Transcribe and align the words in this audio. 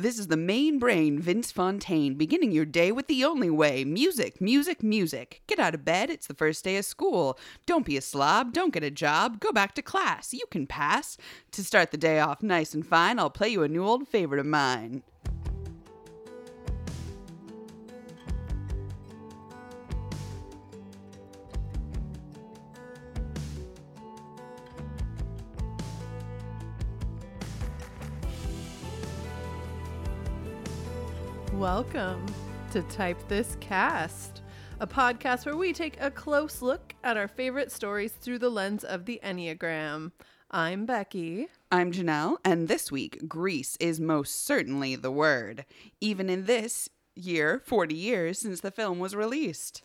This 0.00 0.20
is 0.20 0.28
the 0.28 0.36
main 0.36 0.78
brain, 0.78 1.18
Vince 1.18 1.50
Fontaine, 1.50 2.14
beginning 2.14 2.52
your 2.52 2.64
day 2.64 2.92
with 2.92 3.08
the 3.08 3.24
only 3.24 3.50
way 3.50 3.84
music, 3.84 4.40
music, 4.40 4.80
music. 4.80 5.42
Get 5.48 5.58
out 5.58 5.74
of 5.74 5.84
bed, 5.84 6.08
it's 6.08 6.28
the 6.28 6.34
first 6.34 6.62
day 6.62 6.76
of 6.76 6.84
school. 6.84 7.36
Don't 7.66 7.84
be 7.84 7.96
a 7.96 8.00
slob, 8.00 8.52
don't 8.52 8.72
get 8.72 8.84
a 8.84 8.92
job, 8.92 9.40
go 9.40 9.50
back 9.50 9.74
to 9.74 9.82
class. 9.82 10.32
You 10.32 10.44
can 10.52 10.68
pass. 10.68 11.16
To 11.50 11.64
start 11.64 11.90
the 11.90 11.96
day 11.96 12.20
off 12.20 12.44
nice 12.44 12.74
and 12.74 12.86
fine, 12.86 13.18
I'll 13.18 13.28
play 13.28 13.48
you 13.48 13.64
a 13.64 13.68
new 13.68 13.84
old 13.84 14.06
favorite 14.06 14.38
of 14.38 14.46
mine. 14.46 15.02
Welcome 31.58 32.24
to 32.70 32.82
Type 32.82 33.18
This 33.26 33.56
Cast, 33.58 34.42
a 34.78 34.86
podcast 34.86 35.44
where 35.44 35.56
we 35.56 35.72
take 35.72 36.00
a 36.00 36.08
close 36.08 36.62
look 36.62 36.94
at 37.02 37.16
our 37.16 37.26
favorite 37.26 37.72
stories 37.72 38.12
through 38.12 38.38
the 38.38 38.48
lens 38.48 38.84
of 38.84 39.06
the 39.06 39.20
Enneagram. 39.24 40.12
I'm 40.52 40.86
Becky. 40.86 41.48
I'm 41.72 41.90
Janelle, 41.90 42.36
and 42.44 42.68
this 42.68 42.92
week, 42.92 43.26
Grease 43.26 43.76
is 43.80 43.98
most 43.98 44.44
certainly 44.44 44.94
the 44.94 45.10
word, 45.10 45.64
even 46.00 46.30
in 46.30 46.44
this 46.44 46.88
year, 47.16 47.60
40 47.66 47.92
years 47.92 48.38
since 48.38 48.60
the 48.60 48.70
film 48.70 49.00
was 49.00 49.16
released. 49.16 49.82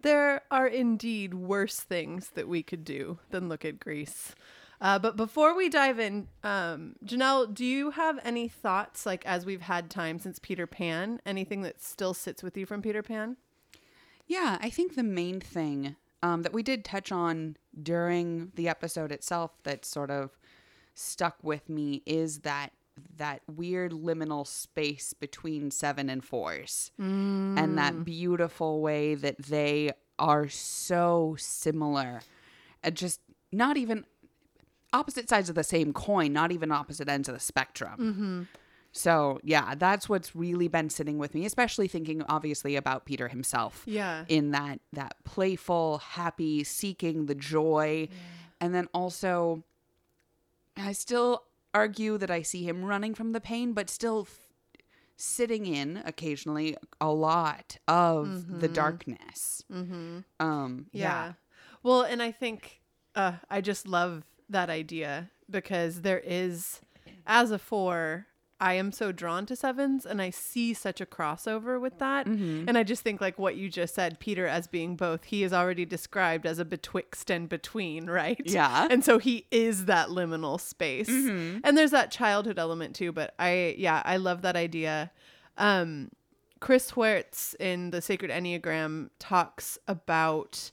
There 0.00 0.40
are 0.50 0.66
indeed 0.66 1.34
worse 1.34 1.80
things 1.80 2.30
that 2.30 2.48
we 2.48 2.62
could 2.62 2.84
do 2.84 3.18
than 3.28 3.50
look 3.50 3.66
at 3.66 3.78
Grease. 3.78 4.34
Uh, 4.82 4.98
but 4.98 5.16
before 5.16 5.56
we 5.56 5.68
dive 5.68 6.00
in, 6.00 6.26
um, 6.42 6.96
Janelle, 7.06 7.54
do 7.54 7.64
you 7.64 7.92
have 7.92 8.18
any 8.24 8.48
thoughts, 8.48 9.06
like 9.06 9.24
as 9.24 9.46
we've 9.46 9.60
had 9.60 9.88
time 9.88 10.18
since 10.18 10.40
Peter 10.40 10.66
Pan, 10.66 11.20
anything 11.24 11.62
that 11.62 11.80
still 11.80 12.12
sits 12.12 12.42
with 12.42 12.56
you 12.56 12.66
from 12.66 12.82
Peter 12.82 13.00
Pan? 13.00 13.36
Yeah, 14.26 14.58
I 14.60 14.70
think 14.70 14.96
the 14.96 15.04
main 15.04 15.38
thing 15.38 15.94
um, 16.20 16.42
that 16.42 16.52
we 16.52 16.64
did 16.64 16.84
touch 16.84 17.12
on 17.12 17.56
during 17.80 18.50
the 18.56 18.68
episode 18.68 19.12
itself 19.12 19.52
that 19.62 19.84
sort 19.84 20.10
of 20.10 20.36
stuck 20.94 21.36
with 21.42 21.68
me 21.68 22.02
is 22.04 22.40
that 22.40 22.72
that 23.16 23.40
weird 23.48 23.92
liminal 23.92 24.44
space 24.46 25.12
between 25.14 25.70
seven 25.70 26.10
and 26.10 26.24
fours 26.24 26.90
and 27.56 27.78
that 27.78 28.04
beautiful 28.04 28.80
way 28.82 29.14
that 29.14 29.38
they 29.38 29.92
are 30.18 30.48
so 30.48 31.36
similar. 31.38 32.20
And 32.82 32.96
just 32.96 33.20
not 33.52 33.76
even 33.76 34.04
opposite 34.92 35.28
sides 35.28 35.48
of 35.48 35.54
the 35.54 35.64
same 35.64 35.92
coin 35.92 36.32
not 36.32 36.52
even 36.52 36.70
opposite 36.72 37.08
ends 37.08 37.28
of 37.28 37.34
the 37.34 37.40
spectrum. 37.40 38.48
So 38.94 39.40
yeah 39.42 39.74
that's 39.74 40.08
what's 40.08 40.36
really 40.36 40.68
been 40.68 40.90
sitting 40.90 41.16
with 41.18 41.34
me 41.34 41.46
especially 41.46 41.88
thinking 41.88 42.22
obviously 42.28 42.76
about 42.76 43.06
peter 43.06 43.28
himself 43.28 43.84
Yeah. 43.86 44.24
in 44.28 44.50
that 44.50 44.80
that 44.92 45.14
playful 45.24 45.98
happy 45.98 46.62
seeking 46.64 47.26
the 47.26 47.34
joy. 47.34 48.08
And 48.60 48.74
then 48.74 48.88
also 48.92 49.64
i 50.76 50.92
still 50.92 51.44
argue 51.74 52.18
that 52.18 52.30
i 52.30 52.42
see 52.42 52.62
him 52.68 52.84
running 52.84 53.14
from 53.14 53.32
the 53.32 53.40
pain 53.40 53.72
but 53.72 53.88
still 53.90 54.26
f- 54.28 54.38
sitting 55.16 55.64
in 55.66 56.02
occasionally 56.04 56.76
a 57.00 57.10
lot 57.12 57.78
of 57.88 58.60
the 58.60 58.68
darkness. 58.68 59.62
Mm-hmm. 59.72 60.18
um 60.40 60.86
Yeah. 60.92 61.02
yeah, 61.02 61.32
Well, 61.82 62.02
and 62.02 62.20
I 62.22 62.30
think 62.32 62.80
uh, 63.14 63.32
I 63.50 63.60
just 63.60 63.86
love 63.86 64.24
that 64.52 64.70
idea 64.70 65.30
because 65.50 66.02
there 66.02 66.22
is, 66.24 66.80
as 67.26 67.50
a 67.50 67.58
four, 67.58 68.26
I 68.60 68.74
am 68.74 68.92
so 68.92 69.10
drawn 69.10 69.44
to 69.46 69.56
sevens 69.56 70.06
and 70.06 70.22
I 70.22 70.30
see 70.30 70.72
such 70.72 71.00
a 71.00 71.06
crossover 71.06 71.80
with 71.80 71.98
that. 71.98 72.26
Mm-hmm. 72.26 72.68
And 72.68 72.78
I 72.78 72.84
just 72.84 73.02
think, 73.02 73.20
like 73.20 73.36
what 73.36 73.56
you 73.56 73.68
just 73.68 73.92
said, 73.92 74.20
Peter 74.20 74.46
as 74.46 74.68
being 74.68 74.94
both, 74.94 75.24
he 75.24 75.42
is 75.42 75.52
already 75.52 75.84
described 75.84 76.46
as 76.46 76.60
a 76.60 76.64
betwixt 76.64 77.28
and 77.28 77.48
between, 77.48 78.06
right? 78.08 78.40
Yeah. 78.44 78.86
And 78.88 79.04
so 79.04 79.18
he 79.18 79.46
is 79.50 79.86
that 79.86 80.10
liminal 80.10 80.60
space. 80.60 81.08
And 81.08 81.76
there's 81.76 81.90
that 81.90 82.12
childhood 82.12 82.56
element 82.56 82.94
too. 82.94 83.10
But 83.10 83.34
I, 83.36 83.74
yeah, 83.76 84.00
I 84.04 84.16
love 84.18 84.42
that 84.42 84.54
idea. 84.54 85.10
Um, 85.58 86.10
Chris 86.60 86.92
Heuertz 86.92 87.56
in 87.58 87.90
the 87.90 88.00
Sacred 88.00 88.30
Enneagram 88.30 89.10
talks 89.18 89.76
about 89.88 90.70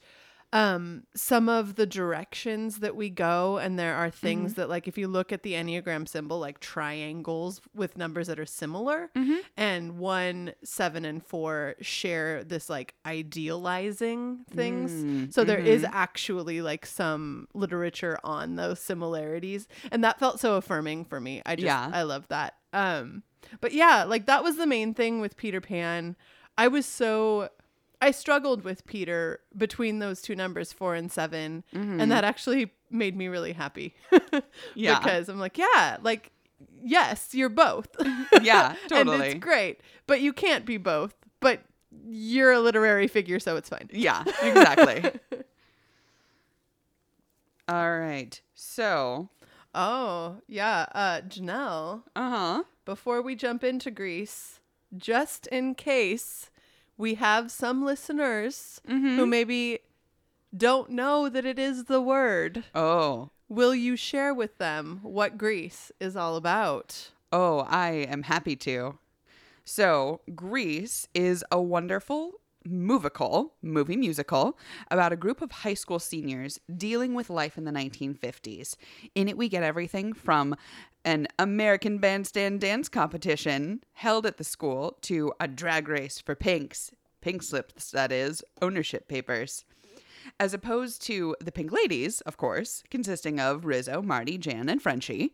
um 0.51 1.03
some 1.15 1.47
of 1.47 1.75
the 1.75 1.85
directions 1.85 2.79
that 2.79 2.95
we 2.95 3.07
go 3.09 3.57
and 3.59 3.77
there 3.77 3.93
are 3.95 4.09
things 4.09 4.55
that 4.55 4.67
like 4.67 4.87
if 4.87 4.97
you 4.97 5.07
look 5.07 5.31
at 5.31 5.43
the 5.43 5.53
enneagram 5.53 6.07
symbol 6.07 6.39
like 6.39 6.59
triangles 6.59 7.61
with 7.75 7.97
numbers 7.97 8.25
that 8.27 8.39
are 8.39 8.45
similar 8.47 9.11
and 9.57 9.99
one 9.99 10.51
seven 10.63 11.05
and 11.05 11.23
four 11.23 11.75
share 11.81 12.43
this 12.43 12.67
like 12.69 12.95
idealizing 13.05 14.45
things. 14.49 15.33
So 15.33 15.43
there 15.43 15.59
is 15.59 15.85
actually 15.91 16.61
like 16.61 16.85
some 16.85 17.47
literature 17.53 18.17
on 18.23 18.55
those 18.55 18.79
similarities 18.79 19.67
and 19.91 20.03
that 20.03 20.19
felt 20.19 20.39
so 20.39 20.55
affirming 20.55 21.05
for 21.05 21.19
me. 21.19 21.41
I 21.45 21.55
just 21.55 21.65
Yeah. 21.65 21.89
i 21.93 22.03
love 22.03 22.27
that. 22.29 22.55
Um 22.73 23.23
but 23.61 23.71
yeah 23.73 24.03
like 24.03 24.25
that 24.25 24.43
was 24.43 24.57
the 24.57 24.67
main 24.67 24.93
thing 24.93 25.21
with 25.21 25.37
peter 25.37 25.61
pan. 25.61 26.15
I 26.57 26.67
was 26.67 26.85
so 26.85 27.49
I 28.01 28.11
struggled 28.11 28.63
with 28.63 28.85
Peter 28.85 29.41
between 29.57 29.99
those 29.99 30.21
two 30.21 30.35
numbers, 30.35 30.71
four 30.71 30.95
and 30.95 31.11
7 31.11 31.63
and 31.73 32.11
that 32.11 32.23
actually 32.23 32.71
made 32.89 33.15
me 33.15 33.27
really 33.27 33.53
happy. 33.53 33.95
Yeah. 34.75 34.99
because 34.99 35.29
I'm 35.29 35.39
like, 35.39 35.57
yeah, 35.57 35.97
like, 36.01 36.31
yes, 36.81 37.33
you're 37.33 37.49
both. 37.49 37.87
yeah 38.41 38.69
and 38.83 38.89
totally 38.89 39.27
it's 39.29 39.39
great, 39.39 39.81
but 40.07 40.21
you 40.21 40.33
can't 40.33 40.65
be 40.65 40.77
both. 40.77 41.13
But 41.41 41.61
you're 42.07 42.51
a 42.51 42.59
literary 42.59 43.07
figure, 43.07 43.39
so 43.39 43.55
it's 43.57 43.69
fine. 43.69 43.89
yeah 43.91 44.23
exactly 44.41 45.11
all 47.67 47.97
right 47.99 48.41
so 48.53 49.29
Oh, 49.75 50.37
yeah. 50.47 50.87
Uh, 50.93 51.21
Janelle, 51.21 52.01
uh-huh 52.15 52.63
before 52.85 53.21
we 53.21 53.35
jump 53.35 53.63
into 53.63 53.91
Grease, 53.91 54.61
just 54.97 55.45
in 55.47 55.75
case 55.75 56.48
we 56.99 57.15
have 57.15 57.49
some 57.49 57.83
listeners 57.83 58.81
mm-hmm. 58.87 59.15
who 59.15 59.25
maybe 59.25 59.79
don't 60.55 60.89
know 60.91 61.29
that 61.29 61.45
it 61.45 61.57
is 61.57 61.85
the 61.85 62.01
word. 62.01 62.65
oh 62.75 63.31
Will 63.47 63.73
you 63.73 63.95
share 63.95 64.31
with 64.31 64.59
them 64.59 64.99
what 65.01 65.35
Grease 65.35 65.91
is 65.99 66.15
all 66.15 66.35
about? 66.35 67.09
Oh, 67.31 67.65
I 67.67 67.91
am 67.91 68.23
happy 68.23 68.55
to. 68.57 68.99
So, 69.65 70.21
Grease 70.35 71.07
is 71.15 71.43
a 71.51 71.59
wonderful 71.59 72.38
movical, 72.67 73.51
movie 73.61 73.95
musical, 73.95 74.57
about 74.91 75.13
a 75.13 75.17
group 75.17 75.41
of 75.41 75.51
high 75.51 75.73
school 75.73 75.99
seniors 75.99 76.59
dealing 76.75 77.13
with 77.13 77.29
life 77.29 77.57
in 77.57 77.63
the 77.63 77.71
1950s. 77.71 78.75
In 79.15 79.27
it, 79.27 79.37
we 79.37 79.49
get 79.49 79.63
everything 79.63 80.13
from 80.13 80.55
an 81.05 81.27
American 81.37 81.97
bandstand 81.97 82.61
dance 82.61 82.89
competition 82.89 83.83
held 83.93 84.25
at 84.25 84.37
the 84.37 84.43
school 84.43 84.97
to 85.01 85.31
a 85.39 85.47
drag 85.47 85.87
race 85.87 86.19
for 86.19 86.35
pinks, 86.35 86.91
pink 87.21 87.41
slips, 87.41 87.91
that 87.91 88.11
is, 88.11 88.43
ownership 88.61 89.07
papers 89.07 89.65
as 90.39 90.53
opposed 90.53 91.01
to 91.03 91.35
the 91.39 91.51
Pink 91.51 91.71
Ladies, 91.71 92.21
of 92.21 92.37
course, 92.37 92.83
consisting 92.89 93.39
of 93.39 93.65
Rizzo, 93.65 94.01
Marty, 94.01 94.37
Jan, 94.37 94.69
and 94.69 94.81
Frenchie. 94.81 95.33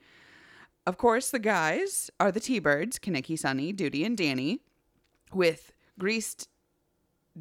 Of 0.85 0.97
course, 0.97 1.31
the 1.31 1.39
guys 1.39 2.09
are 2.19 2.31
the 2.31 2.39
T-Birds, 2.39 2.99
Kenickie, 2.99 3.39
Sonny, 3.39 3.73
Doody, 3.73 4.05
and 4.05 4.17
Danny, 4.17 4.59
with 5.33 5.73
greased 5.97 6.47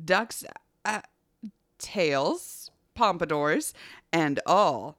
ducks, 0.03 0.45
uh, 0.85 1.03
tails, 1.79 2.71
pompadours, 2.95 3.75
and 4.13 4.41
all. 4.47 4.99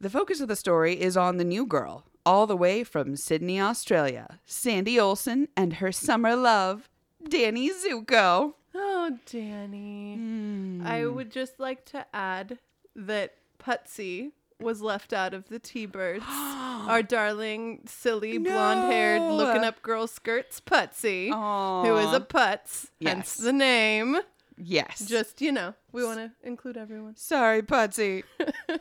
The 0.00 0.10
focus 0.10 0.40
of 0.40 0.48
the 0.48 0.56
story 0.56 1.00
is 1.00 1.16
on 1.16 1.36
the 1.36 1.44
new 1.44 1.66
girl, 1.66 2.04
all 2.24 2.46
the 2.46 2.56
way 2.56 2.84
from 2.84 3.16
Sydney, 3.16 3.60
Australia, 3.60 4.40
Sandy 4.44 4.96
Olsson 4.96 5.48
and 5.56 5.74
her 5.74 5.92
summer 5.92 6.36
love, 6.36 6.88
Danny 7.28 7.70
Zuko. 7.70 8.54
Oh, 8.74 9.18
Danny. 9.24 10.80
I 10.84 11.06
would 11.06 11.30
just 11.30 11.58
like 11.58 11.84
to 11.86 12.06
add 12.12 12.58
that 12.94 13.34
Putzie 13.58 14.32
was 14.60 14.80
left 14.80 15.12
out 15.12 15.34
of 15.34 15.48
the 15.48 15.58
T-Birds. 15.58 16.24
Our 16.28 17.02
darling, 17.02 17.80
silly, 17.86 18.38
blonde-haired, 18.38 19.22
looking 19.22 19.64
up 19.64 19.82
girl 19.82 20.06
skirts 20.06 20.60
Putzie, 20.60 21.30
who 21.30 21.96
is 21.96 22.12
a 22.12 22.20
putz, 22.20 22.90
Yes. 22.98 23.12
hence 23.14 23.34
the 23.34 23.52
name. 23.52 24.18
Yes. 24.56 25.04
Just, 25.06 25.40
you 25.42 25.52
know, 25.52 25.74
we 25.92 26.04
want 26.04 26.18
to 26.18 26.30
include 26.46 26.76
everyone. 26.76 27.16
Sorry, 27.16 27.62
Putzie. 27.62 28.22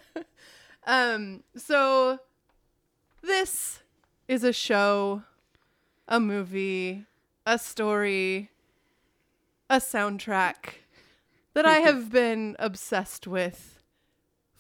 Um, 0.88 1.42
so 1.56 2.20
this 3.24 3.80
is 4.28 4.44
a 4.44 4.54
show, 4.54 5.24
a 6.08 6.20
movie, 6.20 7.06
a 7.46 7.58
story, 7.58 8.52
a 9.68 9.78
soundtrack 9.78 10.76
that 11.56 11.66
I 11.66 11.78
have 11.80 12.12
been 12.12 12.56
obsessed 12.60 13.26
with 13.26 13.75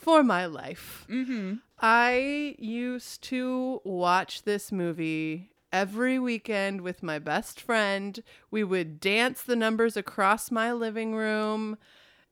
for 0.06 0.22
my 0.22 0.46
life. 0.46 1.08
Mm-hmm. 1.10 1.56
I 1.80 2.56
used 2.60 3.24
to 3.24 3.82
watch 3.84 4.44
this 4.44 4.72
movie 4.72 5.50
every 5.74 6.20
weekend 6.20 6.82
with 6.82 7.02
my 7.02 7.18
best 7.18 7.60
friend. 7.60 8.22
We 8.52 8.64
would 8.64 9.00
dance 9.00 9.42
the 9.42 9.56
numbers 9.56 9.98
across 9.98 10.52
my 10.52 10.72
living 10.74 11.16
room 11.16 11.78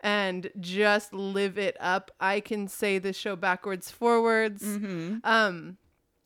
and 0.01 0.51
just 0.59 1.13
live 1.13 1.57
it 1.57 1.75
up. 1.79 2.11
I 2.19 2.41
can 2.41 2.67
say 2.67 2.99
this 2.99 3.17
show 3.17 3.35
backwards, 3.35 3.89
forwards. 3.89 4.61
Um, 5.23 5.77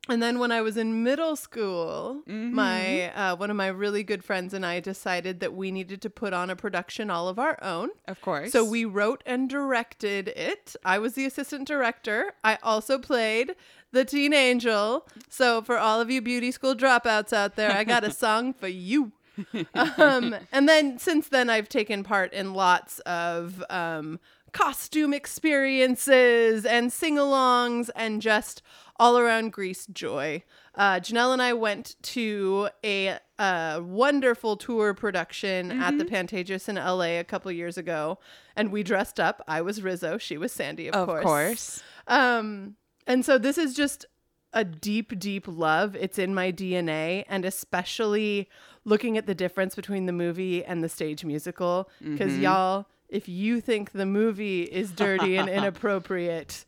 and 0.10 0.22
then 0.22 0.40
when 0.40 0.52
I 0.52 0.62
was 0.62 0.78
in 0.78 1.04
middle 1.04 1.36
school, 1.36 2.24
my 2.28 3.12
uh, 3.14 3.36
one 3.36 3.50
of 3.50 3.58
my 3.58 3.68
really 3.68 4.04
good 4.04 4.24
friends 4.24 4.54
and 4.54 4.66
I 4.66 4.80
decided 4.80 5.40
that 5.40 5.54
we 5.54 5.72
needed 5.72 6.02
to 6.02 6.10
put 6.10 6.34
on 6.34 6.50
a 6.50 6.56
production 6.56 7.10
all 7.10 7.28
of 7.28 7.40
our 7.40 7.62
own. 7.64 7.90
Of 8.08 8.22
course. 8.22 8.52
So 8.52 8.64
we 8.64 8.86
wrote 8.86 9.24
and 9.26 9.50
directed 9.50 10.30
it. 10.30 10.76
I 10.86 11.00
was 11.00 11.14
the 11.14 11.26
assistant 11.26 11.68
director. 11.68 12.34
I 12.44 12.58
also 12.64 12.98
played 12.98 13.56
the 13.92 14.06
teen 14.06 14.34
angel. 14.34 15.08
So 15.30 15.62
for 15.62 15.78
all 15.78 16.02
of 16.02 16.10
you 16.10 16.22
beauty 16.22 16.52
school 16.52 16.76
dropouts 16.76 17.34
out 17.34 17.56
there, 17.56 17.72
I 17.72 17.84
got 17.84 18.04
a 18.04 18.12
song 18.26 18.54
for 18.54 18.68
you. 18.68 19.12
um, 19.98 20.36
and 20.52 20.68
then 20.68 20.98
since 20.98 21.30
then, 21.30 21.50
I've 21.50 21.70
taken 21.70 22.04
part 22.04 22.34
in 22.34 22.54
lots 22.54 23.00
of 23.02 23.64
um, 23.70 24.20
costume 24.52 25.14
experiences 25.14 26.66
and 26.66 26.92
sing-alongs 26.92 27.90
and 27.96 28.22
just 28.22 28.62
all 29.00 29.18
around 29.18 29.52
Grease 29.52 29.86
joy. 29.88 30.44
Uh, 30.76 31.00
Janelle 31.00 31.34
and 31.34 31.42
I 31.42 31.54
went 31.54 31.96
to 32.04 32.70
a, 32.84 33.18
uh 33.40 33.82
wonderful 33.84 34.58
tour 34.58 34.94
production 34.94 35.72
at 35.72 35.98
the 35.98 36.06
Pantages 36.06 36.68
in 36.68 36.76
LA 36.76 37.20
a 37.20 37.24
couple 37.24 37.52
years 37.52 37.78
ago, 37.78 38.18
and 38.56 38.72
we 38.72 38.84
dressed 38.84 39.20
up. 39.20 39.44
I 39.48 39.62
was 39.62 39.82
Rizzo, 39.82 40.18
she 40.18 40.38
was 40.38 40.52
Sandy, 40.52 40.88
of, 40.88 40.96
of 40.96 41.08
course. 41.08 41.24
course. 41.24 41.84
Um, 42.08 42.76
and 43.06 43.24
so 43.24 43.38
this 43.38 43.58
is 43.58 43.74
just 43.74 44.06
a 44.54 44.64
deep, 44.64 45.18
deep 45.20 45.46
love. 45.48 45.96
It's 45.96 46.18
in 46.18 46.34
my 46.34 46.52
DNA, 46.52 47.26
and 47.28 47.46
especially 47.46 48.50
looking 48.86 49.18
at 49.18 49.28
the 49.28 49.36
difference 49.36 49.76
between 49.76 50.06
the 50.06 50.14
movie 50.14 50.64
and 50.64 50.84
the 50.84 50.90
stage 50.90 51.24
musical. 51.24 51.90
Because 52.02 52.38
y'all, 52.38 52.88
if 53.10 53.30
you 53.30 53.62
think 53.62 53.92
the 53.92 54.06
movie 54.06 54.64
is 54.64 54.92
dirty 54.92 55.38
and 55.38 55.50
inappropriate, 55.60 56.66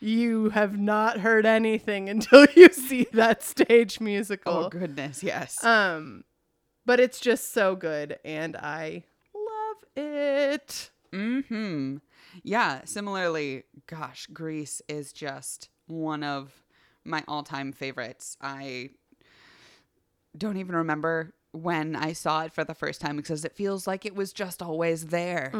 you 0.00 0.50
have 0.50 0.78
not 0.78 1.20
heard 1.20 1.46
anything 1.46 2.08
until 2.14 2.46
you 2.54 2.68
see 2.70 3.06
that 3.12 3.42
stage 3.42 4.00
musical. 4.00 4.52
Oh 4.52 4.68
goodness, 4.68 5.22
yes. 5.22 5.62
Um, 5.64 6.24
but 6.86 7.00
it's 7.00 7.20
just 7.20 7.52
so 7.52 7.74
good, 7.76 8.18
and 8.24 8.56
I 8.56 9.04
love 9.34 10.04
it. 10.04 10.90
Hmm. 11.12 11.96
Yeah. 12.42 12.80
Similarly, 12.84 13.62
gosh, 13.86 14.26
Grease 14.26 14.82
is 14.88 15.12
just 15.12 15.68
one 15.86 16.22
of 16.24 16.52
my 17.04 17.22
all-time 17.28 17.72
favorites. 17.72 18.36
I 18.40 18.90
don't 20.36 20.56
even 20.56 20.74
remember 20.74 21.34
when 21.52 21.94
I 21.94 22.12
saw 22.14 22.42
it 22.42 22.52
for 22.52 22.64
the 22.64 22.74
first 22.74 23.00
time 23.00 23.16
because 23.16 23.44
it 23.44 23.54
feels 23.54 23.86
like 23.86 24.04
it 24.04 24.16
was 24.16 24.32
just 24.32 24.60
always 24.60 25.06
there. 25.06 25.52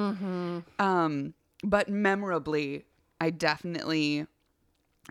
Um, 0.80 1.34
but 1.62 1.88
memorably, 1.88 2.84
I 3.20 3.30
definitely 3.30 4.26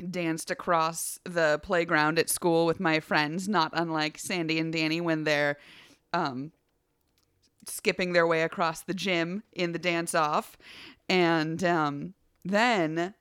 danced 0.09 0.49
across 0.49 1.19
the 1.23 1.59
playground 1.63 2.17
at 2.17 2.29
school 2.29 2.65
with 2.65 2.79
my 2.79 2.99
friends, 2.99 3.47
not 3.47 3.71
unlike 3.73 4.17
Sandy 4.17 4.59
and 4.59 4.73
Danny 4.73 5.01
when 5.01 5.23
they're 5.23 5.57
um, 6.13 6.51
skipping 7.67 8.13
their 8.13 8.27
way 8.27 8.41
across 8.41 8.81
the 8.81 8.93
gym 8.93 9.43
in 9.51 9.71
the 9.71 9.79
dance 9.79 10.15
off. 10.15 10.57
And 11.09 11.63
um, 11.63 12.13
then, 12.43 13.13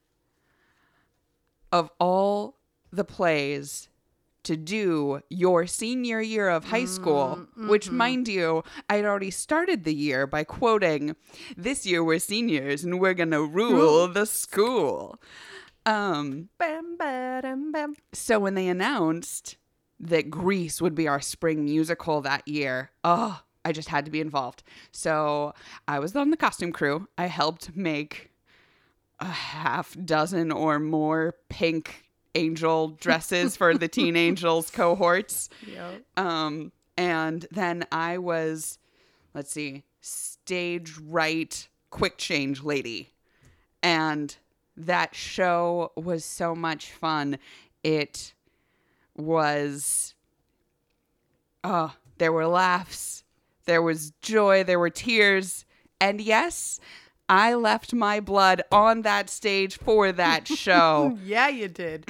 of 1.71 1.91
all 1.99 2.59
the 2.91 3.05
plays 3.05 3.89
to 4.45 4.57
do 4.57 5.21
your 5.29 5.67
senior 5.67 6.21
year 6.21 6.49
of 6.49 6.65
high 6.65 6.85
school, 6.85 7.47
which, 7.57 7.91
mind 7.91 8.29
you, 8.29 8.65
I'd 8.89 9.05
already 9.05 9.31
started 9.31 9.85
the 9.85 9.95
year 9.95 10.27
by 10.27 10.45
quoting, 10.45 11.17
This 11.57 11.87
year 11.87 12.03
we're 12.03 12.19
seniors 12.19 12.85
and 12.85 13.01
we're 13.01 13.15
gonna 13.15 13.43
rule 13.43 14.09
the 14.09 14.27
school. 14.27 15.21
Um, 15.85 16.49
Bam, 16.59 16.97
bam, 16.97 17.73
bam. 17.73 17.95
so 18.13 18.39
when 18.39 18.55
they 18.55 18.69
announced 18.69 19.57
that 19.99 20.31
Grease 20.31 20.81
would 20.81 20.95
be 20.95 21.09
our 21.09 21.21
spring 21.21 21.65
musical 21.65 22.21
that 22.21 22.47
year, 22.47 22.91
oh, 23.05 23.43
I 23.65 23.73
just 23.73 23.89
had 23.89 24.05
to 24.05 24.11
be 24.11 24.21
involved. 24.21 24.63
So 24.91 25.55
I 25.87 25.99
was 25.99 26.15
on 26.17 26.31
the 26.31 26.37
costume 26.37 26.73
crew. 26.73 27.09
I 27.17 27.27
helped 27.27 27.77
make 27.77 28.31
a 29.21 29.27
half 29.27 29.97
dozen 30.05 30.51
or 30.51 30.79
more 30.81 31.35
pink 31.49 32.05
angel 32.35 32.89
dresses 32.89 33.57
for 33.57 33.77
the 33.77 33.89
teen 33.89 34.17
angels 34.29 34.71
cohorts. 34.71 35.49
Yep. 35.67 36.03
Um, 36.17 36.73
and 36.97 37.47
then 37.51 37.85
I 37.91 38.19
was, 38.19 38.79
let's 39.35 39.51
see, 39.51 39.85
stage 40.01 40.95
right 40.99 41.69
quick 41.91 42.19
change 42.19 42.63
lady. 42.63 43.11
And 43.83 44.35
that 44.77 45.15
show 45.15 45.93
was 45.97 46.25
so 46.25 46.55
much 46.55 46.93
fun. 46.93 47.39
It 47.83 48.35
was, 49.17 50.15
oh, 51.65 51.95
there 52.19 52.33
were 52.33 52.47
laughs, 52.47 53.25
there 53.65 53.83
was 53.83 54.13
joy, 54.23 54.65
there 54.65 54.79
were 54.79 54.91
tears. 54.91 55.65
And 56.01 56.21
yes, 56.21 56.81
I 57.33 57.55
left 57.55 57.95
my 57.95 58.21
blood 58.21 58.61
on 58.71 59.03
that 59.03 59.31
stage 59.31 59.79
for 59.79 60.13
that 60.13 60.47
show. 60.47 61.19
Yeah, 61.25 61.49
you 61.49 61.67
did. 61.67 62.05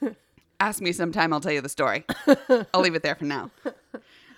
Ask 0.60 0.80
me 0.80 0.92
sometime, 0.92 1.34
I'll 1.34 1.40
tell 1.40 1.52
you 1.52 1.60
the 1.60 1.68
story. 1.68 2.04
I'll 2.72 2.80
leave 2.80 2.94
it 2.94 3.02
there 3.02 3.16
for 3.16 3.26
now. 3.26 3.50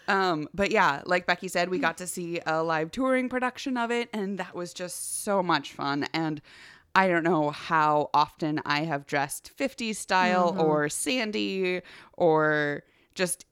Um, 0.09 0.49
but 0.53 0.73
yeah, 0.73 1.03
like 1.07 1.27
Becky 1.27 1.47
said, 1.47 1.69
we 1.69 1.79
got 1.79 1.99
to 1.99 2.07
see 2.09 2.41
a 2.45 2.65
live 2.65 2.91
touring 2.91 3.29
production 3.29 3.77
of 3.77 3.93
it, 3.93 4.09
and 4.13 4.39
that 4.39 4.57
was 4.57 4.75
just 4.75 5.23
so 5.23 5.41
much 5.41 5.73
fun. 5.73 6.09
And 6.13 6.41
I 6.97 7.07
don't 7.07 7.23
know 7.23 7.51
how 7.51 8.11
often 8.13 8.61
I 8.67 8.81
have 8.81 9.07
dressed 9.07 9.53
50s 9.57 9.97
style 9.97 10.57
or 10.59 10.89
Sandy 10.89 11.83
or 12.15 12.83
just 13.15 13.45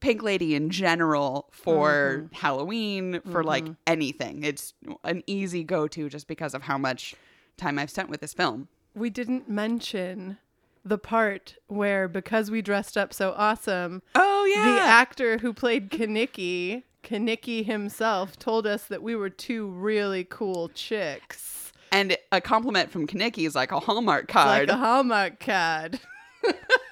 Pink 0.00 0.22
Lady 0.22 0.54
in 0.54 0.70
general 0.70 1.48
for 1.50 2.22
mm-hmm. 2.24 2.34
Halloween, 2.34 3.20
for 3.30 3.42
like 3.42 3.64
mm-hmm. 3.64 3.72
anything. 3.86 4.44
It's 4.44 4.74
an 5.04 5.22
easy 5.26 5.64
go 5.64 5.88
to 5.88 6.08
just 6.08 6.28
because 6.28 6.54
of 6.54 6.62
how 6.62 6.78
much 6.78 7.14
time 7.56 7.78
I've 7.78 7.90
spent 7.90 8.08
with 8.08 8.20
this 8.20 8.32
film. 8.32 8.68
We 8.94 9.10
didn't 9.10 9.48
mention 9.48 10.38
the 10.84 10.98
part 10.98 11.56
where 11.66 12.08
because 12.08 12.50
we 12.50 12.62
dressed 12.62 12.96
up 12.96 13.12
so 13.12 13.34
awesome, 13.36 14.02
Oh, 14.14 14.44
yeah. 14.44 14.74
the 14.74 14.80
actor 14.80 15.38
who 15.38 15.52
played 15.52 15.90
Kenickie, 15.90 16.84
Kenickie 17.02 17.64
himself, 17.64 18.38
told 18.38 18.66
us 18.66 18.84
that 18.84 19.02
we 19.02 19.14
were 19.14 19.30
two 19.30 19.68
really 19.68 20.24
cool 20.24 20.68
chicks. 20.70 21.72
and 21.92 22.16
a 22.32 22.40
compliment 22.40 22.90
from 22.90 23.06
Kenickie 23.06 23.46
is 23.46 23.54
like 23.54 23.72
a 23.72 23.80
Hallmark 23.80 24.28
card. 24.28 24.68
Like 24.68 24.68
card. 24.68 24.70
a 24.70 24.76
Hallmark 24.76 25.40
card. 25.40 26.00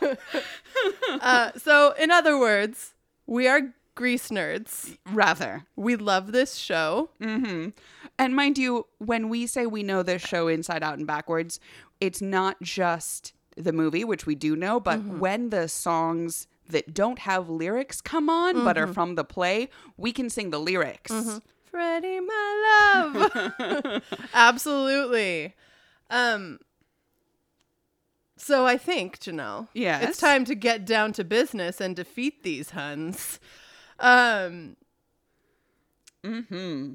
uh, 1.20 1.52
so, 1.56 1.92
in 1.98 2.10
other 2.10 2.38
words, 2.38 2.94
we 3.26 3.46
are 3.48 3.74
grease 3.94 4.28
nerds. 4.28 4.96
Rather. 5.12 5.64
We 5.76 5.96
love 5.96 6.32
this 6.32 6.54
show. 6.54 7.10
hmm 7.20 7.70
And 8.18 8.34
mind 8.36 8.58
you, 8.58 8.86
when 8.98 9.28
we 9.28 9.46
say 9.46 9.66
we 9.66 9.82
know 9.82 10.02
this 10.02 10.22
show 10.22 10.48
inside 10.48 10.82
out 10.82 10.98
and 10.98 11.06
backwards, 11.06 11.58
it's 12.00 12.22
not 12.22 12.60
just 12.62 13.32
the 13.56 13.72
movie, 13.72 14.04
which 14.04 14.24
we 14.24 14.34
do 14.36 14.54
know, 14.54 14.78
but 14.78 15.02
when 15.04 15.50
the 15.50 15.66
songs 15.68 16.46
that 16.70 16.94
don't 16.94 17.18
have 17.20 17.48
lyrics 17.48 18.00
come 18.00 18.28
on 18.30 18.62
but 18.64 18.78
are 18.78 18.86
from 18.86 19.14
the 19.16 19.24
play, 19.24 19.68
we 19.96 20.12
can 20.12 20.30
sing 20.30 20.50
the 20.50 20.60
lyrics. 20.60 21.10
Freddie, 21.64 22.20
my 22.20 23.12
love. 23.14 24.02
Absolutely. 24.34 25.54
Um 26.10 26.58
so 28.38 28.66
I 28.66 28.78
think, 28.78 29.18
Janelle, 29.18 29.68
Yes? 29.74 30.02
it's 30.08 30.18
time 30.18 30.44
to 30.46 30.54
get 30.54 30.84
down 30.86 31.12
to 31.14 31.24
business 31.24 31.80
and 31.80 31.94
defeat 31.94 32.42
these 32.42 32.70
Huns. 32.70 33.38
Um 34.00 34.76
hmm 36.24 36.94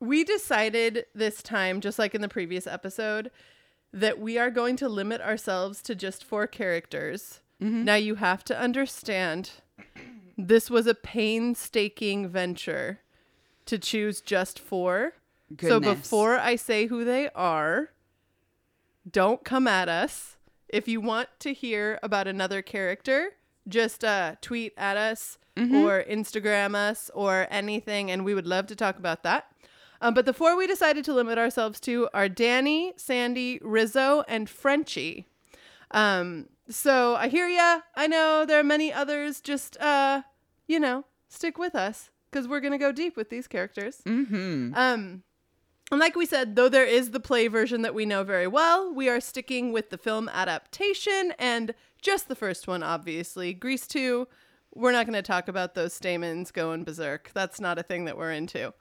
we 0.00 0.24
decided 0.24 1.04
this 1.14 1.42
time, 1.42 1.80
just 1.82 1.98
like 1.98 2.14
in 2.14 2.22
the 2.22 2.28
previous 2.28 2.66
episode, 2.66 3.30
that 3.92 4.18
we 4.18 4.38
are 4.38 4.50
going 4.50 4.74
to 4.76 4.88
limit 4.88 5.20
ourselves 5.20 5.82
to 5.82 5.94
just 5.94 6.24
four 6.24 6.46
characters. 6.46 7.40
Now 7.62 7.96
you 7.96 8.14
have 8.14 8.42
to 8.44 8.58
understand 8.58 9.50
this 10.38 10.70
was 10.70 10.86
a 10.86 10.94
painstaking 10.94 12.28
venture 12.28 13.00
to 13.66 13.76
choose 13.78 14.22
just 14.22 14.58
four. 14.58 15.12
So 15.60 15.78
before 15.80 16.38
I 16.38 16.56
say 16.56 16.86
who 16.86 17.04
they 17.04 17.28
are, 17.34 17.90
don't 19.10 19.44
come 19.44 19.66
at 19.68 19.90
us. 19.90 20.36
If 20.72 20.88
you 20.88 21.00
want 21.00 21.28
to 21.40 21.52
hear 21.52 21.98
about 22.02 22.26
another 22.26 22.62
character, 22.62 23.30
just 23.68 24.04
uh, 24.04 24.36
tweet 24.40 24.72
at 24.76 24.96
us 24.96 25.36
or 25.84 26.04
Instagram 26.08 26.74
us 26.74 27.10
or 27.12 27.46
anything, 27.50 28.10
and 28.10 28.24
we 28.24 28.34
would 28.34 28.46
love 28.46 28.66
to 28.68 28.76
talk 28.76 28.96
about 28.98 29.22
that. 29.24 29.46
Um, 30.00 30.14
but 30.14 30.24
the 30.24 30.32
four 30.32 30.56
we 30.56 30.66
decided 30.66 31.04
to 31.04 31.12
limit 31.12 31.36
ourselves 31.36 31.78
to 31.80 32.08
are 32.14 32.28
Danny, 32.28 32.94
Sandy, 32.96 33.58
Rizzo, 33.60 34.24
and 34.26 34.48
Frenchie. 34.48 35.26
Um, 35.90 36.46
So 36.70 37.16
I 37.16 37.28
hear 37.28 37.48
ya. 37.48 37.80
I 37.96 38.06
know 38.06 38.46
there 38.46 38.60
are 38.60 38.64
many 38.64 38.92
others. 38.92 39.40
Just, 39.40 39.76
uh, 39.78 40.22
you 40.68 40.78
know, 40.78 41.04
stick 41.28 41.58
with 41.58 41.74
us 41.74 42.10
because 42.30 42.46
we're 42.46 42.60
going 42.60 42.72
to 42.72 42.78
go 42.78 42.92
deep 42.92 43.16
with 43.16 43.28
these 43.28 43.48
characters. 43.48 44.00
Mm-hmm. 44.06 44.72
Um, 44.74 45.24
and 45.90 46.00
like 46.00 46.16
we 46.16 46.26
said, 46.26 46.56
though 46.56 46.68
there 46.68 46.84
is 46.84 47.10
the 47.10 47.20
play 47.20 47.48
version 47.48 47.82
that 47.82 47.94
we 47.94 48.06
know 48.06 48.22
very 48.22 48.46
well, 48.46 48.92
we 48.92 49.08
are 49.08 49.20
sticking 49.20 49.72
with 49.72 49.90
the 49.90 49.98
film 49.98 50.28
adaptation 50.28 51.32
and 51.38 51.74
just 52.00 52.28
the 52.28 52.36
first 52.36 52.68
one, 52.68 52.82
obviously. 52.82 53.52
Grease 53.52 53.86
2, 53.86 54.26
we're 54.74 54.92
not 54.92 55.06
going 55.06 55.14
to 55.14 55.22
talk 55.22 55.48
about 55.48 55.74
those 55.74 55.92
stamens 55.92 56.50
going 56.50 56.84
berserk. 56.84 57.30
That's 57.34 57.60
not 57.60 57.78
a 57.78 57.82
thing 57.82 58.04
that 58.04 58.16
we're 58.16 58.32
into. 58.32 58.72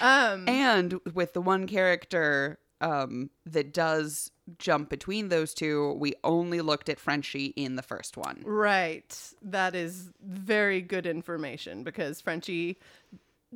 Um, 0.00 0.48
And 0.48 1.00
with 1.14 1.32
the 1.34 1.40
one 1.40 1.66
character 1.66 2.58
um, 2.80 3.30
that 3.44 3.72
does 3.72 4.30
jump 4.58 4.88
between 4.90 5.28
those 5.28 5.54
two, 5.54 5.92
we 5.94 6.14
only 6.24 6.60
looked 6.60 6.88
at 6.88 7.00
Frenchie 7.00 7.46
in 7.56 7.76
the 7.76 7.82
first 7.82 8.16
one. 8.16 8.42
right. 8.44 9.32
That 9.42 9.74
is 9.74 10.10
very 10.24 10.80
good 10.80 11.06
information 11.06 11.82
because 11.82 12.20
Frenchie 12.20 12.78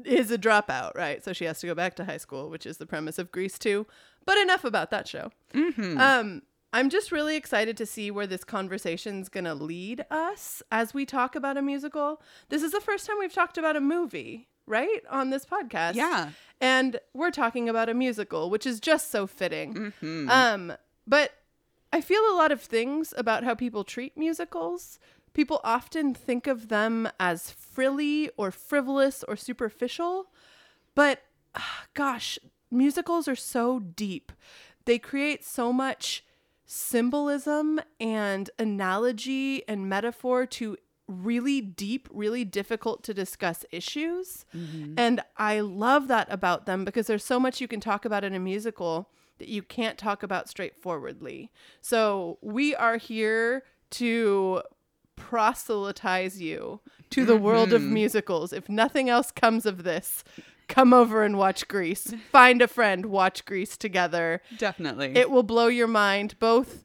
is 0.07 0.31
a 0.31 0.39
dropout, 0.39 0.95
right? 0.97 1.23
So 1.25 1.33
she 1.33 1.45
has 1.45 1.61
to 1.61 1.67
go 1.67 1.75
back 1.75 1.95
to 1.97 2.05
high 2.05 2.17
school, 2.19 2.49
which 2.51 2.67
is 2.67 2.77
the 2.79 2.87
premise 2.87 3.19
of 3.19 3.33
Grease 3.33 3.59
2. 3.59 3.87
But 4.25 4.39
enough 4.39 4.65
about 4.65 4.91
that 4.91 5.09
show. 5.09 5.31
Um, 5.99 6.43
I'm 6.73 6.89
just 6.91 7.11
really 7.11 7.37
excited 7.37 7.77
to 7.79 7.87
see 7.87 8.11
where 8.11 8.27
this 8.27 8.45
conversation's 8.45 9.29
going 9.29 9.45
to 9.45 9.55
lead 9.55 10.05
us 10.11 10.63
as 10.71 10.95
we 10.95 11.05
talk 11.05 11.35
about 11.35 11.57
a 11.57 11.63
musical. 11.63 12.23
This 12.49 12.63
is 12.63 12.73
the 12.73 12.81
first 12.81 13.07
time 13.07 13.17
we've 13.19 13.33
talked 13.33 13.59
about 13.59 13.77
a 13.77 13.81
movie, 13.81 14.49
right? 14.67 15.01
On 15.11 15.31
this 15.31 15.45
podcast. 15.45 15.95
Yeah. 15.95 16.31
And 16.61 17.01
we're 17.15 17.31
talking 17.33 17.69
about 17.69 17.89
a 17.89 17.95
musical, 17.95 18.51
which 18.51 18.67
is 18.67 18.79
just 18.79 19.11
so 19.11 19.27
fitting. 19.27 19.93
Um, 20.29 20.75
but 21.07 21.33
I 21.93 22.01
feel 22.01 22.21
a 22.31 22.37
lot 22.37 22.53
of 22.53 22.61
things 22.61 23.13
about 23.17 23.43
how 23.43 23.55
people 23.55 23.83
treat 23.83 24.17
musicals. 24.17 25.01
People 25.33 25.61
often 25.63 26.15
think 26.15 26.47
of 26.47 26.69
them 26.69 27.09
as 27.19 27.51
frilly 27.51 28.31
or 28.37 28.51
frivolous 28.51 29.25
or 29.29 29.37
superficial, 29.37 30.27
but 30.95 31.23
gosh, 31.95 32.39
musicals 32.71 33.29
are 33.29 33.37
so 33.37 33.79
deep. 33.79 34.33
They 34.85 34.99
create 34.99 35.45
so 35.45 35.73
much 35.73 36.25
symbolism 36.67 37.81
and 37.99 38.49
analogy 38.59 39.67
and 39.69 39.89
metaphor 39.89 40.47
to 40.47 40.77
really 41.09 41.61
deep, 41.61 42.09
really 42.13 42.45
difficult 42.45 43.03
to 43.03 43.13
discuss 43.13 43.65
issues. 43.73 44.47
Mm-hmm. 44.55 44.95
And 44.97 45.21
I 45.37 45.61
love 45.61 46.07
that 46.09 46.29
about 46.31 46.67
them 46.67 46.85
because 46.85 47.09
there's 47.09 47.25
so 47.25 47.41
much 47.41 47.61
you 47.61 47.69
can 47.69 47.81
talk 47.81 48.05
about 48.05 48.23
in 48.23 48.35
a 48.35 48.39
musical 48.39 49.11
that 49.39 49.49
you 49.49 49.63
can't 49.63 49.99
talk 49.99 50.23
about 50.23 50.49
straightforwardly. 50.49 51.51
So 51.81 52.39
we 52.41 52.75
are 52.77 52.99
here 52.99 53.65
to 53.93 54.63
proselytize 55.21 56.41
you 56.41 56.81
to 57.11 57.25
the 57.25 57.37
world 57.37 57.73
of 57.73 57.83
musicals. 57.83 58.53
If 58.53 58.69
nothing 58.69 59.09
else 59.09 59.31
comes 59.31 59.67
of 59.67 59.85
this, 59.85 60.25
come 60.69 60.93
over 60.93 61.23
and 61.23 61.37
watch 61.37 61.69
Grease. 61.69 62.15
Find 62.33 62.63
a 62.63 62.69
friend, 62.69 63.07
watch 63.07 63.45
Grease 63.45 63.77
together. 63.77 64.41
Definitely. 64.59 65.13
It 65.17 65.31
will 65.31 65.43
blow 65.43 65.67
your 65.67 65.87
mind 65.87 66.39
both 66.39 66.85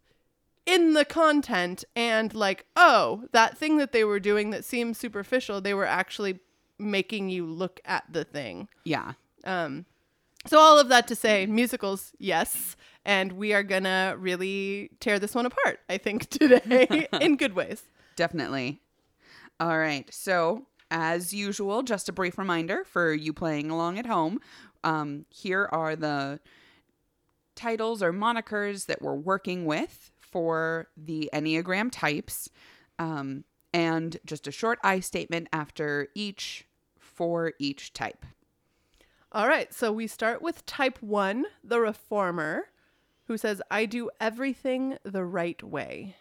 in 0.65 0.93
the 0.93 1.05
content 1.05 1.83
and 1.95 2.33
like, 2.33 2.65
oh, 2.75 3.23
that 3.31 3.57
thing 3.57 3.77
that 3.77 3.91
they 3.91 4.03
were 4.03 4.19
doing 4.19 4.49
that 4.49 4.65
seemed 4.65 4.97
superficial, 4.97 5.61
they 5.61 5.73
were 5.73 5.85
actually 5.85 6.39
making 6.77 7.29
you 7.29 7.45
look 7.45 7.79
at 7.85 8.03
the 8.11 8.23
thing. 8.23 8.67
yeah. 8.83 9.13
Um, 9.43 9.85
so 10.47 10.59
all 10.59 10.79
of 10.79 10.89
that 10.89 11.07
to 11.07 11.15
say, 11.15 11.45
musicals, 11.45 12.11
yes, 12.19 12.75
and 13.03 13.31
we 13.33 13.53
are 13.53 13.63
gonna 13.63 14.15
really 14.17 14.91
tear 14.99 15.19
this 15.19 15.33
one 15.35 15.45
apart. 15.45 15.79
I 15.89 15.97
think 15.97 16.29
today 16.29 17.07
in 17.21 17.37
good 17.37 17.53
ways. 17.53 17.83
Definitely. 18.15 18.81
All 19.59 19.77
right. 19.77 20.11
So, 20.13 20.67
as 20.91 21.33
usual, 21.33 21.83
just 21.83 22.09
a 22.09 22.13
brief 22.13 22.37
reminder 22.37 22.83
for 22.83 23.13
you 23.13 23.33
playing 23.33 23.69
along 23.69 23.97
at 23.97 24.05
home. 24.05 24.39
Um, 24.83 25.25
here 25.29 25.67
are 25.71 25.95
the 25.95 26.39
titles 27.55 28.03
or 28.03 28.13
monikers 28.13 28.85
that 28.85 29.01
we're 29.01 29.15
working 29.15 29.65
with 29.65 30.11
for 30.19 30.87
the 30.97 31.29
Enneagram 31.33 31.89
types, 31.91 32.49
um, 32.99 33.45
and 33.73 34.17
just 34.25 34.47
a 34.47 34.51
short 34.51 34.79
I 34.83 34.99
statement 34.99 35.47
after 35.51 36.09
each 36.13 36.67
for 36.99 37.53
each 37.59 37.93
type. 37.93 38.25
All 39.31 39.47
right, 39.47 39.73
so 39.73 39.91
we 39.91 40.07
start 40.07 40.41
with 40.41 40.65
type 40.65 41.01
one, 41.01 41.45
the 41.63 41.79
reformer, 41.79 42.65
who 43.27 43.37
says, 43.37 43.61
"I 43.71 43.85
do 43.85 44.09
everything 44.19 44.97
the 45.03 45.25
right 45.25 45.61
way." 45.63 46.15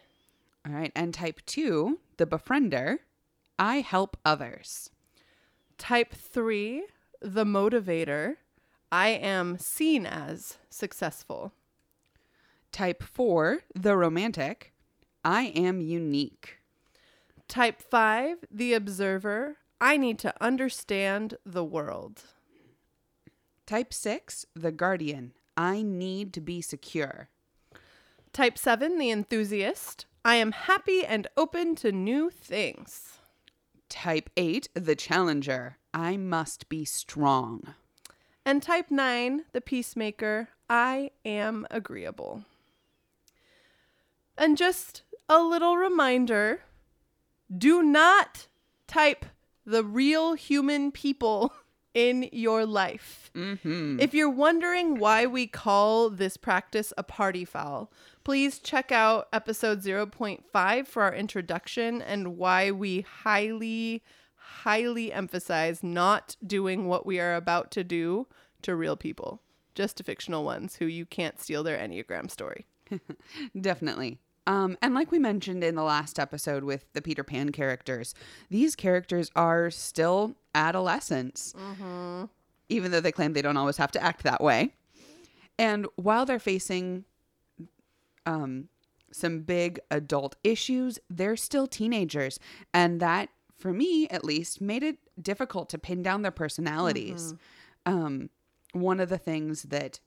All 0.65 0.73
right. 0.73 0.91
And 0.95 1.13
type 1.13 1.41
two, 1.45 1.99
the 2.17 2.25
befriender, 2.25 2.99
I 3.59 3.81
help 3.81 4.17
others. 4.25 4.89
Type 5.77 6.13
three, 6.13 6.85
the 7.21 7.45
motivator, 7.45 8.35
I 8.91 9.09
am 9.09 9.57
seen 9.57 10.05
as 10.05 10.57
successful. 10.69 11.53
Type 12.71 13.03
four, 13.03 13.59
the 13.73 13.95
romantic, 13.95 14.73
I 15.23 15.43
am 15.55 15.81
unique. 15.81 16.57
Type 17.47 17.81
five, 17.81 18.37
the 18.49 18.73
observer, 18.73 19.57
I 19.79 19.97
need 19.97 20.19
to 20.19 20.33
understand 20.41 21.37
the 21.45 21.63
world. 21.63 22.23
Type 23.65 23.93
6, 23.93 24.45
the 24.55 24.71
guardian. 24.71 25.33
I 25.57 25.81
need 25.81 26.33
to 26.33 26.41
be 26.41 26.61
secure. 26.61 27.29
Type 28.31 28.57
7, 28.57 28.97
the 28.97 29.09
enthusiast. 29.09 30.05
I 30.25 30.37
am 30.37 30.53
happy 30.53 31.05
and 31.05 31.27
open 31.37 31.75
to 31.75 31.91
new 31.91 32.31
things. 32.31 33.19
Type 33.89 34.31
8, 34.35 34.69
the 34.73 34.95
challenger. 34.95 35.77
I 35.93 36.17
must 36.17 36.67
be 36.67 36.83
strong. 36.83 37.75
And 38.43 38.63
type 38.63 38.89
9, 38.89 39.45
the 39.53 39.61
peacemaker. 39.61 40.49
I 40.67 41.11
am 41.23 41.67
agreeable. 41.69 42.43
And 44.35 44.57
just 44.57 45.03
a 45.29 45.43
little 45.43 45.77
reminder 45.77 46.61
do 47.55 47.83
not 47.83 48.47
type 48.87 49.27
the 49.63 49.83
real 49.83 50.33
human 50.33 50.91
people 50.91 51.53
in 51.95 52.29
your 52.31 52.65
life. 52.65 53.31
Mm-hmm. 53.33 53.99
If 53.99 54.13
you're 54.13 54.29
wondering 54.29 54.99
why 54.99 55.25
we 55.25 55.47
call 55.47 56.11
this 56.11 56.37
practice 56.37 56.93
a 56.97 57.03
party 57.03 57.45
foul, 57.45 57.91
please 58.23 58.59
check 58.59 58.91
out 58.91 59.27
episode 59.33 59.81
0.5 59.81 60.87
for 60.87 61.03
our 61.03 61.15
introduction 61.15 62.01
and 62.01 62.37
why 62.37 62.69
we 62.69 63.01
highly, 63.23 64.03
highly 64.35 65.11
emphasize 65.11 65.81
not 65.81 66.35
doing 66.45 66.87
what 66.87 67.05
we 67.05 67.19
are 67.19 67.35
about 67.35 67.71
to 67.71 67.83
do 67.83 68.27
to 68.61 68.75
real 68.75 68.97
people, 68.97 69.41
just 69.73 69.97
to 69.97 70.03
fictional 70.03 70.43
ones 70.43 70.75
who 70.75 70.85
you 70.85 71.05
can't 71.05 71.41
steal 71.41 71.63
their 71.63 71.77
Enneagram 71.77 72.29
story. 72.29 72.67
Definitely. 73.59 74.19
Um, 74.47 74.77
and 74.81 74.93
like 74.93 75.11
we 75.11 75.17
mentioned 75.17 75.63
in 75.63 75.75
the 75.75 75.83
last 75.83 76.19
episode 76.19 76.63
with 76.63 76.85
the 76.93 77.01
Peter 77.01 77.23
Pan 77.23 77.51
characters, 77.51 78.13
these 78.49 78.75
characters 78.75 79.31
are 79.35 79.71
still 79.71 80.35
adolescents, 80.55 81.53
even 82.69 82.91
though 82.91 83.01
they 83.01 83.11
claim 83.11 83.33
they 83.33 83.41
don't 83.43 83.57
always 83.57 83.77
have 83.77 83.91
to 83.91 84.01
act 84.03 84.23
that 84.23 84.41
way. 84.41 84.73
And 85.59 85.85
while 85.95 86.25
they're 86.25 86.39
facing 86.39 87.05
um, 88.25 88.69
some 89.11 89.41
big 89.41 89.79
adult 89.91 90.35
issues, 90.43 90.97
they're 91.09 91.37
still 91.37 91.67
teenagers. 91.67 92.39
And 92.73 92.99
that, 92.99 93.29
for 93.57 93.71
me 93.71 94.07
at 94.09 94.25
least, 94.25 94.59
made 94.61 94.83
it 94.83 94.97
difficult 95.21 95.69
to 95.69 95.77
pin 95.77 96.01
down 96.03 96.23
their 96.23 96.31
personalities. 96.31 97.33
Um, 97.85 98.29
one 98.73 98.99
of 98.99 99.09
the 99.09 99.17
things 99.17 99.63
that 99.63 99.99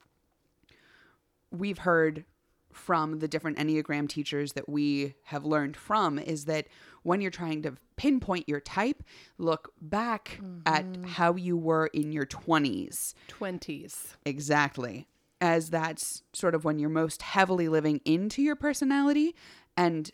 we've 1.51 1.79
heard 1.79 2.25
from 2.71 3.17
the 3.19 3.27
different 3.27 3.57
Enneagram 3.57 4.07
teachers 4.07 4.53
that 4.53 4.69
we 4.69 5.15
have 5.25 5.43
learned 5.43 5.75
from 5.75 6.19
is 6.19 6.45
that 6.45 6.67
when 7.03 7.21
you're 7.21 7.31
trying 7.31 7.61
to 7.63 7.75
pinpoint 7.97 8.47
your 8.47 8.59
type, 8.59 9.03
look 9.37 9.73
back 9.81 10.39
at 10.65 10.85
mm-hmm. 10.85 11.03
how 11.03 11.35
you 11.35 11.57
were 11.57 11.87
in 11.87 12.11
your 12.11 12.25
20s. 12.25 13.13
20s. 13.27 14.15
Exactly. 14.25 15.07
As 15.41 15.69
that's 15.69 16.23
sort 16.33 16.55
of 16.55 16.65
when 16.65 16.79
you're 16.79 16.89
most 16.89 17.21
heavily 17.21 17.69
living 17.69 18.01
into 18.05 18.41
your 18.41 18.55
personality. 18.55 19.35
And 19.77 20.11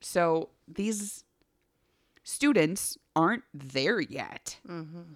so 0.00 0.50
these 0.66 1.24
students 2.22 2.98
aren't 3.14 3.44
there 3.52 4.00
yet. 4.00 4.58
Mm-hmm. 4.68 5.14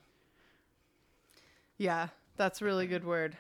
Yeah, 1.79 2.09
that's 2.37 2.61
a 2.63 2.65
really 2.65 2.87
good 2.87 3.05
word. 3.05 3.37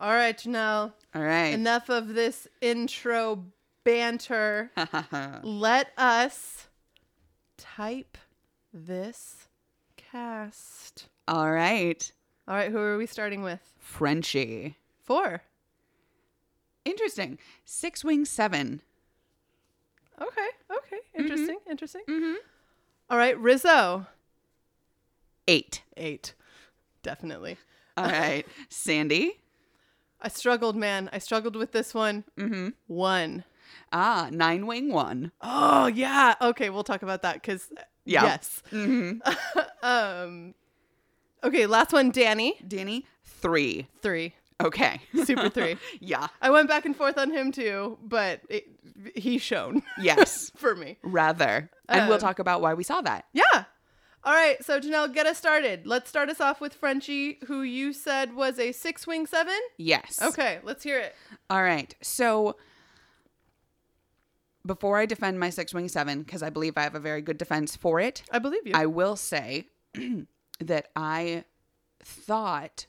All 0.00 0.12
right, 0.12 0.36
Janelle. 0.36 0.92
All 1.14 1.22
right. 1.22 1.54
Enough 1.54 1.88
of 1.88 2.14
this 2.14 2.46
intro 2.60 3.44
banter. 3.84 4.70
Let 5.42 5.92
us 5.96 6.66
type 7.56 8.18
this 8.72 9.48
cast. 9.96 11.08
All 11.28 11.50
right. 11.50 12.12
All 12.48 12.54
right, 12.54 12.70
who 12.70 12.78
are 12.78 12.96
we 12.96 13.06
starting 13.06 13.42
with? 13.42 13.60
Frenchie. 13.78 14.76
Four. 15.02 15.42
Interesting. 16.84 17.38
Six 17.64 18.04
wing 18.04 18.24
seven. 18.24 18.80
Okay. 20.20 20.48
Okay. 20.70 20.98
Interesting. 21.18 21.58
Interesting. 21.68 22.02
Mm-hmm. 22.08 22.34
All 23.10 23.18
right, 23.18 23.38
Rizzo. 23.38 24.06
Eight. 25.48 25.82
Eight. 25.96 26.34
Definitely. 27.02 27.56
All 27.96 28.04
right. 28.10 28.46
Sandy. 28.68 29.40
I 30.20 30.28
struggled, 30.28 30.76
man. 30.76 31.10
I 31.12 31.18
struggled 31.18 31.56
with 31.56 31.72
this 31.72 31.92
one. 31.92 32.24
Mm-hmm. 32.38 32.68
One. 32.86 33.44
Ah, 33.98 34.28
nine 34.30 34.66
wing 34.66 34.92
one. 34.92 35.32
Oh 35.40 35.86
yeah. 35.86 36.34
Okay, 36.42 36.68
we'll 36.68 36.84
talk 36.84 37.02
about 37.02 37.22
that 37.22 37.34
because 37.34 37.70
Yeah. 38.04 38.24
yes. 38.24 38.62
Mm-hmm. 38.70 39.26
um. 39.82 40.54
Okay, 41.42 41.66
last 41.66 41.92
one, 41.94 42.10
Danny. 42.10 42.56
Danny. 42.66 43.06
Three. 43.24 43.86
Three. 44.02 44.34
Okay. 44.62 45.00
Super 45.24 45.48
three. 45.56 45.76
yeah. 46.00 46.26
I 46.42 46.50
went 46.50 46.68
back 46.68 46.84
and 46.84 46.94
forth 46.94 47.16
on 47.16 47.30
him 47.30 47.52
too, 47.52 47.96
but 48.02 48.40
it, 48.50 48.64
he 49.14 49.38
shone 49.38 49.82
Yes. 49.98 50.50
for 50.56 50.74
me. 50.74 50.98
Rather. 51.02 51.70
And 51.88 52.06
we'll 52.08 52.14
Um, 52.16 52.20
talk 52.20 52.38
about 52.38 52.60
why 52.60 52.74
we 52.74 52.82
saw 52.84 53.00
that. 53.02 53.24
Yeah. 53.32 53.64
All 54.24 54.32
right, 54.34 54.62
so 54.64 54.80
Janelle, 54.80 55.12
get 55.14 55.24
us 55.26 55.38
started. 55.38 55.86
Let's 55.86 56.08
start 56.10 56.28
us 56.30 56.40
off 56.40 56.60
with 56.60 56.74
Frenchie, 56.74 57.38
who 57.46 57.62
you 57.62 57.92
said 57.92 58.34
was 58.34 58.58
a 58.58 58.72
six 58.72 59.06
wing 59.06 59.24
seven. 59.26 59.56
Yes. 59.78 60.20
Okay, 60.20 60.58
let's 60.64 60.82
hear 60.82 60.98
it. 60.98 61.14
All 61.48 61.62
right. 61.62 61.94
So 62.02 62.56
before 64.66 64.98
I 64.98 65.06
defend 65.06 65.38
my 65.38 65.50
six 65.50 65.72
wing 65.72 65.88
seven, 65.88 66.22
because 66.22 66.42
I 66.42 66.50
believe 66.50 66.76
I 66.76 66.82
have 66.82 66.94
a 66.94 67.00
very 67.00 67.22
good 67.22 67.38
defense 67.38 67.76
for 67.76 68.00
it, 68.00 68.22
I 68.30 68.38
believe 68.38 68.66
you. 68.66 68.72
I 68.74 68.86
will 68.86 69.16
say 69.16 69.68
that 70.60 70.88
I 70.96 71.44
thought 72.02 72.86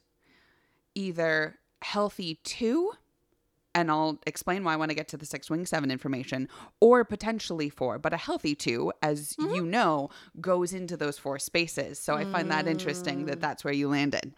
either 0.95 1.59
healthy 1.81 2.39
two, 2.43 2.91
and 3.75 3.91
I'll 3.91 4.19
explain 4.25 4.63
why 4.63 4.75
when 4.75 4.89
I 4.89 4.95
get 4.95 5.07
to 5.09 5.17
the 5.17 5.25
six 5.25 5.49
wing 5.49 5.65
seven 5.65 5.91
information, 5.91 6.49
or 6.79 7.05
potentially 7.05 7.69
four, 7.69 7.99
but 7.99 8.13
a 8.13 8.17
healthy 8.17 8.55
two, 8.55 8.91
as 9.03 9.35
you 9.37 9.63
know, 9.65 10.09
goes 10.41 10.73
into 10.73 10.97
those 10.97 11.19
four 11.19 11.37
spaces. 11.37 11.99
So 11.99 12.15
I 12.15 12.25
find 12.25 12.49
that 12.51 12.67
interesting 12.67 13.25
that 13.25 13.39
that's 13.39 13.63
where 13.63 13.73
you 13.73 13.87
landed. 13.87 14.33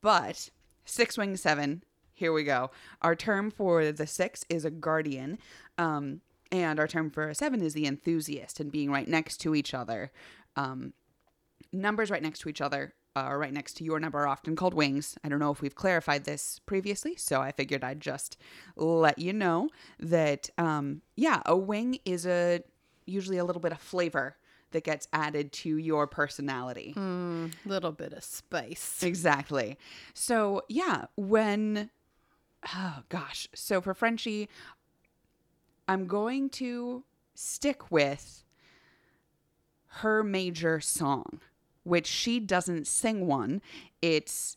But 0.00 0.50
six 0.84 1.18
wing 1.18 1.36
seven, 1.36 1.82
here 2.12 2.32
we 2.32 2.44
go. 2.44 2.70
Our 3.02 3.16
term 3.16 3.50
for 3.50 3.90
the 3.90 4.06
six 4.06 4.44
is 4.48 4.64
a 4.64 4.70
guardian. 4.70 5.38
Um, 5.76 6.20
and 6.54 6.78
our 6.78 6.86
term 6.86 7.10
for 7.10 7.28
a 7.28 7.34
seven 7.34 7.60
is 7.60 7.74
the 7.74 7.86
enthusiast 7.86 8.60
and 8.60 8.70
being 8.70 8.90
right 8.90 9.08
next 9.08 9.38
to 9.38 9.54
each 9.54 9.74
other. 9.74 10.12
Um, 10.56 10.92
numbers 11.72 12.10
right 12.10 12.22
next 12.22 12.40
to 12.40 12.48
each 12.48 12.60
other 12.60 12.94
are 13.16 13.38
right 13.38 13.52
next 13.52 13.74
to 13.74 13.84
your 13.84 13.98
number 14.00 14.18
are 14.20 14.28
often 14.28 14.56
called 14.56 14.74
wings. 14.74 15.16
I 15.24 15.28
don't 15.28 15.38
know 15.38 15.50
if 15.50 15.60
we've 15.60 15.74
clarified 15.74 16.24
this 16.24 16.60
previously, 16.66 17.16
so 17.16 17.40
I 17.40 17.52
figured 17.52 17.84
I'd 17.84 18.00
just 18.00 18.36
let 18.76 19.18
you 19.18 19.32
know 19.32 19.68
that 19.98 20.50
um, 20.58 21.02
yeah, 21.16 21.42
a 21.46 21.56
wing 21.56 21.98
is 22.04 22.26
a 22.26 22.60
usually 23.06 23.38
a 23.38 23.44
little 23.44 23.60
bit 23.60 23.72
of 23.72 23.78
flavor 23.78 24.36
that 24.72 24.84
gets 24.84 25.06
added 25.12 25.52
to 25.52 25.76
your 25.76 26.06
personality. 26.06 26.92
Little 27.64 27.92
bit 27.92 28.12
of 28.12 28.24
spice. 28.24 29.02
Exactly. 29.02 29.78
So, 30.14 30.62
yeah, 30.68 31.04
when, 31.16 31.90
oh 32.74 33.02
gosh. 33.08 33.46
So 33.54 33.80
for 33.80 33.94
Frenchie, 33.94 34.48
I'm 35.86 36.06
going 36.06 36.50
to 36.50 37.04
stick 37.34 37.90
with 37.90 38.44
her 39.86 40.22
major 40.22 40.80
song, 40.80 41.40
which 41.82 42.06
she 42.06 42.40
doesn't 42.40 42.86
sing 42.86 43.26
one. 43.26 43.60
It's 44.02 44.56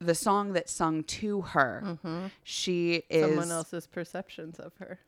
the 0.00 0.14
song 0.14 0.52
that's 0.52 0.72
sung 0.72 1.02
to 1.04 1.40
her. 1.42 1.82
Mm-hmm. 1.84 2.26
She 2.42 3.04
is 3.08 3.26
Someone 3.26 3.50
else's 3.50 3.86
perceptions 3.86 4.58
of 4.58 4.72
her. 4.76 5.00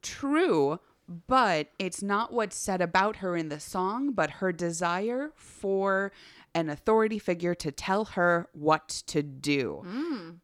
true, 0.00 0.80
but 1.26 1.68
it's 1.78 2.02
not 2.02 2.32
what's 2.32 2.56
said 2.56 2.80
about 2.80 3.16
her 3.16 3.36
in 3.36 3.48
the 3.48 3.60
song, 3.60 4.12
but 4.12 4.30
her 4.30 4.52
desire 4.52 5.32
for 5.34 6.12
an 6.54 6.68
authority 6.68 7.18
figure 7.18 7.54
to 7.54 7.70
tell 7.72 8.04
her 8.04 8.48
what 8.52 8.88
to 9.06 9.22
do. 9.22 9.82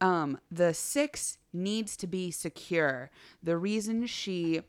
Um, 0.00 0.38
the 0.50 0.72
six 0.74 1.38
needs 1.52 1.96
to 1.98 2.06
be 2.06 2.30
secure. 2.30 3.10
The 3.42 3.56
reason 3.56 4.06
she 4.06 4.62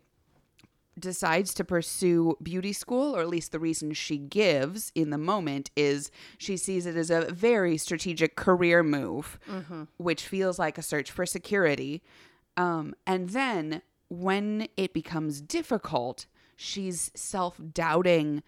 decides 1.00 1.54
to 1.54 1.64
pursue 1.64 2.36
beauty 2.44 2.74
school, 2.74 3.16
or 3.16 3.22
at 3.22 3.30
least 3.30 3.54
the 3.54 3.60
reason 3.60 3.94
she 3.94 4.18
gives 4.18 4.92
in 4.96 5.12
the 5.12 5.18
moment, 5.18 5.72
is 5.78 6.12
she 6.38 6.58
sees 6.58 6.86
it 6.86 6.98
as 6.98 7.10
a 7.10 7.32
very 7.32 7.78
strategic 7.78 8.36
career 8.36 8.84
move, 8.84 9.40
which 9.98 10.28
feels 10.28 10.60
like 10.60 10.78
a 10.78 10.82
search 10.82 11.10
for 11.10 11.26
security. 11.26 12.02
Um, 12.58 12.96
and 13.08 13.30
then 13.30 13.82
when 14.10 14.68
it 14.76 14.94
becomes 14.94 15.40
difficult, 15.40 16.26
she's 16.58 17.12
self 17.16 17.62
doubting 17.74 18.44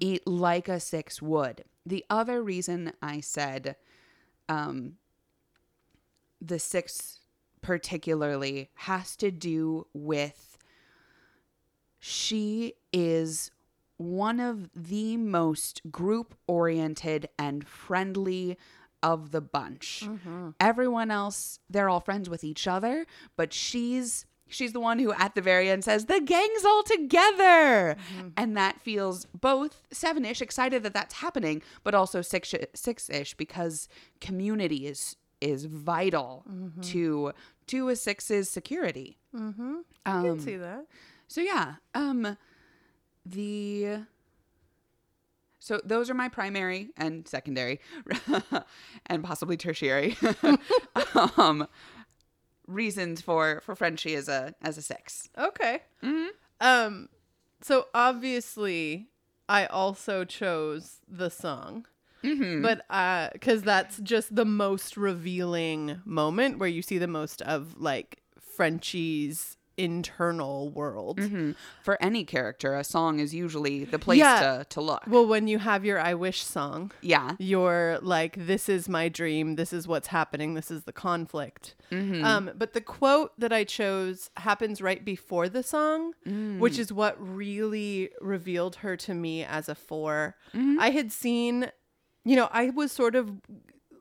it 0.00 0.26
like 0.26 0.68
a 0.68 0.80
six 0.80 1.22
would. 1.22 1.62
The 1.86 2.04
other 2.10 2.42
reason 2.42 2.92
I 3.00 3.20
said 3.20 3.76
um, 4.48 4.94
the 6.40 6.58
six 6.58 7.20
particularly 7.62 8.70
has 8.74 9.16
to 9.16 9.30
do 9.30 9.86
with 9.94 10.58
she 11.98 12.74
is 12.92 13.50
one 13.96 14.40
of 14.40 14.68
the 14.74 15.16
most 15.16 15.80
group 15.90 16.34
oriented 16.46 17.28
and 17.38 17.66
friendly 17.66 18.58
of 19.02 19.30
the 19.30 19.40
bunch. 19.40 20.04
Everyone 20.60 21.10
else, 21.10 21.58
they're 21.70 21.88
all 21.88 22.00
friends 22.00 22.28
with 22.28 22.44
each 22.44 22.66
other, 22.66 23.06
but 23.36 23.52
she's 23.52 24.26
she's 24.48 24.72
the 24.72 24.80
one 24.80 24.98
who 24.98 25.12
at 25.12 25.34
the 25.34 25.40
very 25.40 25.68
end 25.70 25.84
says 25.84 26.06
the 26.06 26.20
gang's 26.20 26.64
all 26.64 26.82
together. 26.82 27.96
And 28.36 28.56
that 28.56 28.80
feels 28.80 29.26
both 29.26 29.82
7ish 29.90 30.40
excited 30.40 30.82
that 30.82 30.94
that's 30.94 31.14
happening, 31.14 31.62
but 31.84 31.94
also 31.94 32.22
6 32.22 32.54
6ish 32.74 33.36
because 33.36 33.88
community 34.20 34.86
is 34.86 35.16
is 35.40 35.66
vital 35.66 36.44
to 36.80 37.32
to 37.66 37.88
a 37.88 37.96
six's 37.96 38.48
security. 38.50 39.18
Mm-hmm. 39.34 39.62
Um, 39.62 39.84
I 40.06 40.22
can 40.22 40.40
see 40.40 40.56
that. 40.56 40.86
so 41.28 41.40
yeah, 41.40 41.74
um 41.94 42.36
the 43.24 43.98
so 45.58 45.80
those 45.84 46.08
are 46.08 46.14
my 46.14 46.28
primary 46.28 46.90
and 46.96 47.26
secondary 47.26 47.80
and 49.06 49.24
possibly 49.24 49.56
tertiary 49.56 50.16
um 51.36 51.66
reasons 52.66 53.20
for 53.20 53.60
for 53.64 53.74
Frenchie 53.74 54.14
as 54.14 54.28
a 54.28 54.54
as 54.62 54.76
a 54.78 54.82
6. 54.82 55.28
Okay. 55.38 55.82
Mhm. 56.02 56.28
Um, 56.60 57.08
so 57.62 57.86
obviously, 57.94 59.08
I 59.48 59.66
also 59.66 60.24
chose 60.24 61.00
the 61.08 61.30
song, 61.30 61.86
Mhm. 62.22 62.62
but 62.62 62.84
uh, 62.90 63.28
because 63.32 63.62
that's 63.62 63.98
just 63.98 64.34
the 64.34 64.44
most 64.44 64.96
revealing 64.96 66.00
moment 66.04 66.58
where 66.58 66.68
you 66.68 66.82
see 66.82 66.98
the 66.98 67.06
most 67.08 67.42
of 67.42 67.76
like 67.80 68.20
Frenchie's 68.40 69.56
internal 69.76 70.70
world. 70.70 71.18
Mhm. 71.18 71.54
For 71.82 71.96
any 72.02 72.24
character, 72.24 72.74
a 72.76 72.84
song 72.84 73.18
is 73.20 73.34
usually 73.34 73.84
the 73.84 73.98
place 73.98 74.18
Yeah. 74.18 74.40
to 74.58 74.64
to 74.70 74.80
look. 74.80 75.02
Well, 75.06 75.26
when 75.26 75.48
you 75.48 75.58
have 75.58 75.84
your 75.84 75.98
"I 76.00 76.14
wish" 76.14 76.42
song, 76.42 76.92
Yeah. 77.02 77.36
you're 77.38 77.98
like, 78.02 78.34
"This 78.46 78.68
is 78.68 78.88
my 78.88 79.08
dream. 79.08 79.56
This 79.56 79.72
is 79.72 79.86
what's 79.86 80.08
happening. 80.08 80.54
This 80.54 80.70
is 80.70 80.84
the 80.84 80.92
conflict." 80.92 81.74
Mhm. 81.90 82.24
Um, 82.24 82.50
but 82.56 82.72
the 82.72 82.80
quote 82.80 83.32
that 83.38 83.52
I 83.52 83.64
chose 83.64 84.30
happens 84.36 84.80
right 84.82 85.04
before 85.04 85.48
the 85.48 85.62
song, 85.62 86.14
Mm. 86.26 86.58
which 86.58 86.78
is 86.78 86.92
what 86.92 87.14
really 87.20 88.10
revealed 88.20 88.76
her 88.76 88.96
to 88.96 89.14
me 89.14 89.44
as 89.44 89.68
a 89.68 89.74
4 89.74 90.36
Mm-hmm. 90.54 90.80
I 90.80 90.90
had 90.90 91.12
seen, 91.12 91.70
you 92.24 92.34
know, 92.36 92.48
I 92.52 92.70
was 92.70 92.90
sort 92.92 93.14
of 93.14 93.32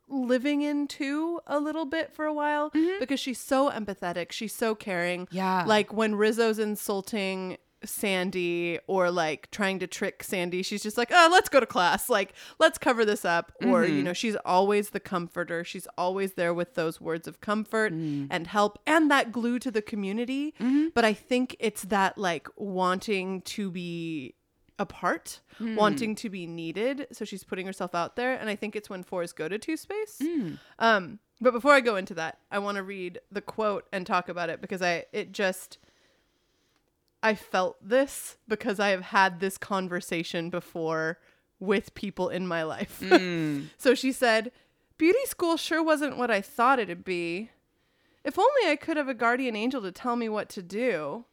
living 0.08 0.62
into 0.62 1.39
a 1.48 1.60
little 1.60 1.86
bit 1.86 2.13
for 2.13 2.26
a 2.26 2.34
while 2.34 2.72
because 3.00 3.20
she's 3.20 3.39
so 3.39 3.70
empathetic, 3.72 4.32
she's 4.32 4.54
so 4.54 4.76
caring. 4.76 5.26
Mm-hmm. 5.28 5.36
Yeah. 5.38 5.63
Like 5.65 5.91
when 5.94 6.15
Rizzo's 6.15 6.60
insulting 6.60 7.58
Sandy 7.84 8.80
or 8.88 9.12
like 9.12 9.50
trying 9.52 9.80
to 9.80 9.88
trick 9.88 10.24
Sandy, 10.24 10.63
she's 10.63 10.82
just 10.84 10.98
like, 10.98 11.10
"Oh, 11.12 11.30
let's 11.32 11.50
go 11.50 11.60
to 11.60 11.65
class. 11.65 12.10
Like, 12.10 12.34
let's 12.60 12.78
cover 12.78 13.06
this 13.06 13.24
up." 13.26 13.52
Or, 13.62 13.84
Mm-hmm. 13.84 13.96
you 13.98 14.04
know, 14.04 14.13
she's 14.13 14.36
always 14.46 14.89
the 14.89 15.00
comforter. 15.00 15.63
She's 15.63 15.88
always 15.98 16.34
there 16.34 16.54
with 16.54 16.74
those 16.76 17.00
words 17.00 17.28
of 17.28 17.41
comfort 17.41 17.94
Mm. 17.94 18.28
and 18.32 18.48
help 18.48 18.80
and 18.88 19.10
that 19.12 19.32
glue 19.32 19.60
to 19.60 19.70
the 19.72 19.82
community. 19.82 20.54
Mm-hmm. 20.60 20.88
But 20.96 21.06
I 21.06 21.13
think 21.13 21.56
it's 21.60 21.84
that 21.84 22.18
like 22.18 22.48
wanting 22.56 23.41
to 23.41 23.70
be 23.72 24.36
a 24.78 24.86
part, 24.86 25.40
Hmm. 25.58 25.76
wanting 25.76 26.16
to 26.16 26.30
be 26.30 26.46
needed. 26.46 27.08
So 27.12 27.24
she's 27.24 27.44
putting 27.46 27.66
herself 27.66 27.96
out 27.96 28.16
there. 28.18 28.36
And 28.36 28.50
I 28.50 28.56
think 28.56 28.76
it's 28.76 28.90
when 28.90 29.04
fours 29.04 29.32
go 29.32 29.48
to 29.48 29.58
two 29.58 29.78
space. 29.78 30.20
Mm. 30.22 30.60
Um, 30.80 31.20
but 31.40 31.52
before 31.54 31.72
I 31.74 31.80
go 31.82 31.96
into 31.96 32.14
that, 32.16 32.40
I 32.52 32.60
want 32.60 32.76
to 32.76 32.84
read 32.84 33.20
the 33.32 33.42
quote 33.42 33.86
and 33.94 34.06
talk 34.06 34.28
about 34.30 34.50
it 34.50 34.60
because 34.62 34.82
I 34.82 35.06
it 35.14 35.32
just 35.32 35.78
I 37.24 37.36
felt 37.36 37.78
this 37.82 38.38
because 38.48 38.80
I 38.80 38.90
have 38.90 39.02
had 39.02 39.40
this 39.40 39.58
conversation 39.58 40.50
before 40.50 41.20
with 41.60 41.96
people 41.96 42.30
in 42.30 42.46
my 42.46 42.64
life. 42.64 43.00
Mm. 43.02 43.70
so 43.78 43.96
she 43.96 44.12
said, 44.12 44.52
"Beauty 44.98 45.26
school 45.26 45.58
sure 45.58 45.82
wasn't 45.84 46.18
what 46.18 46.30
I 46.30 46.42
thought 46.42 46.80
it'd 46.80 47.06
be. 47.06 47.50
If 48.24 48.38
only 48.38 48.70
I 48.70 48.76
could 48.76 48.98
have 48.98 49.08
a 49.08 49.14
guardian 49.14 49.56
angel 49.56 49.82
to 49.82 49.92
tell 49.92 50.16
me 50.16 50.28
what 50.30 50.50
to 50.50 50.62
do." 50.62 51.26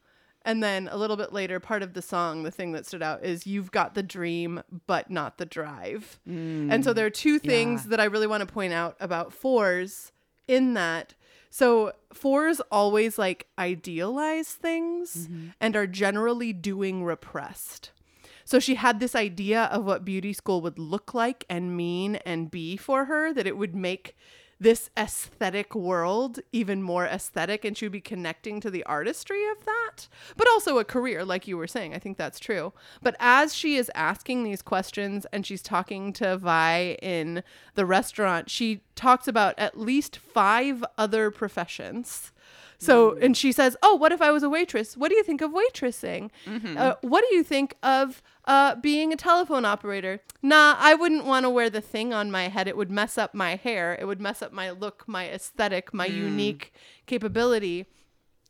And 0.44 0.62
then 0.62 0.88
a 0.90 0.96
little 0.96 1.16
bit 1.16 1.32
later, 1.32 1.60
part 1.60 1.82
of 1.82 1.94
the 1.94 2.02
song, 2.02 2.42
the 2.42 2.50
thing 2.50 2.72
that 2.72 2.86
stood 2.86 3.02
out 3.02 3.24
is 3.24 3.46
You've 3.46 3.70
got 3.70 3.94
the 3.94 4.02
dream, 4.02 4.62
but 4.86 5.10
not 5.10 5.38
the 5.38 5.46
drive. 5.46 6.18
And 6.26 6.84
so 6.84 6.92
mm, 6.92 6.94
there 6.94 7.06
are 7.06 7.10
two 7.10 7.38
things 7.38 7.84
Yeah. 7.84 7.90
that 7.90 8.00
I 8.00 8.04
really 8.04 8.26
want 8.26 8.40
to 8.46 8.52
point 8.52 8.72
out 8.72 8.96
about 9.00 9.32
fours 9.32 10.12
in 10.48 10.74
that. 10.74 11.14
So 11.50 11.92
fours 12.12 12.60
always 12.70 13.18
like 13.18 13.46
idealize 13.58 14.48
things 14.48 15.28
mm-hmm. 15.28 15.48
and 15.60 15.76
are 15.76 15.86
generally 15.86 16.52
doing 16.52 17.04
repressed. 17.04 17.90
So 18.44 18.58
she 18.58 18.74
had 18.74 19.00
this 19.00 19.14
idea 19.14 19.64
of 19.64 19.84
what 19.84 20.04
beauty 20.04 20.32
school 20.32 20.60
would 20.62 20.78
look 20.78 21.14
like 21.14 21.44
and 21.48 21.76
mean 21.76 22.16
and 22.16 22.50
be 22.50 22.76
for 22.76 23.04
her, 23.04 23.32
that 23.32 23.46
it 23.46 23.56
would 23.56 23.74
make 23.74 24.16
this 24.62 24.90
aesthetic 24.96 25.74
world 25.74 26.38
even 26.52 26.82
more 26.82 27.04
aesthetic 27.04 27.64
and 27.64 27.76
she 27.76 27.84
would 27.84 27.92
be 27.92 28.00
connecting 28.00 28.60
to 28.60 28.70
the 28.70 28.84
artistry 28.84 29.48
of 29.50 29.64
that, 29.64 30.08
but 30.36 30.48
also 30.48 30.78
a 30.78 30.84
career, 30.84 31.24
like 31.24 31.48
you 31.48 31.56
were 31.56 31.66
saying. 31.66 31.94
I 31.94 31.98
think 31.98 32.16
that's 32.16 32.38
true. 32.38 32.72
But 33.02 33.16
as 33.18 33.54
she 33.54 33.76
is 33.76 33.90
asking 33.94 34.44
these 34.44 34.62
questions 34.62 35.26
and 35.32 35.44
she's 35.44 35.62
talking 35.62 36.12
to 36.14 36.36
Vi 36.36 36.96
in 37.02 37.42
the 37.74 37.84
restaurant, 37.84 38.48
she 38.50 38.82
talks 38.94 39.26
about 39.26 39.54
at 39.58 39.78
least 39.78 40.16
five 40.16 40.84
other 40.96 41.30
professions. 41.30 42.32
So, 42.78 43.16
and 43.22 43.36
she 43.36 43.52
says, 43.52 43.76
Oh, 43.82 43.94
what 43.94 44.10
if 44.10 44.20
I 44.20 44.32
was 44.32 44.42
a 44.42 44.50
waitress? 44.50 44.96
What 44.96 45.08
do 45.10 45.16
you 45.16 45.22
think 45.22 45.40
of 45.40 45.52
waitressing? 45.52 46.30
Uh, 46.76 46.94
what 47.02 47.24
do 47.28 47.34
you 47.36 47.44
think 47.44 47.76
of 47.82 48.22
uh, 48.44 48.74
being 48.76 49.12
a 49.12 49.16
telephone 49.16 49.64
operator? 49.64 50.20
Nah, 50.42 50.76
I 50.78 50.94
wouldn't 50.94 51.24
want 51.24 51.44
to 51.44 51.50
wear 51.50 51.70
the 51.70 51.80
thing 51.80 52.12
on 52.12 52.30
my 52.30 52.48
head. 52.48 52.68
It 52.68 52.76
would 52.76 52.90
mess 52.90 53.16
up 53.16 53.34
my 53.34 53.56
hair. 53.56 53.96
It 54.00 54.06
would 54.06 54.20
mess 54.20 54.42
up 54.42 54.52
my 54.52 54.70
look, 54.70 55.04
my 55.06 55.28
aesthetic, 55.28 55.94
my 55.94 56.08
hmm. 56.08 56.16
unique 56.16 56.72
capability. 57.06 57.86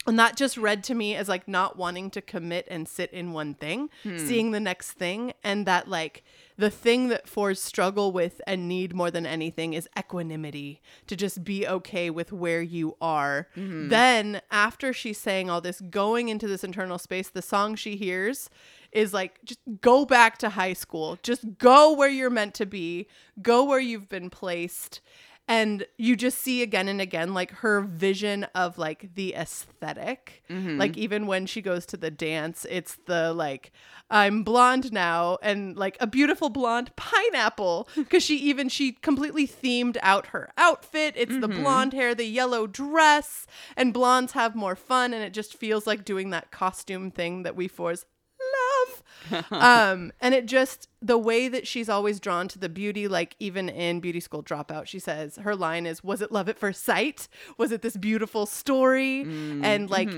And 0.04 0.18
that 0.18 0.36
just 0.36 0.56
read 0.56 0.82
to 0.84 0.94
me 0.94 1.14
as 1.14 1.28
like 1.28 1.46
not 1.46 1.76
wanting 1.76 2.10
to 2.10 2.20
commit 2.20 2.66
and 2.68 2.88
sit 2.88 3.12
in 3.12 3.32
one 3.32 3.54
thing, 3.54 3.88
hmm. 4.02 4.18
seeing 4.18 4.50
the 4.50 4.58
next 4.58 4.92
thing. 4.92 5.32
And 5.44 5.64
that 5.66 5.88
like 5.88 6.24
the 6.56 6.70
thing 6.70 7.08
that 7.08 7.28
fours 7.28 7.60
struggle 7.62 8.12
with 8.12 8.40
and 8.46 8.68
need 8.68 8.94
more 8.94 9.10
than 9.10 9.26
anything 9.26 9.74
is 9.74 9.88
equanimity 9.98 10.80
to 11.06 11.16
just 11.16 11.44
be 11.44 11.66
okay 11.66 12.10
with 12.10 12.32
where 12.32 12.62
you 12.62 12.96
are. 13.00 13.48
Mm-hmm. 13.56 13.88
Then, 13.88 14.42
after 14.50 14.92
she's 14.92 15.18
saying 15.18 15.50
all 15.50 15.60
this, 15.60 15.80
going 15.80 16.28
into 16.28 16.46
this 16.46 16.62
internal 16.62 16.98
space, 16.98 17.28
the 17.28 17.42
song 17.42 17.74
she 17.74 17.96
hears 17.96 18.50
is 18.92 19.12
like, 19.14 19.38
just 19.44 19.60
go 19.80 20.04
back 20.04 20.38
to 20.38 20.50
high 20.50 20.72
school. 20.72 21.18
Just 21.22 21.58
go 21.58 21.92
where 21.92 22.08
you're 22.08 22.30
meant 22.30 22.54
to 22.54 22.66
be, 22.66 23.08
go 23.40 23.64
where 23.64 23.80
you've 23.80 24.08
been 24.08 24.30
placed. 24.30 25.00
And 25.48 25.84
you 25.98 26.14
just 26.14 26.38
see 26.38 26.62
again 26.62 26.88
and 26.88 27.00
again 27.00 27.34
like 27.34 27.50
her 27.50 27.80
vision 27.80 28.44
of 28.54 28.78
like 28.78 29.14
the 29.14 29.34
esthetic 29.34 30.44
mm-hmm. 30.48 30.78
like 30.78 30.96
even 30.96 31.26
when 31.26 31.46
she 31.46 31.60
goes 31.60 31.84
to 31.86 31.96
the 31.96 32.12
dance 32.12 32.64
it's 32.70 32.96
the 33.06 33.34
like 33.34 33.72
i'm 34.08 34.44
blonde 34.44 34.92
now 34.92 35.38
and 35.42 35.76
like 35.76 35.96
a 36.00 36.06
beautiful 36.06 36.48
blonde 36.48 36.92
pineapple. 36.96 37.88
Because 37.96 38.22
she 38.22 38.36
even 38.36 38.68
she 38.68 38.92
completely 38.92 39.46
themed 39.46 39.96
out 40.02 40.28
her 40.28 40.50
outfit. 40.56 41.14
It's 41.16 41.32
the 41.32 41.48
mm-hmm. 41.48 41.62
blonde 41.62 41.92
hair 41.92 42.14
the 42.14 42.24
yellow 42.24 42.66
dress 42.66 43.46
and 43.76 43.92
blondes 43.92 44.32
have 44.32 44.54
more 44.54 44.76
fun 44.76 45.12
and 45.12 45.24
it 45.24 45.32
just 45.32 45.54
feels 45.54 45.86
like 45.86 46.04
doing 46.04 46.30
that 46.30 46.50
costume 46.50 47.10
thing 47.10 47.42
that 47.42 47.56
we 47.56 47.68
fours 47.68 48.04
love. 48.82 49.44
um, 49.52 50.12
and 50.20 50.34
it 50.34 50.46
just 50.46 50.88
the 51.00 51.18
way 51.18 51.48
that 51.48 51.66
she's 51.66 51.88
always 51.88 52.20
drawn 52.20 52.48
to 52.48 52.58
the 52.58 52.68
beauty, 52.68 53.08
like 53.08 53.36
even 53.38 53.68
in 53.68 54.00
Beauty 54.00 54.20
School 54.20 54.42
Dropout, 54.42 54.86
she 54.86 54.98
says 54.98 55.36
her 55.36 55.54
line 55.54 55.86
is, 55.86 56.02
"Was 56.02 56.20
it 56.22 56.32
love 56.32 56.48
at 56.48 56.58
first 56.58 56.82
sight? 56.84 57.28
Was 57.58 57.72
it 57.72 57.82
this 57.82 57.96
beautiful 57.96 58.46
story?" 58.46 59.22
and 59.64 59.90
like. 59.90 60.08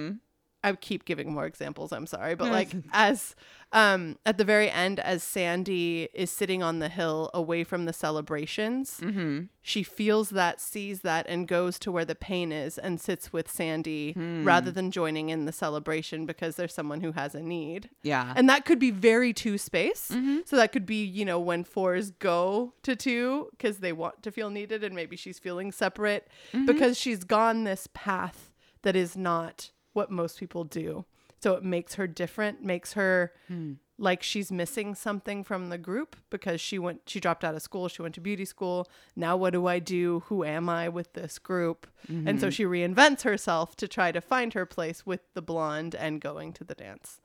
I 0.64 0.72
keep 0.72 1.04
giving 1.04 1.32
more 1.32 1.44
examples. 1.44 1.92
I'm 1.92 2.06
sorry, 2.06 2.34
but 2.34 2.50
like 2.50 2.70
as 2.92 3.36
um 3.72 4.16
at 4.24 4.38
the 4.38 4.44
very 4.44 4.70
end, 4.70 4.98
as 4.98 5.22
Sandy 5.22 6.08
is 6.14 6.30
sitting 6.30 6.62
on 6.62 6.78
the 6.78 6.88
hill 6.88 7.30
away 7.34 7.64
from 7.64 7.84
the 7.84 7.92
celebrations, 7.92 8.98
mm-hmm. 9.00 9.42
she 9.60 9.82
feels 9.82 10.30
that, 10.30 10.62
sees 10.62 11.02
that, 11.02 11.26
and 11.28 11.46
goes 11.46 11.78
to 11.80 11.92
where 11.92 12.06
the 12.06 12.14
pain 12.14 12.50
is 12.50 12.78
and 12.78 12.98
sits 12.98 13.30
with 13.30 13.50
Sandy 13.50 14.12
hmm. 14.12 14.42
rather 14.42 14.70
than 14.70 14.90
joining 14.90 15.28
in 15.28 15.44
the 15.44 15.52
celebration 15.52 16.24
because 16.24 16.56
there's 16.56 16.72
someone 16.72 17.02
who 17.02 17.12
has 17.12 17.34
a 17.34 17.42
need. 17.42 17.90
Yeah. 18.02 18.32
And 18.34 18.48
that 18.48 18.64
could 18.64 18.78
be 18.78 18.90
very 18.90 19.34
two 19.34 19.58
space. 19.58 20.10
Mm-hmm. 20.10 20.38
So 20.46 20.56
that 20.56 20.72
could 20.72 20.86
be, 20.86 21.04
you 21.04 21.26
know, 21.26 21.38
when 21.38 21.62
fours 21.62 22.10
go 22.10 22.72
to 22.84 22.96
two 22.96 23.48
because 23.50 23.78
they 23.78 23.92
want 23.92 24.22
to 24.22 24.32
feel 24.32 24.48
needed 24.48 24.82
and 24.82 24.94
maybe 24.94 25.16
she's 25.16 25.38
feeling 25.38 25.72
separate 25.72 26.28
mm-hmm. 26.54 26.64
because 26.64 26.98
she's 26.98 27.22
gone 27.22 27.64
this 27.64 27.86
path 27.92 28.50
that 28.82 28.96
is 28.96 29.16
not 29.16 29.70
what 29.94 30.10
most 30.10 30.38
people 30.38 30.64
do. 30.64 31.06
So 31.40 31.54
it 31.54 31.64
makes 31.64 31.94
her 31.94 32.06
different, 32.06 32.62
makes 32.62 32.94
her 32.94 33.32
hmm. 33.48 33.74
like 33.98 34.22
she's 34.22 34.50
missing 34.52 34.94
something 34.94 35.44
from 35.44 35.68
the 35.68 35.78
group 35.78 36.16
because 36.30 36.60
she 36.60 36.78
went 36.78 37.02
she 37.06 37.20
dropped 37.20 37.44
out 37.44 37.54
of 37.54 37.62
school, 37.62 37.88
she 37.88 38.02
went 38.02 38.14
to 38.14 38.20
beauty 38.20 38.44
school. 38.44 38.88
Now 39.16 39.36
what 39.36 39.52
do 39.52 39.66
I 39.66 39.78
do? 39.78 40.22
Who 40.26 40.44
am 40.44 40.68
I 40.68 40.88
with 40.88 41.12
this 41.12 41.38
group? 41.38 41.86
And 42.08 42.40
so 42.40 42.48
mm-hmm. 42.48 42.52
she 42.52 42.64
reinvents 42.64 43.22
herself 43.22 43.76
to 43.76 43.88
try 43.88 44.12
to 44.12 44.20
find 44.20 44.52
her 44.54 44.66
place 44.66 45.06
with 45.06 45.20
the 45.34 45.42
blonde 45.42 45.94
and 45.94 46.20
going 46.20 46.52
to 46.54 46.64
the 46.64 46.74
dance. 46.74 47.20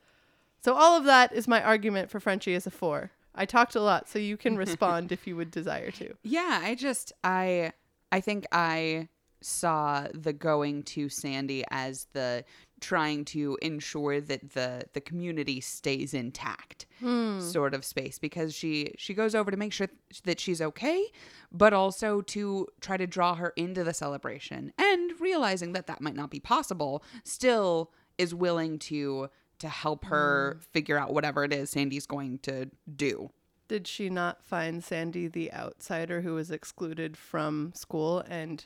So 0.61 0.73
all 0.73 0.97
of 0.97 1.05
that 1.05 1.33
is 1.33 1.47
my 1.47 1.63
argument 1.63 2.09
for 2.09 2.19
Frenchie 2.19 2.55
as 2.55 2.67
a 2.67 2.71
4. 2.71 3.11
I 3.35 3.45
talked 3.45 3.75
a 3.75 3.81
lot, 3.81 4.09
so 4.09 4.19
you 4.19 4.35
can 4.35 4.57
respond 4.65 5.11
if 5.11 5.27
you 5.27 5.35
would 5.35 5.51
desire 5.51 5.91
to. 5.91 6.15
Yeah, 6.23 6.59
I 6.61 6.75
just 6.75 7.13
I 7.23 7.71
I 8.11 8.19
think 8.19 8.45
I 8.51 9.07
saw 9.41 10.07
the 10.13 10.33
going 10.33 10.83
to 10.83 11.09
Sandy 11.09 11.63
as 11.71 12.07
the 12.13 12.43
trying 12.79 13.25
to 13.25 13.57
ensure 13.61 14.21
that 14.21 14.53
the 14.53 14.83
the 14.93 15.01
community 15.01 15.59
stays 15.59 16.13
intact 16.13 16.85
hmm. 16.99 17.39
sort 17.39 17.73
of 17.73 17.83
space 17.83 18.19
because 18.19 18.53
she 18.53 18.93
she 18.97 19.13
goes 19.13 19.35
over 19.35 19.51
to 19.51 19.57
make 19.57 19.73
sure 19.73 19.87
that 20.23 20.39
she's 20.39 20.61
okay 20.61 21.05
but 21.51 21.73
also 21.73 22.21
to 22.21 22.67
try 22.79 22.95
to 22.95 23.07
draw 23.07 23.35
her 23.35 23.53
into 23.55 23.83
the 23.83 23.93
celebration 23.93 24.71
and 24.77 25.11
realizing 25.19 25.73
that 25.73 25.87
that 25.87 25.99
might 25.99 26.15
not 26.15 26.29
be 26.29 26.39
possible 26.39 27.03
still 27.23 27.91
is 28.17 28.33
willing 28.33 28.79
to 28.79 29.29
to 29.59 29.67
help 29.67 30.05
her 30.05 30.53
hmm. 30.53 30.59
figure 30.71 30.97
out 30.97 31.13
whatever 31.13 31.43
it 31.43 31.53
is 31.53 31.69
Sandy's 31.69 32.05
going 32.05 32.39
to 32.39 32.69
do. 32.95 33.29
Did 33.67 33.87
she 33.87 34.09
not 34.09 34.43
find 34.43 34.83
Sandy 34.83 35.27
the 35.27 35.53
outsider 35.53 36.21
who 36.21 36.33
was 36.33 36.49
excluded 36.49 37.15
from 37.15 37.71
school 37.75 38.23
and 38.27 38.65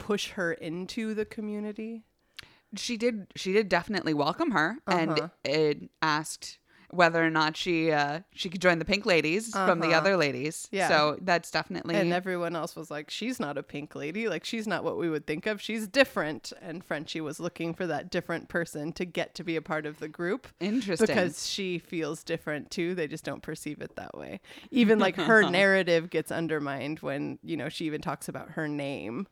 push 0.00 0.30
her 0.30 0.52
into 0.52 1.14
the 1.14 1.24
community? 1.24 2.02
she 2.76 2.96
did 2.96 3.26
she 3.34 3.52
did 3.52 3.68
definitely 3.68 4.14
welcome 4.14 4.52
her 4.52 4.76
and 4.86 5.10
Uh-huh. 5.10 5.28
it 5.44 5.90
asked 6.02 6.58
whether 6.90 7.24
or 7.24 7.30
not 7.30 7.56
she 7.56 7.90
uh 7.90 8.20
she 8.32 8.48
could 8.48 8.60
join 8.60 8.78
the 8.78 8.84
pink 8.84 9.04
ladies 9.06 9.50
from 9.52 9.80
the 9.80 9.88
Uh-huh. 9.88 9.96
other 9.98 10.16
ladies 10.16 10.68
Yeah. 10.70 10.86
so 10.88 11.18
that's 11.20 11.50
definitely 11.50 11.96
And 11.96 12.12
everyone 12.12 12.54
else 12.54 12.76
was 12.76 12.88
like, 12.90 13.10
she's 13.10 13.40
not 13.40 13.58
a 13.58 13.62
pink 13.64 13.94
lady. 13.96 14.28
Like, 14.28 14.44
she's 14.44 14.66
not 14.68 14.84
what 14.84 14.96
we 14.98 15.08
would 15.10 15.26
think 15.26 15.46
of. 15.46 15.60
She's 15.60 15.86
different. 15.88 16.52
And 16.60 16.84
Frenchie 16.84 17.20
was 17.20 17.38
looking 17.40 17.74
for 17.74 17.86
that 17.88 18.08
different 18.10 18.48
person 18.48 18.92
to 18.94 19.04
get 19.04 19.34
to 19.36 19.42
be 19.44 19.56
a 19.56 19.62
part 19.62 19.84
of 19.86 19.98
the 19.98 20.08
group. 20.08 20.46
interesting 20.60 21.06
Because 21.06 21.48
she 21.48 21.78
feels 21.78 22.22
different 22.24 22.70
too. 22.70 22.94
They 22.94 23.08
just 23.08 23.24
don't 23.24 23.42
perceive 23.42 23.80
it 23.80 23.96
that 23.96 24.16
way. 24.16 24.40
Even 24.70 24.98
like 25.00 25.16
her 25.16 25.42
narrative 25.58 26.08
gets 26.10 26.30
undermined 26.32 27.00
when, 27.00 27.38
you 27.42 27.56
know, 27.56 27.68
she 27.68 27.86
even 27.86 28.00
talks 28.00 28.28
about 28.28 28.50
her 28.52 28.66
name 28.68 29.26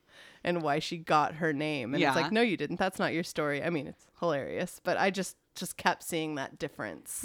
and 0.44 0.62
why 0.62 0.78
she 0.78 0.96
got 0.98 1.34
her 1.36 1.52
name. 1.52 1.94
And 1.94 2.00
Yeah. 2.00 2.08
it's 2.08 2.16
like, 2.16 2.32
no, 2.32 2.40
you 2.40 2.56
didn't. 2.56 2.78
That's 2.78 2.98
not 2.98 3.12
your 3.12 3.24
story. 3.24 3.62
I 3.62 3.70
mean, 3.70 3.86
it's 3.86 4.06
hilarious. 4.20 4.80
But 4.82 4.96
I 4.96 5.10
just 5.10 5.36
just 5.54 5.76
kept 5.76 6.02
seeing 6.04 6.36
that 6.36 6.58
difference. 6.58 7.24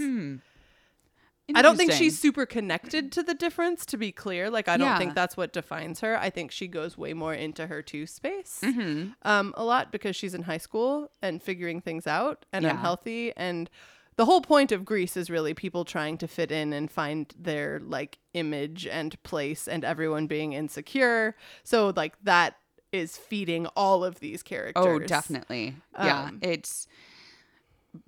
I 1.54 1.62
don't 1.62 1.76
think 1.78 1.92
she's 1.92 2.18
super 2.18 2.46
connected 2.46 3.12
to 3.12 3.22
the 3.22 3.34
difference, 3.34 3.86
to 3.88 3.98
be 3.98 4.12
clear. 4.14 4.50
Like, 4.50 4.68
I 4.70 4.78
don't 4.78 4.88
Yeah. 4.88 4.98
think 4.98 5.14
that's 5.14 5.36
what 5.36 5.52
defines 5.52 6.00
her. 6.00 6.18
I 6.18 6.30
think 6.30 6.52
she 6.52 6.68
goes 6.68 6.98
way 6.98 7.14
more 7.14 7.34
into 7.34 7.68
her 7.68 7.82
two 7.82 8.08
space 8.08 8.62
Mm-hmm. 8.64 9.10
um, 9.24 9.54
a 9.58 9.64
lot 9.64 9.92
because 9.92 10.16
she's 10.16 10.34
in 10.34 10.44
high 10.44 10.58
school 10.58 11.12
and 11.22 11.44
figuring 11.44 11.82
things 11.82 12.08
out 12.08 12.46
and 12.54 12.64
Yeah. 12.64 12.72
unhealthy. 12.72 13.34
And 13.36 13.70
the 14.16 14.26
whole 14.26 14.42
point 14.42 14.72
of 14.72 14.86
Grease 14.86 15.18
is 15.18 15.30
really 15.30 15.54
people 15.54 15.84
trying 15.86 16.18
to 16.20 16.28
fit 16.28 16.52
in 16.52 16.72
and 16.72 16.90
find 16.90 17.32
their 17.38 17.80
like 17.80 18.20
image 18.34 18.88
and 18.88 19.22
place 19.24 19.68
and 19.68 19.84
everyone 19.84 20.28
being 20.28 20.54
insecure. 20.54 21.36
So, 21.64 21.92
like, 21.96 22.16
that 22.24 22.56
is 22.94 23.18
feeding 23.18 23.66
all 23.76 24.06
of 24.06 24.20
these 24.22 24.42
characters. 24.44 24.84
oh 24.86 25.00
definitely 25.00 25.76
yeah 25.98 26.26
Um, 26.26 26.40
it's 26.42 26.88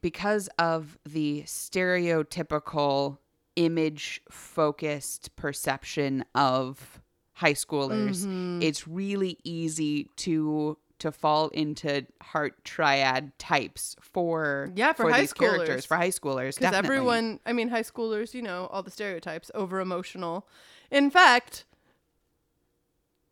because 0.02 0.48
of 0.58 0.98
the 1.06 1.44
stereotypical 1.46 3.18
image 3.56 4.22
focused 4.30 5.36
perception 5.36 6.26
of 6.34 7.02
high 7.34 7.54
schoolers 7.54 8.26
Mm-hmm. 8.26 8.62
it's 8.62 8.88
really 8.88 9.38
easy 9.44 10.10
to 10.18 10.78
to 11.00 11.12
fall 11.12 11.50
into 11.50 12.06
heart 12.22 12.64
triad 12.64 13.38
types 13.38 13.98
for 14.00 14.72
Yeah, 14.76 14.94
for 14.94 15.12
high 15.12 15.22
these 15.22 15.34
characters 15.34 15.84
schoolers. 15.84 15.88
for 15.88 15.98
high 15.98 16.10
schoolers 16.10 16.56
Because 16.58 16.74
everyone, 16.74 17.42
I 17.46 17.52
mean, 17.52 17.68
high 17.68 17.82
schoolers, 17.84 18.34
you 18.34 18.42
know, 18.42 18.68
all 18.72 18.82
the 18.82 18.92
stereotypes, 18.92 19.52
over 19.54 19.82
emotional. 19.82 20.48
In 20.90 21.12
fact, 21.12 21.66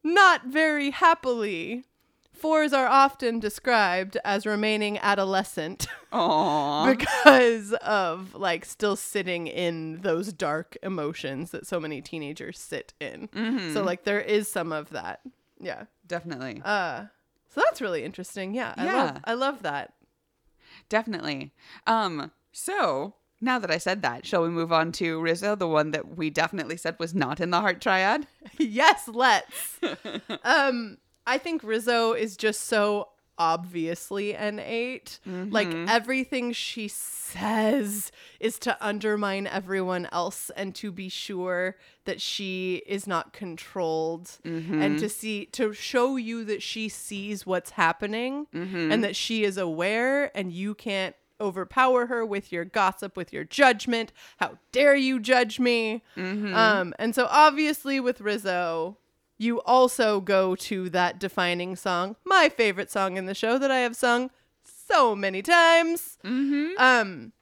not 0.03 0.45
very 0.45 0.89
happily 0.91 1.85
fours 2.33 2.73
are 2.73 2.87
often 2.87 3.39
described 3.39 4.17
as 4.25 4.45
remaining 4.45 4.97
adolescent 4.99 5.87
Aww. 6.11 6.97
because 6.97 7.71
of 7.73 8.35
like 8.35 8.65
still 8.65 8.95
sitting 8.97 9.47
in 9.47 10.01
those 10.01 10.33
dark 10.33 10.75
emotions 10.83 11.51
that 11.51 11.65
so 11.65 11.79
many 11.79 12.01
teenagers 12.01 12.59
sit 12.59 12.93
in. 12.99 13.29
Mm-hmm. 13.29 13.73
So 13.73 13.81
like 13.83 14.03
there 14.03 14.19
is 14.19 14.51
some 14.51 14.71
of 14.73 14.89
that. 14.89 15.21
Yeah. 15.59 15.85
Definitely. 16.05 16.61
Uh 16.65 17.05
so 17.49 17.61
that's 17.63 17.79
really 17.81 18.03
interesting. 18.03 18.53
Yeah. 18.53 18.73
I 18.75 18.85
Yeah. 18.85 18.95
love 19.03 19.17
I 19.23 19.33
love 19.35 19.61
that. 19.63 19.93
Definitely. 20.89 21.53
Um, 21.87 22.31
so 22.51 23.15
now 23.43 23.59
that 23.59 23.69
I 23.69 23.77
said 23.77 24.01
that, 24.01 24.25
shall 24.25 24.41
we 24.41 24.49
move 24.49 24.71
on 24.71 24.91
to 24.93 25.19
Rizzo, 25.19 25.55
the 25.55 25.67
one 25.67 25.91
that 25.91 26.17
we 26.17 26.29
definitely 26.29 26.77
said 26.77 26.95
was 26.97 27.13
not 27.13 27.39
in 27.39 27.51
the 27.51 27.59
heart 27.59 27.81
triad? 27.81 28.25
yes, 28.57 29.07
let's. 29.07 29.79
um, 30.43 30.97
I 31.27 31.37
think 31.37 31.63
Rizzo 31.63 32.13
is 32.13 32.37
just 32.37 32.61
so 32.61 33.09
obviously 33.37 34.35
an 34.35 34.59
8 34.59 35.19
Like 35.25 35.67
mm-hmm. 35.67 35.89
everything 35.89 36.51
she 36.51 36.87
says 36.87 38.11
is 38.39 38.59
to 38.59 38.77
undermine 38.79 39.47
everyone 39.47 40.07
else 40.11 40.51
and 40.55 40.75
to 40.75 40.91
be 40.91 41.09
sure 41.09 41.75
that 42.05 42.21
she 42.21 42.83
is 42.85 43.07
not 43.07 43.33
controlled 43.33 44.25
mm-hmm. 44.45 44.79
and 44.79 44.99
to 44.99 45.09
see 45.09 45.45
to 45.47 45.73
show 45.73 46.15
you 46.15 46.45
that 46.45 46.61
she 46.61 46.89
sees 46.89 47.43
what's 47.43 47.71
happening 47.71 48.45
mm-hmm. 48.53 48.91
and 48.91 49.03
that 49.03 49.15
she 49.15 49.43
is 49.43 49.57
aware 49.57 50.35
and 50.37 50.51
you 50.51 50.75
can't 50.75 51.15
overpower 51.43 52.05
her 52.07 52.25
with 52.25 52.51
your 52.51 52.65
gossip 52.65 53.17
with 53.17 53.33
your 53.33 53.43
judgment. 53.43 54.11
How 54.37 54.57
dare 54.71 54.95
you 54.95 55.19
judge 55.19 55.59
me? 55.59 56.01
Um 56.55 56.93
and 56.97 57.13
so 57.13 57.27
obviously 57.29 57.99
with 57.99 58.21
rizzo 58.21 58.97
you 59.37 59.59
also 59.61 60.21
go 60.21 60.55
to 60.55 60.89
that 60.91 61.19
defining 61.19 61.75
song 61.75 62.15
my 62.23 62.47
favorite 62.49 62.89
song 62.91 63.17
in 63.17 63.25
the 63.25 63.33
show 63.35 63.57
that 63.57 63.71
i 63.71 63.79
have 63.79 63.95
sung 63.95 64.29
so 64.63 65.15
many 65.15 65.41
times. 65.41 66.17
Um 66.77 67.33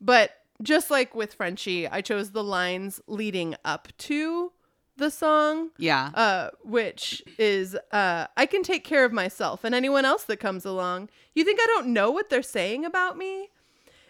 but 0.00 0.30
just 0.62 0.90
like 0.90 1.14
with 1.14 1.34
frenchie 1.34 1.88
i 1.88 2.00
chose 2.00 2.30
the 2.30 2.44
lines 2.44 3.00
leading 3.08 3.54
up 3.64 3.88
to 3.98 4.52
the 4.96 5.10
song 5.10 5.70
Yeah. 5.78 6.10
uh, 6.14 6.50
which 6.62 7.22
is 7.38 7.74
uh, 7.92 8.26
I 8.36 8.46
can 8.46 8.62
take 8.62 8.84
care 8.84 9.04
of 9.04 9.12
myself 9.12 9.64
and 9.64 9.74
anyone 9.74 10.04
else 10.04 10.24
that 10.24 10.38
comes 10.38 10.64
along. 10.64 11.08
You 11.34 11.44
think 11.44 11.58
I 11.60 11.66
don't 11.66 11.88
know 11.88 12.10
what 12.10 12.30
they're 12.30 12.42
saying 12.42 12.84
about 12.84 13.16
me? 13.18 13.50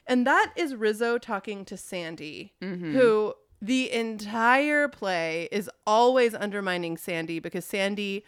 And 0.07 0.27
that 0.27 0.53
is 0.57 0.75
Rizzo 0.75 1.17
talking 1.17 1.65
to 1.65 1.77
Sandy, 1.79 2.53
who 2.61 3.33
the 3.63 3.91
entire 3.91 4.89
play 4.89 5.49
is 5.51 5.71
always 5.87 6.35
undermining 6.35 6.99
Sandy 6.99 7.39
because 7.41 7.65
Sandy 7.65 8.23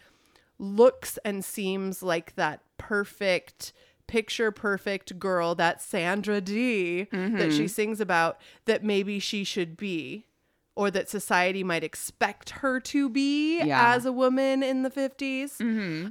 looks 0.57 1.19
and 1.23 1.45
seems 1.45 2.01
like 2.01 2.35
that 2.35 2.61
perfect 2.79 3.73
picture 4.07 4.51
perfect 4.51 5.19
girl 5.19 5.53
that 5.53 5.81
Sandra 5.81 6.39
Dee 6.41 7.07
that 7.11 7.51
she 7.53 7.67
sings 7.67 7.99
about 7.99 8.39
that 8.65 8.83
maybe 8.83 9.19
she 9.19 9.43
should 9.43 9.75
be 9.77 10.25
or 10.77 10.91
that 10.91 11.09
society 11.09 11.63
might 11.63 11.83
expect 11.83 12.51
her 12.61 12.79
to 12.79 13.09
be 13.09 13.59
Yeah. 13.63 13.93
as 13.95 14.05
a 14.05 14.11
woman 14.11 14.61
in 14.61 14.83
the 14.83 14.89
50s. 14.91 15.59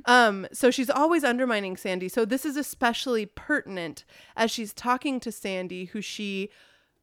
Um, 0.07 0.47
so 0.53 0.71
she's 0.71 0.91
always 0.91 1.23
undermining 1.25 1.77
Sandy. 1.77 2.09
So 2.09 2.25
this 2.25 2.45
is 2.45 2.57
especially 2.57 3.27
pertinent 3.27 4.05
as 4.37 4.51
she's 4.51 4.73
talking 4.75 5.21
to 5.21 5.31
Sandy, 5.31 5.85
who 5.87 6.01
she 6.01 6.51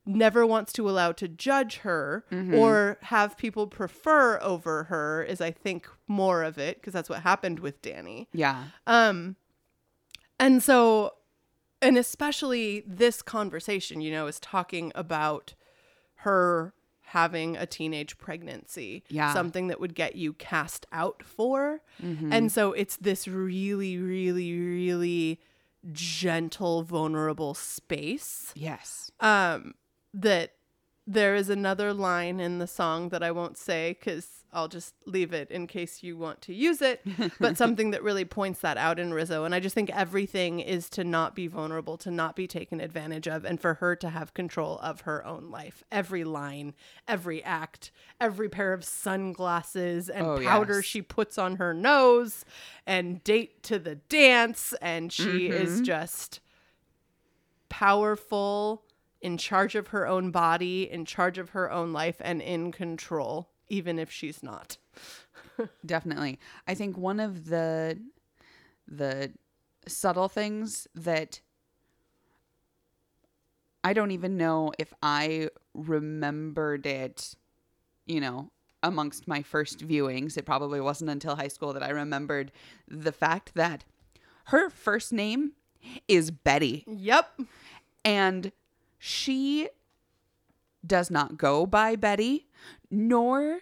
never 0.05 0.45
wants 0.45 0.73
to 0.73 0.89
allow 0.89 1.13
to 1.13 1.29
judge 1.29 1.77
her 1.77 2.25
or 2.53 2.97
have 3.03 3.37
people 3.37 3.67
prefer 3.67 4.37
over 4.41 4.83
her, 4.85 5.23
is 5.23 5.39
I 5.39 5.51
think 5.51 5.87
more 6.07 6.43
of 6.43 6.57
it, 6.57 6.75
because 6.81 6.91
that's 6.91 7.07
what 7.09 7.21
happened 7.21 7.59
with 7.59 7.81
Danny. 7.81 8.27
yeah. 8.33 8.65
Um, 8.85 9.37
and 10.39 10.61
so, 10.61 11.13
and 11.81 11.97
especially 11.97 12.83
this 12.85 13.21
conversation, 13.21 14.01
you 14.01 14.11
know, 14.11 14.27
is 14.27 14.39
talking 14.41 14.91
about 14.95 15.53
her 16.15 16.73
having 17.13 17.55
a 17.55 17.65
teenage 17.65 18.17
pregnancy. 18.17 19.03
Yeah. 19.09 19.33
Something 19.33 19.67
that 19.67 19.79
would 19.79 19.93
get 19.95 20.15
you 20.15 20.33
cast 20.33 20.85
out 20.91 21.21
for. 21.23 21.81
And 22.01 22.51
so 22.51 22.73
it's 22.73 22.97
this 22.97 23.27
really, 23.27 23.97
really, 23.97 24.51
really 24.57 25.39
gentle, 25.91 26.83
vulnerable 26.83 27.53
space 27.53 28.51
Yes. 28.55 29.11
um 29.19 29.73
that 30.13 30.53
there 31.05 31.35
is 31.35 31.49
another 31.49 31.93
line 31.93 32.39
in 32.39 32.59
the 32.59 32.67
song 32.67 33.09
that 33.09 33.21
I 33.23 33.31
won't 33.31 33.57
say 33.57 33.95
cuz 34.01 34.42
I'll 34.53 34.67
just 34.67 34.93
leave 35.05 35.33
it 35.33 35.49
in 35.51 35.67
case 35.67 36.03
you 36.03 36.17
want 36.17 36.41
to 36.43 36.53
use 36.53 36.81
it 36.81 37.01
but 37.39 37.57
something 37.63 37.91
that 37.91 38.03
really 38.03 38.25
points 38.25 38.59
that 38.61 38.77
out 38.77 38.99
in 38.99 39.13
Rizzo 39.13 39.43
and 39.43 39.53
I 39.53 39.59
just 39.59 39.75
think 39.75 39.89
everything 39.89 40.59
is 40.59 40.89
to 40.91 41.03
not 41.03 41.35
be 41.35 41.47
vulnerable 41.47 41.97
to 41.97 42.11
not 42.11 42.35
be 42.35 42.47
taken 42.47 42.79
advantage 42.79 43.27
of 43.27 43.45
and 43.45 43.59
for 43.59 43.75
her 43.75 43.95
to 43.97 44.09
have 44.09 44.33
control 44.33 44.79
of 44.79 45.01
her 45.01 45.25
own 45.25 45.49
life. 45.49 45.83
Every 45.91 46.23
line 46.23 46.73
every 47.07 47.43
act 47.43 47.91
every 48.19 48.49
pair 48.49 48.73
of 48.73 48.83
sunglasses 48.83 50.09
and 50.09 50.25
Oh, 50.25 50.39
powder 50.41 50.75
yes. 50.75 50.85
she 50.85 51.01
puts 51.01 51.37
on 51.37 51.57
her 51.57 51.73
nose 51.73 52.45
and 52.85 53.23
date 53.23 53.63
to 53.63 53.79
the 53.79 53.95
dance 53.95 54.73
and 54.81 55.11
she 55.11 55.47
is 55.47 55.75
mm-hmm. 55.75 55.83
just 55.83 56.39
powerful, 57.73 58.83
in 59.19 59.35
charge 59.35 59.73
of 59.73 59.87
her 59.87 60.05
own 60.05 60.29
body, 60.29 60.87
in 60.87 61.05
charge 61.05 61.39
of 61.39 61.49
her 61.49 61.71
own 61.71 61.91
life, 61.91 62.17
and 62.19 62.39
in 62.39 62.71
control, 62.71 63.49
even 63.69 63.99
if 63.99 64.11
she's 64.11 64.41
not. 64.43 64.77
Definitely. 65.85 66.39
I 66.67 66.73
think 66.75 66.97
one 66.97 67.19
of 67.19 67.45
the 67.45 67.99
the 68.87 69.31
subtle 69.87 70.29
things 70.29 70.87
that 70.95 71.41
I 73.83 73.93
don't 73.93 74.11
even 74.11 74.37
know 74.37 74.71
if 74.79 74.93
I 75.03 75.49
remembered 75.73 76.85
it, 76.85 77.35
you 78.05 78.21
know, 78.21 78.51
amongst 78.81 79.27
my 79.27 79.41
first 79.41 79.85
viewings. 79.85 80.37
It 80.37 80.45
probably 80.45 80.79
wasn't 80.79 81.09
until 81.09 81.35
high 81.35 81.47
school 81.49 81.73
that 81.73 81.83
I 81.83 81.89
remembered 81.89 82.51
the 82.87 83.11
fact 83.11 83.53
that 83.55 83.83
her 84.45 84.69
first 84.69 85.11
name 85.11 85.53
is 86.07 86.31
Betty 86.31 86.85
Yep. 86.87 87.41
and 88.05 88.51
she 88.99 89.69
does 90.85 91.09
not 91.11 91.37
go 91.37 91.65
by 91.65 91.95
Betty, 91.95 92.47
nor 92.89 93.59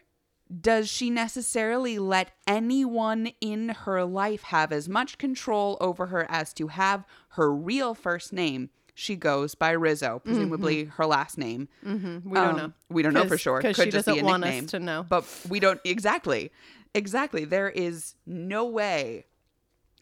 does 0.59 0.89
she 0.89 1.09
necessarily 1.09 1.97
let 1.97 2.31
anyone 2.45 3.31
in 3.39 3.69
her 3.69 4.03
life 4.03 4.43
have 4.43 4.71
as 4.73 4.89
much 4.89 5.17
control 5.17 5.77
over 5.79 6.07
her 6.07 6.25
as 6.29 6.53
to 6.53 6.67
have 6.67 7.05
her 7.29 7.53
real 7.53 7.93
first 7.93 8.33
name. 8.33 8.69
She 8.93 9.15
goes 9.15 9.55
by 9.55 9.71
Rizzo, 9.71 10.19
presumably 10.19 10.83
her 10.83 11.05
last 11.05 11.37
name. 11.37 11.69
Mm-hmm. 11.85 12.29
We 12.29 12.35
don't 12.35 12.49
Um, 12.49 12.57
know. 12.57 12.73
We 12.89 13.01
don't 13.01 13.13
know 13.13 13.25
for 13.27 13.37
sure. 13.37 13.59
Because 13.59 13.77
Could 13.77 13.85
she 13.85 13.91
just 13.91 14.05
be 14.07 14.11
doesn't 14.11 14.25
a 14.25 14.27
want 14.27 14.41
nickname. 14.43 14.65
us 14.65 14.71
to 14.71 14.79
know. 14.79 15.05
But 15.07 15.25
we 15.47 15.61
don't 15.61 15.79
exactly. 15.85 16.51
Exactly. 16.93 17.45
There 17.45 17.69
is 17.69 18.15
no 18.25 18.65
way 18.65 19.25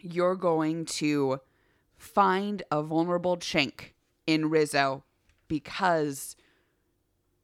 you're 0.01 0.35
going 0.35 0.85
to 0.85 1.39
find 1.97 2.63
a 2.71 2.81
vulnerable 2.81 3.37
chink 3.37 3.91
in 4.25 4.49
Rizzo 4.49 5.03
because 5.47 6.35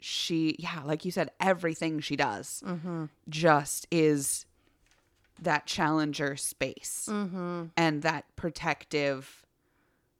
she, 0.07 0.55
yeah, 0.59 0.83
like 0.85 1.03
you 1.03 1.09
said, 1.09 1.31
everything 1.39 1.99
she 1.99 2.15
does 2.15 2.61
mm-hmm. 2.63 3.05
just 3.27 3.87
is 3.89 4.45
that 5.41 5.65
challenger 5.65 6.35
space 6.35 7.09
mm-hmm. 7.11 7.63
and 7.75 8.03
that 8.03 8.25
protective, 8.35 9.43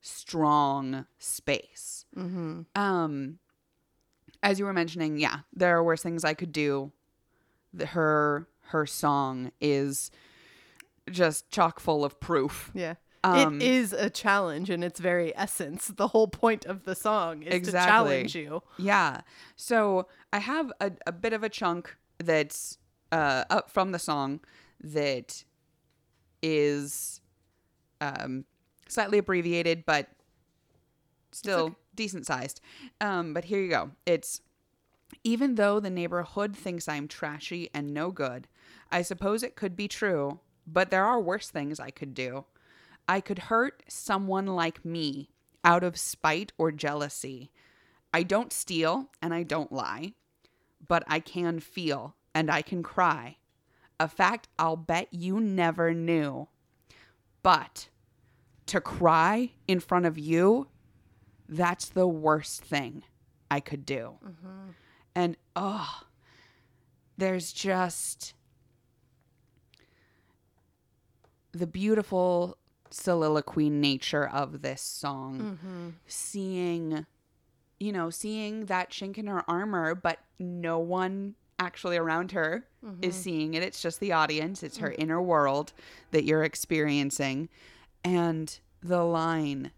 strong 0.02 1.06
space. 1.20 2.08
Mm-hmm. 2.18 2.62
Um, 2.74 3.38
as 4.42 4.58
you 4.58 4.66
were 4.66 4.74
mentioning, 4.74 5.20
yeah, 5.20 5.42
there 5.54 5.78
are 5.78 5.84
worse 5.84 6.02
things 6.02 6.26
I 6.26 6.34
could 6.34 6.52
do. 6.52 6.92
Her 7.80 8.48
her 8.70 8.88
song 8.88 9.52
is 9.62 10.10
just 11.12 11.52
chock 11.52 11.80
full 11.80 12.04
of 12.04 12.20
proof. 12.20 12.72
Yeah. 12.74 12.96
Um, 13.26 13.62
it 13.62 13.68
is 13.68 13.92
a 13.94 14.10
challenge 14.10 14.70
in 14.70 14.84
its 14.84 15.00
very 15.00 15.36
essence. 15.36 15.88
The 15.88 16.10
whole 16.10 16.28
point 16.28 16.66
of 16.66 16.84
the 16.84 16.96
song 16.96 17.44
is 17.44 17.54
Exactly. 17.54 17.82
to 17.86 17.92
challenge 17.92 18.36
you. 18.36 18.64
Yeah. 18.78 19.22
So 19.56 20.08
I 20.32 20.40
have 20.40 20.72
a, 20.80 20.92
a 21.08 21.12
bit 21.12 21.34
of 21.34 21.44
a 21.44 21.50
chunk 21.50 21.96
that's 22.20 22.78
uh, 23.12 23.46
up 23.50 23.70
from 23.72 23.92
the 23.92 24.00
song 24.00 24.42
that 24.82 25.44
is 26.42 27.22
um, 28.02 28.46
slightly 28.88 29.18
abbreviated, 29.18 29.86
but 29.86 30.08
still 31.32 31.76
decent 31.96 32.26
sized. 32.26 32.62
Um, 33.02 33.34
but 33.34 33.46
here 33.46 33.60
you 33.62 33.70
go. 33.70 33.92
It's 34.06 34.42
even 35.24 35.56
though 35.56 35.80
the 35.80 35.90
neighborhood 35.90 36.56
thinks 36.56 36.88
I'm 36.88 37.08
trashy 37.08 37.70
and 37.74 37.94
no 37.94 38.12
good, 38.12 38.48
I 38.92 39.02
suppose 39.02 39.44
it 39.44 39.56
could 39.56 39.76
be 39.76 39.88
true, 39.88 40.40
but 40.68 40.92
there 40.92 41.06
are 41.06 41.20
worse 41.20 41.50
things 41.50 41.80
I 41.80 41.90
could 41.90 42.14
do. 42.14 42.46
I 43.08 43.22
could 43.22 43.40
hurt 43.40 43.84
someone 43.88 44.48
like 44.48 44.84
me 44.84 45.30
out 45.64 45.84
of 45.84 45.98
spite 45.98 46.52
or 46.58 46.72
jealousy. 46.72 47.52
I 48.14 48.24
don't 48.24 48.54
steal 48.54 49.10
and 49.22 49.34
I 49.34 49.44
don't 49.44 49.72
lie, 49.72 50.14
but 50.88 51.04
I 51.08 51.20
can 51.20 51.60
feel 51.60 52.16
and 52.34 52.50
I 52.50 52.62
can 52.62 52.84
cry. 52.84 53.38
A 54.00 54.08
fact 54.08 54.48
I'll 54.60 54.76
bet 54.76 55.08
you 55.12 55.40
never 55.40 55.94
knew. 55.94 56.48
But 57.44 57.90
to 58.68 58.82
cry 58.82 59.52
in 59.68 59.80
front 59.80 60.06
of 60.06 60.18
you, 60.18 60.68
that's 61.48 61.90
the 61.90 62.08
worst 62.08 62.62
thing 62.62 63.04
I 63.52 63.60
could 63.60 63.86
do. 63.86 64.16
Mm-hmm. 64.26 64.70
And 65.14 65.38
oh, 65.56 66.02
there's 67.18 67.54
just 67.54 68.34
the 71.52 71.68
beautiful 71.68 72.58
soliloquy 72.90 73.70
nature 73.70 74.28
of 74.28 74.62
this 74.62 74.82
song. 74.82 75.58
Mm-hmm. 75.64 75.90
Seeing, 76.08 77.06
you 77.80 77.92
know, 77.92 78.10
seeing 78.10 78.66
that 78.66 78.90
chink 78.90 79.18
in 79.18 79.28
her 79.28 79.50
armor, 79.50 79.96
but 79.96 80.20
no 80.40 80.80
one 80.80 81.36
actually 81.60 81.98
around 81.98 82.32
her 82.34 82.66
is 83.02 83.14
mm-hmm. 83.14 83.22
seeing 83.22 83.54
it. 83.54 83.64
It's 83.64 83.82
just 83.82 84.00
the 84.00 84.12
audience, 84.12 84.62
it's 84.64 84.78
her 84.78 84.90
mm. 84.90 84.96
inner 84.98 85.22
world 85.22 85.74
that 86.12 86.26
you're 86.26 86.44
experiencing. 86.44 87.50
And 88.04 88.58
the 88.84 89.04
line, 89.04 89.72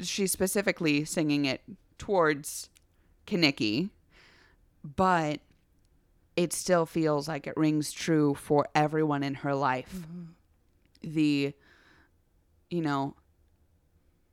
she's 0.00 0.32
specifically 0.32 1.04
singing 1.04 1.44
it 1.44 1.62
towards 1.98 2.68
Kenickie, 3.26 3.90
but 4.84 5.40
it 6.36 6.52
still 6.52 6.84
feels 6.84 7.28
like 7.28 7.46
it 7.46 7.56
rings 7.56 7.92
true 7.92 8.34
for 8.34 8.66
everyone 8.74 9.22
in 9.22 9.34
her 9.36 9.54
life. 9.54 9.94
Mm-hmm. 9.94 10.22
The, 11.02 11.54
you 12.70 12.82
know, 12.82 13.14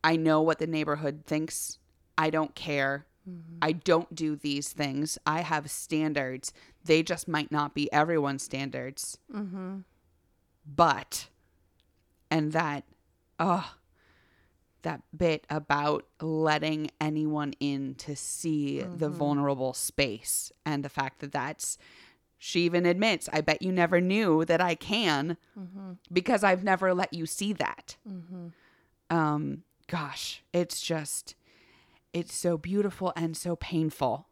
I 0.03 0.15
know 0.15 0.41
what 0.41 0.59
the 0.59 0.67
neighborhood 0.67 1.23
thinks. 1.25 1.79
I 2.17 2.29
don't 2.29 2.55
care. 2.55 3.05
I 3.61 3.71
don't 3.71 4.13
do 4.13 4.35
these 4.35 4.73
things. 4.73 5.17
I 5.25 5.41
have 5.41 5.71
standards. 5.71 6.51
They 6.83 7.03
just 7.03 7.25
might 7.25 7.53
not 7.53 7.73
be 7.73 7.91
everyone's 7.93 8.43
standards. 8.43 9.17
Mm-hmm. 9.33 9.77
But, 10.65 11.29
and 12.29 12.51
that, 12.51 12.83
oh, 13.39 13.75
that 14.81 15.01
bit 15.15 15.47
about 15.49 16.05
letting 16.19 16.91
anyone 16.99 17.53
in 17.61 17.95
to 17.95 18.13
see 18.13 18.81
the 18.81 19.07
vulnerable 19.07 19.73
space 19.73 20.51
and 20.65 20.83
the 20.83 20.89
fact 20.89 21.19
that 21.19 21.31
that's 21.31 21.77
she 22.45 22.61
even 22.65 22.85
admits 22.85 23.29
i 23.31 23.39
bet 23.39 23.61
you 23.61 23.71
never 23.71 24.01
knew 24.01 24.43
that 24.43 24.59
i 24.59 24.75
can 24.75 25.37
because 26.11 26.43
i've 26.43 26.61
never 26.63 26.93
let 26.93 27.13
you 27.13 27.25
see 27.25 27.53
that. 27.53 27.95
Um 29.09 29.63
gosh 29.87 30.43
it's 30.51 30.81
just 30.81 31.35
it's 32.11 32.35
so 32.35 32.57
beautiful 32.57 33.13
and 33.15 33.35
so 33.37 33.55
painful. 33.55 34.27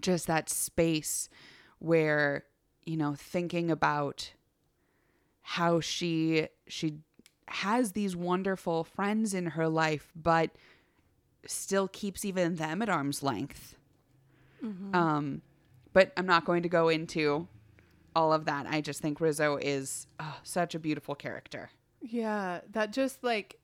Just 0.00 0.26
that 0.28 0.48
space 0.48 1.28
where 1.80 2.44
you 2.84 2.96
know 2.96 3.14
thinking 3.16 3.68
about 3.70 4.32
how 5.42 5.80
she 5.80 6.46
she 6.68 6.98
has 7.48 7.92
these 7.92 8.14
wonderful 8.14 8.84
friends 8.84 9.34
in 9.34 9.46
her 9.46 9.68
life 9.68 10.12
but 10.14 10.50
still 11.44 11.88
keeps 11.88 12.24
even 12.24 12.54
them 12.54 12.82
at 12.82 12.88
arm's 12.88 13.20
length. 13.22 13.74
Um 14.94 15.42
but 15.92 16.12
i'm 16.16 16.26
not 16.26 16.44
going 16.44 16.62
to 16.62 16.68
go 16.68 16.88
into 16.88 17.46
all 18.14 18.32
of 18.32 18.44
that 18.44 18.66
i 18.68 18.80
just 18.80 19.00
think 19.00 19.20
rizzo 19.20 19.56
is 19.56 20.06
oh, 20.20 20.36
such 20.42 20.74
a 20.74 20.78
beautiful 20.78 21.14
character 21.14 21.70
Yeah, 22.02 22.60
that 22.72 22.92
just 22.92 23.22
like 23.22 23.58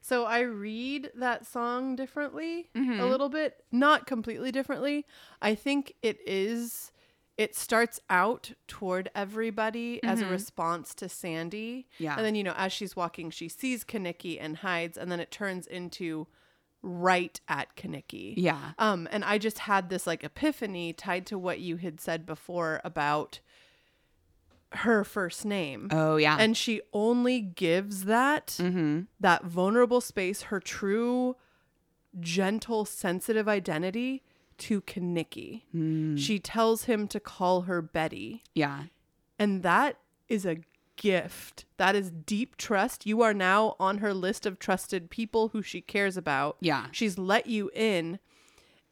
so 0.00 0.24
I 0.24 0.40
read 0.40 1.12
that 1.14 1.46
song 1.46 1.96
differently 1.96 2.68
a 2.74 2.78
mm-hmm. 2.78 3.00
little 3.00 3.30
bit, 3.30 3.64
not 3.72 4.06
completely 4.06 4.52
differently. 4.52 5.06
I 5.40 5.54
think 5.54 5.94
it 6.02 6.18
is 6.26 6.90
it 7.36 7.56
starts 7.56 8.00
out 8.10 8.52
toward 8.68 9.10
everybody 9.14 10.00
as 10.04 10.20
a 10.20 10.24
mm-hmm. 10.24 10.32
response 10.32 10.94
to 10.94 11.08
Sandy. 11.08 11.88
Yeah. 11.98 12.16
And 12.16 12.24
then 12.24 12.34
you 12.34 12.44
know, 12.44 12.54
as 12.56 12.72
she's 12.72 12.94
walking, 12.94 13.30
she 13.30 13.48
sees 13.48 13.84
Kenickie 13.84 14.38
and 14.40 14.58
hides 14.58 14.98
and 14.98 15.10
then 15.10 15.20
it 15.20 15.30
turns 15.30 15.66
into 15.66 16.26
right 16.86 17.40
at 17.48 17.74
Kenickie. 17.76 18.34
yeah 18.36 18.72
Um, 18.78 19.08
and 19.10 19.24
I 19.24 19.38
just 19.38 19.60
had 19.60 19.88
this 19.88 20.06
like 20.06 20.22
epiphany 20.22 20.92
tied 20.92 21.24
to 21.26 21.38
what 21.38 21.58
you 21.60 21.76
had 21.76 21.98
said 22.00 22.26
before 22.26 22.80
about 22.84 23.40
her 24.72 25.04
first 25.04 25.44
name. 25.44 25.88
oh 25.92 26.16
yeah 26.16 26.36
And 26.38 26.56
she 26.56 26.80
only 26.92 27.40
gives 27.40 28.04
that 28.04 28.58
that 29.20 29.44
vulnerable 29.44 30.00
space, 30.00 30.42
her 30.42 30.60
true 30.60 31.36
gentle, 32.20 32.84
sensitive 32.84 33.48
identity 33.48 34.22
to 34.58 34.80
Kenickie. 34.82 35.62
She 36.18 36.38
tells 36.38 36.84
him 36.84 37.08
to 37.08 37.18
call 37.20 37.62
her 37.62 37.80
Betty. 37.82 38.42
yeah 38.54 38.84
And 39.38 39.62
that 39.62 39.98
is 40.28 40.44
a 40.44 40.58
gift. 40.96 41.64
That 41.76 41.94
is 41.94 42.10
deep 42.10 42.56
trust. 42.56 43.06
You 43.06 43.22
are 43.22 43.34
now 43.34 43.76
on 43.78 43.98
her 43.98 44.14
list 44.14 44.46
of 44.46 44.58
trusted 44.58 45.10
people 45.10 45.48
who 45.48 45.62
she 45.62 45.80
cares 45.80 46.16
about. 46.16 46.56
Yeah. 46.60 46.86
She's 46.92 47.18
let 47.18 47.46
you 47.46 47.70
in. 47.74 48.18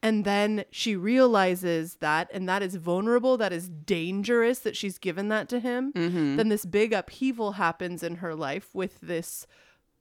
And 0.05 0.25
then 0.25 0.65
she 0.73 0.97
realizes 0.97 1.97
that, 1.97 2.29
and 2.33 2.49
that 2.49 2.61
is 2.61 2.75
vulnerable, 2.75 3.37
that 3.37 3.53
is 3.53 3.69
dangerous 3.69 4.59
that 4.61 4.77
she's 4.77 4.99
given 4.99 5.29
that 5.29 5.49
to 5.51 5.61
him. 5.61 5.93
Mm-hmm. 5.93 6.37
Then 6.37 6.49
this 6.49 6.65
big 6.65 6.93
upheaval 6.93 7.53
happens 7.53 8.03
in 8.03 8.17
her 8.17 8.35
life 8.35 8.75
with 8.75 9.01
this 9.01 9.47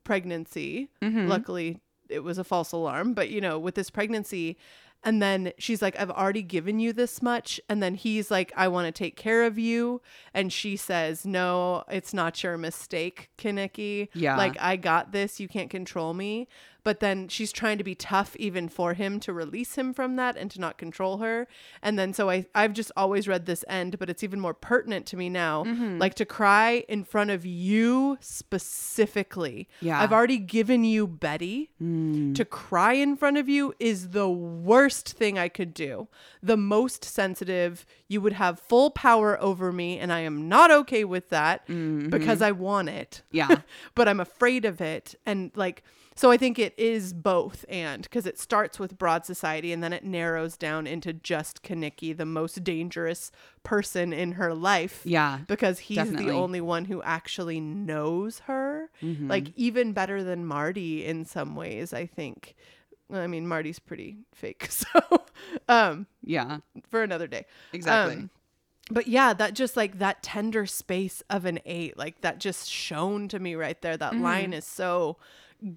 pregnancy. 0.03 0.89
Mm-hmm. 1.03 1.27
Luckily, 1.27 1.81
it 2.09 2.23
was 2.23 2.39
a 2.39 2.43
false 2.43 2.71
alarm, 2.71 3.13
but 3.13 3.29
you 3.29 3.41
know, 3.41 3.59
with 3.59 3.75
this 3.75 3.91
pregnancy. 3.91 4.57
And 5.03 5.21
then 5.21 5.51
she's 5.57 5.81
like, 5.81 5.99
I've 5.99 6.11
already 6.11 6.43
given 6.43 6.79
you 6.79 6.93
this 6.93 7.21
much. 7.21 7.59
And 7.67 7.81
then 7.81 7.95
he's 7.95 8.29
like, 8.29 8.51
I 8.55 8.67
want 8.67 8.85
to 8.85 8.91
take 8.91 9.15
care 9.15 9.43
of 9.43 9.57
you. 9.57 10.01
And 10.33 10.53
she 10.53 10.75
says, 10.75 11.25
No, 11.25 11.83
it's 11.89 12.13
not 12.13 12.43
your 12.43 12.57
mistake, 12.57 13.29
Kenickie. 13.37 14.09
Yeah. 14.13 14.37
Like, 14.37 14.55
I 14.59 14.75
got 14.75 15.11
this. 15.11 15.39
You 15.39 15.47
can't 15.47 15.69
control 15.69 16.13
me. 16.13 16.47
But 16.83 16.99
then 16.99 17.27
she's 17.27 17.51
trying 17.51 17.77
to 17.77 17.83
be 17.83 17.95
tough 17.95 18.35
even 18.37 18.67
for 18.67 18.93
him 18.93 19.19
to 19.21 19.33
release 19.33 19.75
him 19.75 19.93
from 19.93 20.15
that 20.15 20.35
and 20.35 20.49
to 20.51 20.59
not 20.59 20.77
control 20.77 21.19
her. 21.19 21.47
And 21.81 21.97
then 21.97 22.13
so 22.13 22.29
I, 22.29 22.45
I've 22.55 22.73
just 22.73 22.91
always 22.97 23.27
read 23.27 23.45
this 23.45 23.63
end, 23.67 23.99
but 23.99 24.09
it's 24.09 24.23
even 24.23 24.39
more 24.39 24.53
pertinent 24.53 25.05
to 25.07 25.17
me 25.17 25.29
now. 25.29 25.63
Mm-hmm. 25.63 25.99
Like 25.99 26.15
to 26.15 26.25
cry 26.25 26.83
in 26.87 27.03
front 27.03 27.29
of 27.29 27.45
you 27.45 28.17
specifically. 28.19 29.69
Yeah. 29.79 29.99
I've 30.01 30.11
already 30.11 30.39
given 30.39 30.83
you 30.83 31.07
Betty. 31.07 31.69
To 32.33 32.45
cry 32.45 32.93
in 32.93 33.15
front 33.15 33.37
of 33.37 33.47
you 33.47 33.73
is 33.79 34.09
the 34.09 34.29
worst 34.29 35.11
thing 35.13 35.37
I 35.37 35.49
could 35.49 35.73
do. 35.73 36.07
The 36.41 36.57
most 36.57 37.03
sensitive. 37.03 37.85
You 38.07 38.21
would 38.21 38.33
have 38.33 38.59
full 38.59 38.91
power 38.91 39.41
over 39.41 39.71
me, 39.71 39.97
and 39.99 40.11
I 40.11 40.19
am 40.21 40.49
not 40.49 40.71
okay 40.71 41.03
with 41.05 41.29
that 41.29 41.65
because 41.67 42.41
I 42.41 42.51
want 42.51 42.89
it. 42.89 43.21
Yeah. 43.31 43.57
but 43.95 44.07
I'm 44.07 44.19
afraid 44.19 44.65
of 44.65 44.81
it. 44.81 45.15
And 45.25 45.51
like, 45.55 45.83
so 46.15 46.29
I 46.29 46.37
think 46.37 46.59
it 46.59 46.73
is 46.77 47.13
both 47.13 47.63
and 47.69 48.03
because 48.03 48.25
it 48.25 48.37
starts 48.37 48.77
with 48.79 48.97
broad 48.97 49.25
society 49.25 49.71
and 49.71 49.81
then 49.81 49.93
it 49.93 50.03
narrows 50.03 50.57
down 50.57 50.85
into 50.85 51.13
just 51.13 51.63
Kenickie, 51.63 52.15
the 52.15 52.25
most 52.25 52.63
dangerous 52.63 53.31
person 53.63 54.11
in 54.11 54.33
her 54.33 54.53
life. 54.53 55.01
Yeah, 55.05 55.39
Because 55.47 55.79
he's 55.79 55.97
definitely. 55.97 56.25
the 56.25 56.31
only 56.33 56.61
one 56.61 56.85
who 56.85 57.01
actually 57.01 57.59
knows 57.61 58.39
her. 58.39 58.89
Like, 59.01 59.53
even 59.55 59.93
better 59.93 60.23
than 60.23 60.45
Marty 60.45 61.05
in 61.05 61.23
some 61.25 61.55
ways, 61.55 61.93
I 61.93 62.05
think. 62.05 62.55
I 63.13 63.27
mean, 63.27 63.47
Marty's 63.47 63.79
pretty 63.79 64.17
fake. 64.33 64.67
So, 64.93 65.23
um, 65.67 66.07
yeah 66.23 66.59
for 66.89 67.01
another 67.03 67.27
day. 67.27 67.45
exactly 67.73 68.15
Um, 68.15 68.29
but 68.89 69.07
yeah, 69.07 69.33
that 69.33 69.53
just 69.53 69.77
like 69.77 69.99
that 69.99 70.21
tender 70.21 70.65
space 70.65 71.23
of 71.29 71.45
an 71.45 71.59
eight, 71.65 71.97
like 71.97 72.21
that 72.21 72.39
just 72.39 72.69
shone 72.69 73.27
to 73.29 73.39
me 73.39 73.55
right 73.55 73.81
there. 73.81 73.95
That 73.95 74.15
line 74.17 74.51
is 74.53 74.65
so 74.65 75.17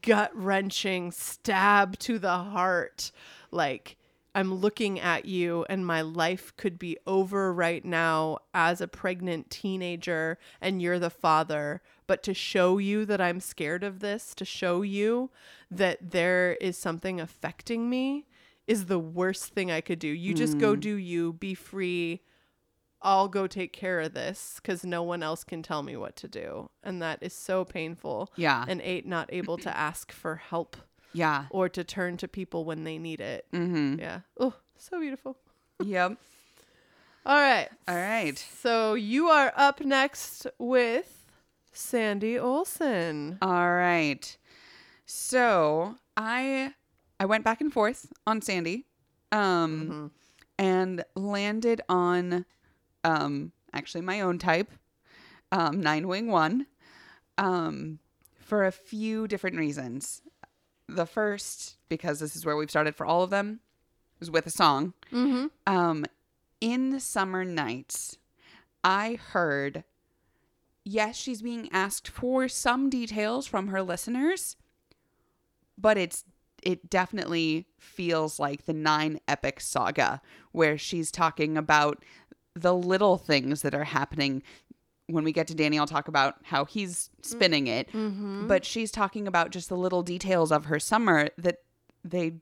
gut 0.03 0.31
wrenching, 0.35 1.11
stab 1.13 1.99
to 2.01 2.19
the 2.19 2.37
heart. 2.37 3.11
Like, 3.51 3.97
I'm 4.35 4.53
looking 4.55 4.99
at 4.99 5.27
you, 5.27 5.65
and 5.69 5.87
my 5.87 6.03
life 6.03 6.53
could 6.57 6.79
be 6.79 6.99
over 7.07 7.53
right 7.53 7.85
now 7.85 8.39
as 8.53 8.81
a 8.81 8.89
pregnant 8.89 9.49
teenager, 9.49 10.39
and 10.61 10.83
you're 10.83 10.99
the 10.99 11.11
father. 11.11 11.83
But 12.07 12.23
to 12.25 12.35
show 12.35 12.79
you 12.79 13.05
that 13.07 13.21
I'm 13.21 13.41
scared 13.41 13.85
of 13.85 14.01
this, 14.01 14.35
to 14.35 14.45
show 14.45 14.83
you 14.83 15.31
that 15.71 16.11
there 16.11 16.55
is 16.61 16.77
something 16.77 17.21
affecting 17.21 17.89
me, 17.89 18.27
is 18.67 18.87
the 18.87 18.99
worst 18.99 19.55
thing 19.55 19.71
I 19.71 19.81
could 19.81 19.99
do. 19.99 20.09
You 20.09 20.35
just 20.35 20.59
go 20.59 20.75
hmm. 20.75 20.81
do 20.81 20.97
you, 20.97 21.35
be 21.35 21.55
free. 21.55 22.23
I'll 23.05 23.29
go 23.29 23.47
take 23.47 23.73
care 23.73 24.01
of 24.01 24.15
this 24.15 24.59
because 24.63 24.83
no 24.85 25.03
one 25.03 25.23
else 25.23 25.45
can 25.45 25.63
tell 25.63 25.83
me 25.83 25.95
what 25.97 26.17
to 26.17 26.27
do. 26.29 26.71
And 26.83 27.01
that 27.03 27.19
is 27.23 27.35
so 27.35 27.65
painful. 27.65 28.31
Yeah. 28.35 28.65
And 28.67 28.81
eight, 28.81 29.07
not 29.07 29.29
able 29.33 29.59
to 29.59 29.77
ask 29.77 30.11
for 30.11 30.37
help 30.37 30.77
yeah 31.13 31.45
or 31.51 31.69
to 31.69 31.85
turn 31.85 32.17
to 32.17 32.27
people 32.27 32.65
when 32.65 32.83
they 32.83 32.99
need 32.99 33.21
it. 33.21 33.47
mm-hmm 33.53 34.01
Yeah. 34.01 34.21
Oh, 34.41 34.55
so 34.77 34.99
beautiful. 34.99 35.37
yep 35.85 36.17
All 37.27 37.37
right. 37.39 37.69
all 37.87 37.95
right 37.97 38.37
So 38.39 38.95
you 38.95 39.29
are 39.29 39.53
up 39.55 39.81
next 39.81 40.47
with 40.59 41.27
Sandy 41.73 42.35
Olsson. 42.35 43.37
All 43.43 43.73
right. 43.73 44.37
So 45.07 45.97
I 46.17 46.73
I 47.21 47.27
went 47.27 47.45
back 47.45 47.61
and 47.61 47.73
forth 47.73 48.13
on 48.27 48.41
Sandy, 48.43 48.87
um, 49.31 50.11
and 50.59 51.05
landed 51.15 51.81
on 51.89 52.45
um 53.05 53.53
actually 53.73 54.01
my 54.03 54.21
own 54.21 54.39
type, 54.39 54.71
um, 55.53 55.81
Nine 55.81 56.09
Wing 56.09 56.29
One. 56.29 56.67
um, 57.39 57.99
for 58.39 58.65
a 58.65 58.73
few 58.73 59.27
different 59.27 59.57
reasons. 59.57 60.23
The 60.89 61.07
first, 61.07 61.77
because 61.89 62.21
this 62.21 62.37
is 62.37 62.45
where 62.45 62.57
we've 62.57 62.71
started 62.71 62.95
for 62.95 63.07
all 63.07 63.23
of 63.23 63.31
them, 63.31 63.61
is 64.21 64.31
with 64.31 64.47
a 64.47 64.51
song. 64.51 64.93
Mm-hmm. 65.13 65.47
Um, 65.67 66.05
in 66.61 66.91
the 66.91 67.01
Summer 67.01 67.45
Nights, 67.45 68.19
I 68.83 69.19
heard, 69.31 69.85
yes, 70.85 71.17
she's 71.17 71.43
being 71.43 71.69
asked 71.73 72.09
for 72.09 72.49
some 72.49 72.91
details 72.91 73.47
from 73.47 73.69
her 73.69 73.83
listeners, 73.83 74.57
but 75.79 75.97
it's 75.97 76.25
it 76.63 76.89
definitely 76.89 77.67
feels 77.79 78.41
like 78.41 78.65
the 78.65 78.73
nine 78.73 79.21
epic 79.29 79.61
saga 79.61 80.23
where 80.53 80.79
she's 80.79 81.11
talking 81.11 81.59
about 81.59 82.03
the 82.55 82.75
little 82.75 83.17
things 83.19 83.63
that 83.63 83.75
are 83.75 83.85
happening. 83.85 84.43
When 85.07 85.23
we 85.25 85.33
get 85.33 85.47
to 85.49 85.55
Danny, 85.55 85.79
I'll 85.79 85.87
talk 85.87 86.09
about 86.09 86.37
how 86.45 86.65
he's 86.65 87.11
spinning 87.21 87.67
it, 87.67 87.89
Mm-hmm. 87.93 88.47
but 88.47 88.65
she's 88.65 88.91
talking 88.91 89.27
about 89.29 89.51
just 89.51 89.69
the 89.69 89.77
little 89.77 90.03
details 90.03 90.51
of 90.51 90.65
her 90.67 90.79
summer 90.81 91.29
that 91.39 91.59
they 92.05 92.35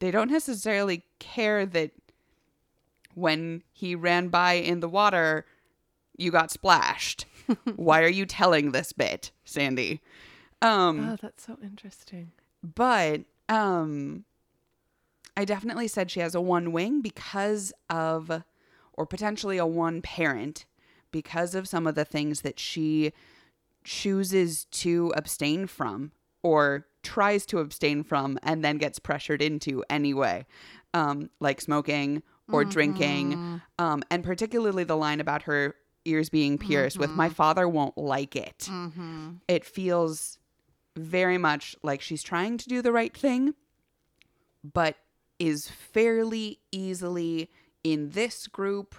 they 0.00 0.10
don't 0.10 0.30
necessarily 0.30 1.04
care 1.18 1.64
that 1.64 1.92
when 3.14 3.62
he 3.72 3.94
ran 3.94 4.28
by 4.28 4.54
in 4.54 4.80
the 4.80 4.88
water 4.88 5.46
you 6.16 6.30
got 6.30 6.50
splashed. 6.50 7.26
Why 7.76 8.02
are 8.02 8.08
you 8.08 8.26
telling 8.26 8.72
this 8.72 8.92
bit, 8.92 9.30
Sandy? 9.44 10.00
Um 10.62 11.10
oh, 11.12 11.16
that's 11.20 11.46
so 11.46 11.56
interesting. 11.62 12.32
but 12.62 13.22
um 13.48 14.24
I 15.36 15.44
definitely 15.44 15.88
said 15.88 16.10
she 16.10 16.20
has 16.20 16.34
a 16.34 16.40
one 16.40 16.70
wing 16.72 17.00
because 17.00 17.72
of 17.90 18.42
or 18.94 19.06
potentially 19.06 19.58
a 19.58 19.66
one 19.66 20.00
parent 20.02 20.64
because 21.10 21.54
of 21.54 21.68
some 21.68 21.86
of 21.86 21.94
the 21.94 22.04
things 22.04 22.40
that 22.40 22.58
she 22.58 23.12
chooses 23.84 24.64
to 24.66 25.12
abstain 25.16 25.66
from 25.66 26.12
or 26.42 26.86
tries 27.02 27.44
to 27.46 27.58
abstain 27.58 28.02
from 28.02 28.38
and 28.42 28.64
then 28.64 28.78
gets 28.78 28.98
pressured 28.98 29.42
into 29.42 29.84
anyway 29.90 30.46
um 30.94 31.28
like 31.40 31.60
smoking 31.60 32.22
or 32.50 32.64
drinking. 32.64 33.60
Um 33.78 34.02
and 34.10 34.22
particularly 34.24 34.84
the 34.84 34.96
line 34.96 35.20
about 35.20 35.42
her 35.42 35.74
ears 36.04 36.28
being 36.28 36.58
pierced 36.58 36.98
with 36.98 37.10
my 37.10 37.28
father 37.30 37.66
won't 37.68 37.96
like 37.96 38.36
it. 38.36 38.58
Mm-hmm. 38.70 39.30
it 39.48 39.64
feels 39.64 40.38
very 40.96 41.38
much 41.38 41.74
like 41.82 42.00
she's 42.00 42.22
trying 42.22 42.56
to 42.58 42.68
do 42.68 42.80
the 42.82 42.92
right 42.92 43.16
thing, 43.16 43.54
but 44.62 44.96
is 45.38 45.68
fairly 45.68 46.60
easily 46.70 47.50
in 47.84 48.10
this 48.10 48.48
group 48.48 48.96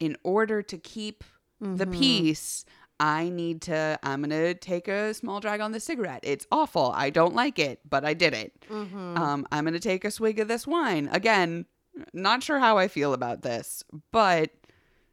in 0.00 0.16
order 0.24 0.62
to 0.62 0.78
keep 0.78 1.22
the 1.60 1.86
peace. 1.86 2.64
I 2.98 3.28
need 3.28 3.62
to, 3.62 3.98
I'm 4.02 4.22
going 4.22 4.30
to 4.30 4.54
take 4.54 4.86
a 4.88 5.12
small 5.14 5.40
drag 5.40 5.60
on 5.60 5.72
the 5.72 5.80
cigarette. 5.80 6.20
It's 6.22 6.46
awful. 6.52 6.92
I 6.94 7.10
don't 7.10 7.34
like 7.34 7.58
it, 7.58 7.80
but 7.88 8.04
I 8.04 8.14
did 8.14 8.32
it. 8.32 8.52
Mm-hmm. 8.70 9.16
Um, 9.16 9.46
I'm 9.50 9.64
going 9.64 9.74
to 9.74 9.80
take 9.80 10.04
a 10.04 10.10
swig 10.10 10.38
of 10.38 10.48
this 10.48 10.66
wine. 10.66 11.08
Again, 11.12 11.66
not 12.12 12.42
sure 12.42 12.58
how 12.58 12.78
I 12.78 12.88
feel 12.88 13.12
about 13.12 13.42
this, 13.42 13.82
but 14.12 14.50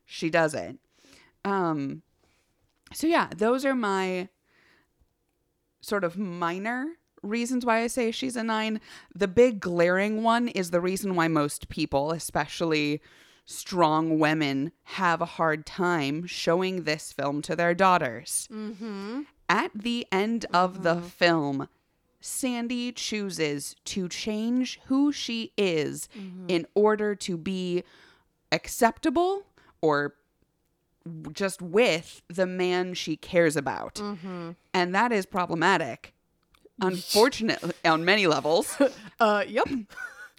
she 0.05 0.29
does 0.29 0.53
it. 0.53 0.77
Um, 1.43 2.03
so 2.93 3.07
yeah, 3.07 3.29
those 3.35 3.65
are 3.65 3.75
my 3.75 4.29
sort 5.81 6.03
of 6.03 6.17
minor 6.17 6.98
reasons 7.21 7.65
why 7.65 7.81
I 7.81 7.87
say 7.87 8.11
she's 8.11 8.35
a 8.35 8.43
nine. 8.43 8.79
The 9.13 9.27
big 9.27 9.59
glaring 9.59 10.23
one 10.23 10.47
is 10.47 10.71
the 10.71 10.81
reason 10.81 11.15
why 11.15 11.27
most 11.27 11.69
people, 11.69 12.11
especially 12.11 13.01
strong 13.45 14.19
women, 14.19 14.71
have 14.83 15.21
a 15.21 15.25
hard 15.25 15.65
time 15.65 16.25
showing 16.25 16.83
this 16.83 17.11
film 17.11 17.41
to 17.43 17.55
their 17.55 17.73
daughters. 17.73 18.47
Mm-hmm. 18.51 19.21
At 19.47 19.71
the 19.73 20.05
end 20.11 20.45
of 20.53 20.83
the 20.83 21.01
film, 21.01 21.67
Sandy 22.21 22.91
chooses 22.91 23.75
to 23.85 24.07
change 24.07 24.79
who 24.85 25.11
she 25.11 25.51
is 25.57 26.09
in 26.47 26.67
order 26.75 27.15
to 27.15 27.37
be 27.37 27.83
acceptable 28.51 29.45
or 29.81 30.15
just 31.31 31.61
with 31.61 32.21
the 32.27 32.45
man 32.45 32.93
she 32.93 33.15
cares 33.15 33.55
about. 33.55 33.95
Mm-hmm. 33.95 34.51
And 34.73 34.93
that 34.93 35.11
is 35.11 35.25
problematic. 35.25 36.13
Unfortunately, 36.81 37.73
on 37.85 38.05
many 38.05 38.27
levels. 38.27 38.75
Uh, 39.21 39.43
yep. 39.45 39.67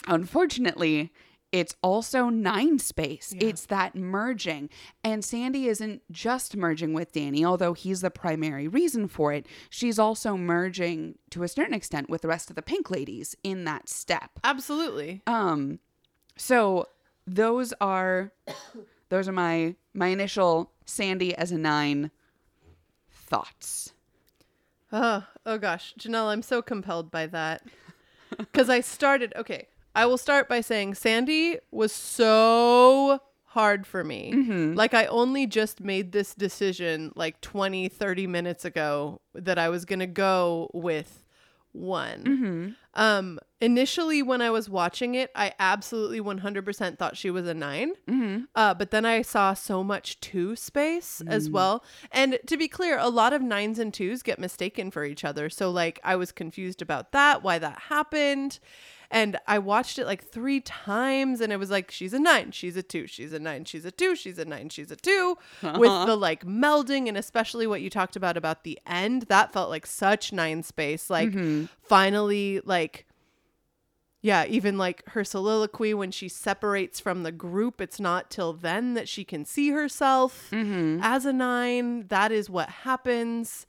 Unfortunately, 0.07 1.12
it's 1.53 1.76
also 1.82 2.30
nine 2.30 2.78
space. 2.78 3.34
Yeah. 3.36 3.49
It's 3.49 3.66
that 3.66 3.95
merging. 3.95 4.70
And 5.05 5.24
Sandy 5.24 5.68
isn't 5.68 6.03
just 6.11 6.57
merging 6.57 6.95
with 6.95 7.12
Danny, 7.12 7.45
although 7.45 7.74
he's 7.74 8.01
the 8.01 8.11
primary 8.11 8.68
reason 8.68 9.07
for 9.09 9.32
it. 9.32 9.47
She's 9.68 9.99
also 9.99 10.36
merging 10.36 11.18
to 11.30 11.43
a 11.43 11.49
certain 11.49 11.74
extent 11.74 12.09
with 12.09 12.22
the 12.22 12.28
rest 12.28 12.49
of 12.51 12.57
the 12.57 12.62
pink 12.62 12.91
ladies 12.91 13.36
in 13.43 13.64
that 13.64 13.88
step. 13.88 14.30
Absolutely. 14.45 15.22
Um 15.26 15.80
so 16.36 16.86
those 17.26 17.74
are 17.80 18.32
those 19.09 19.28
are 19.28 19.32
my 19.32 19.74
my 19.93 20.07
initial 20.09 20.72
Sandy 20.86 21.34
as 21.34 21.53
a 21.53 21.59
9 21.59 22.11
thoughts. 23.11 23.93
Oh, 24.93 25.24
oh 25.47 25.59
gosh, 25.59 25.95
Janelle, 25.99 26.26
I'm 26.26 26.43
so 26.43 26.62
compelled 26.62 27.11
by 27.11 27.26
that. 27.26 27.62
Because 28.38 28.70
I 28.70 28.80
started, 28.80 29.32
okay, 29.34 29.66
I 29.95 30.07
will 30.07 30.16
start 30.16 30.49
by 30.49 30.61
saying 30.61 30.95
Sandy 30.95 31.59
was 31.72 31.93
so 31.93 33.20
hard 33.47 33.88
for 33.88 34.05
me. 34.05 34.32
Mm-hmm. 34.32 34.74
Like, 34.74 34.95
I 34.95 35.07
only 35.07 35.49
just 35.49 35.80
made 35.80 36.12
this 36.12 36.32
decision 36.32 37.11
like 37.16 37.41
20, 37.41 37.88
30 37.88 38.28
minutes 38.28 38.64
ago 38.64 39.20
that 39.34 39.59
I 39.59 39.68
was 39.68 39.84
going 39.84 39.99
to 39.99 40.07
go 40.07 40.70
with 40.72 41.24
one. 41.73 42.77
Um, 42.95 43.39
initially, 43.61 44.23
when 44.23 44.43
I 44.43 44.51
was 44.51 44.68
watching 44.68 45.14
it, 45.14 45.31
I 45.37 45.53
absolutely 45.61 46.21
100% 46.21 46.99
thought 46.99 47.16
she 47.16 47.31
was 47.31 47.47
a 47.47 47.55
9 47.55 47.93
Mhm. 48.09 48.47
uh, 48.57 48.75
but 48.75 48.91
then 48.91 49.07
I 49.07 49.23
saw 49.23 49.55
so 49.55 49.85
much 49.85 50.18
two 50.21 50.57
space 50.57 51.23
as 51.29 51.49
well. 51.49 51.85
And 52.11 52.39
to 52.47 52.57
be 52.57 52.66
clear, 52.66 52.99
a 52.99 53.09
lot 53.09 53.33
of 53.33 53.43
nines 53.43 53.79
and 53.79 53.95
twos 53.95 54.23
get 54.25 54.39
mistaken 54.41 54.91
for 54.91 55.05
each 55.05 55.25
other. 55.25 55.49
So, 55.49 55.71
like, 55.71 56.01
I 56.03 56.16
was 56.16 56.33
confused 56.33 56.83
about 56.83 57.12
that, 57.12 57.43
why 57.45 57.59
that 57.59 57.79
happened. 57.89 58.59
And 59.11 59.39
I 59.47 59.59
watched 59.59 59.99
it 59.99 60.07
like 60.07 60.23
three 60.23 60.61
times 60.61 61.41
and 61.41 61.53
it 61.53 61.57
was 61.57 61.71
like, 61.71 61.91
she's 61.91 62.13
a 62.13 62.19
nine, 62.21 62.53
she's 62.53 62.77
a 62.77 62.83
two, 62.83 63.09
she's 63.09 63.33
a 63.33 63.41
nine, 63.41 63.65
she's 63.65 63.85
a 63.85 63.91
two, 63.91 64.15
she's 64.15 64.39
a 64.39 64.45
nine, 64.45 64.69
she's 64.69 64.93
a 64.93 64.97
2 64.97 65.37
with 65.63 65.91
uh-huh. 65.91 66.05
the 66.07 66.17
like 66.17 66.45
melding 66.45 67.09
and 67.09 67.17
especially 67.17 67.67
what 67.67 67.83
you 67.83 67.91
talked 67.91 68.15
about 68.15 68.37
about 68.37 68.63
the 68.63 68.79
end. 68.87 69.23
That 69.23 69.53
felt 69.53 69.69
like 69.69 69.85
such 69.85 70.33
nine 70.33 70.63
space. 70.63 71.11
Like, 71.11 71.31
mm-hmm. 71.31 71.65
finally, 71.83 72.61
like, 72.65 73.07
yeah, 74.23 74.45
even 74.47 74.79
like 74.79 75.03
her 75.09 75.25
soliloquy 75.25 75.93
when 75.93 76.13
she 76.13 76.29
separates 76.29 77.01
from 77.01 77.25
the 77.25 77.33
group, 77.33 77.81
it's 77.81 77.99
not 77.99 78.31
till 78.31 78.53
then 78.53 78.95
that 78.95 79.09
she 79.09 79.25
can 79.25 79.45
see 79.45 79.71
herself 79.71 80.49
mm-hmm. 80.53 81.01
as 81.03 81.25
a 81.25 81.33
nine. 81.33 82.07
That 82.09 82.31
is 82.31 82.49
what 82.49 82.69
happens. 82.69 83.67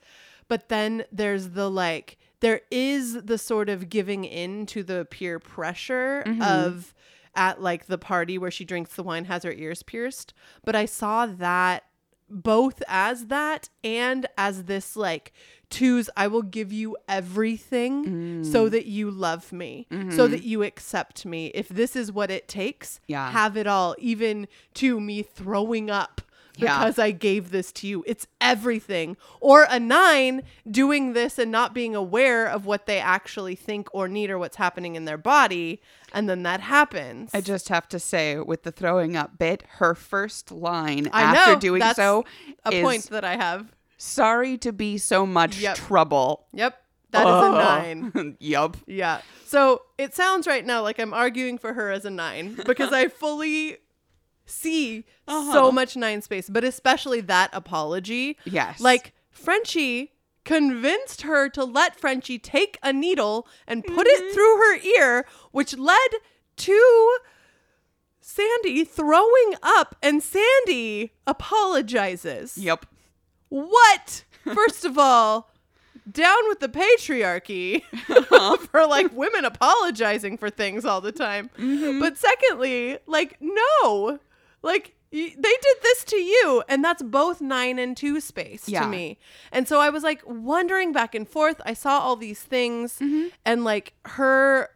But 0.47 0.69
then 0.69 1.05
there's 1.11 1.51
the 1.51 1.71
like, 1.71 2.17
there 2.41 2.61
is 2.69 3.23
the 3.23 3.37
sort 3.37 3.69
of 3.69 3.89
giving 3.89 4.25
in 4.25 4.65
to 4.67 4.83
the 4.83 5.07
peer 5.09 5.39
pressure 5.39 6.23
mm-hmm. 6.25 6.41
of 6.41 6.93
at 7.33 7.61
like 7.61 7.85
the 7.87 7.97
party 7.97 8.37
where 8.37 8.51
she 8.51 8.65
drinks 8.65 8.95
the 8.95 9.03
wine, 9.03 9.25
has 9.25 9.43
her 9.43 9.53
ears 9.53 9.83
pierced. 9.83 10.33
But 10.65 10.75
I 10.75 10.85
saw 10.85 11.25
that 11.25 11.85
both 12.31 12.81
as 12.87 13.27
that 13.27 13.69
and 13.83 14.25
as 14.37 14.63
this 14.63 14.95
like 14.95 15.33
twos 15.69 16.09
i 16.15 16.27
will 16.27 16.41
give 16.41 16.71
you 16.71 16.95
everything 17.07 18.41
so 18.43 18.67
mm. 18.67 18.71
that 18.71 18.85
you 18.85 19.11
love 19.11 19.51
me 19.51 19.85
so 19.89 19.97
mm-hmm. 19.97 20.31
that 20.31 20.43
you 20.43 20.63
accept 20.63 21.25
me 21.25 21.47
if 21.47 21.67
this 21.67 21.93
is 21.93 22.09
what 22.09 22.31
it 22.31 22.47
takes 22.47 23.01
Yeah. 23.07 23.31
have 23.31 23.57
it 23.57 23.67
all 23.67 23.95
even 23.99 24.47
to 24.75 25.01
me 25.01 25.23
throwing 25.23 25.89
up 25.89 26.21
Yeah. 26.57 26.77
because 26.79 26.99
i 26.99 27.11
gave 27.11 27.51
this 27.51 27.71
to 27.73 27.87
you 27.87 28.03
it's 28.07 28.27
everything 28.39 29.17
or 29.39 29.65
a 29.69 29.79
nine 29.79 30.43
doing 30.69 31.13
this 31.13 31.39
and 31.39 31.51
not 31.51 31.73
being 31.73 31.95
aware 31.95 32.45
of 32.47 32.65
what 32.65 32.85
they 32.85 32.99
actually 32.99 33.55
think 33.55 33.87
or 33.93 34.07
need 34.07 34.29
or 34.29 34.37
what's 34.37 34.57
happening 34.57 34.95
in 34.95 35.05
their 35.05 35.17
body 35.17 35.81
and 36.13 36.27
then 36.29 36.43
that 36.43 36.59
happens 36.59 37.31
I 37.33 37.39
just 37.39 37.69
have 37.69 37.87
to 37.89 37.97
say, 37.99 38.37
with 38.37 38.63
the 38.63 38.71
throwing 38.73 39.15
up 39.15 39.37
bit, 39.39 39.63
her 39.77 39.95
first 39.95 40.51
line 40.51 41.09
I 41.13 41.21
after 41.21 41.53
know, 41.53 41.59
doing 41.59 41.81
so 41.95 42.25
a 42.65 42.73
is 42.73 42.83
point 42.83 43.03
that 43.11 43.23
i 43.23 43.35
have 43.37 43.71
sorry 43.97 44.57
to 44.57 44.73
be 44.73 44.97
so 44.97 45.25
much 45.25 45.57
Yep. 45.59 45.75
trouble. 45.77 46.47
yep 46.53 46.77
that 47.11 47.27
is 47.27 47.45
a 47.45 47.49
nine 47.51 48.37
yup. 48.39 48.77
Yeah. 48.87 49.19
So 49.45 49.81
it 49.97 50.15
sounds 50.15 50.47
right 50.47 50.65
now 50.65 50.81
like 50.81 50.97
I'm 50.97 51.13
arguing 51.13 51.57
for 51.57 51.73
her 51.73 51.91
as 51.91 52.05
a 52.05 52.09
nine 52.09 52.57
because 52.65 52.93
I 52.93 53.09
fully 53.09 53.77
see 54.51 55.05
Uh-huh. 55.27 55.51
so 55.53 55.71
much 55.71 55.95
nine 55.95 56.21
space, 56.21 56.49
but 56.49 56.63
especially 56.63 57.21
that 57.21 57.49
apology. 57.53 58.37
Yes. 58.45 58.79
Like 58.79 59.13
Frenchie 59.29 60.11
convinced 60.43 61.21
her 61.21 61.49
to 61.49 61.63
let 61.63 61.99
Frenchie 61.99 62.39
take 62.39 62.77
a 62.83 62.91
needle 62.91 63.47
and 63.67 63.83
put 63.85 64.07
it 64.07 64.33
through 64.33 64.57
her 64.57 64.75
ear, 64.99 65.25
which 65.51 65.77
led 65.77 66.09
to 66.57 67.17
Sandy 68.19 68.83
throwing 68.83 69.55
up, 69.63 69.95
and 70.01 70.21
Sandy 70.21 71.11
apologizes. 71.27 72.57
Yep. 72.57 72.85
What? 73.49 74.23
first 74.53 74.85
of 74.85 74.97
all, 74.97 75.51
down 76.11 76.37
with 76.47 76.59
the 76.59 76.67
patriarchy 76.69 77.83
for 78.71 78.87
like 78.87 79.15
women 79.15 79.45
apologizing 79.45 80.37
for 80.37 80.49
things 80.49 80.83
all 80.85 80.99
the 81.01 81.11
time. 81.11 81.49
Mm-hmm. 81.59 81.99
But 81.99 82.17
secondly, 82.17 82.97
like, 83.05 83.37
no, 83.39 84.19
like, 84.61 84.95
they 85.11 85.27
did 85.35 85.77
this 85.83 86.03
to 86.05 86.15
you, 86.15 86.63
and 86.69 86.83
that's 86.83 87.03
both 87.03 87.41
nine 87.41 87.77
and 87.79 87.97
two 87.97 88.21
space 88.21 88.69
Yeah. 88.69 88.81
to 88.83 88.87
me. 88.87 89.17
And 89.51 89.67
so 89.67 89.79
I 89.81 89.89
was 89.89 90.03
like 90.03 90.21
wondering 90.25 90.93
back 90.93 91.13
and 91.15 91.27
forth. 91.27 91.59
I 91.65 91.73
saw 91.73 91.99
all 91.99 92.15
these 92.15 92.41
things, 92.41 92.93
Mm-hmm. 92.99 93.27
and 93.45 93.63
like 93.65 93.93
her 94.05 94.69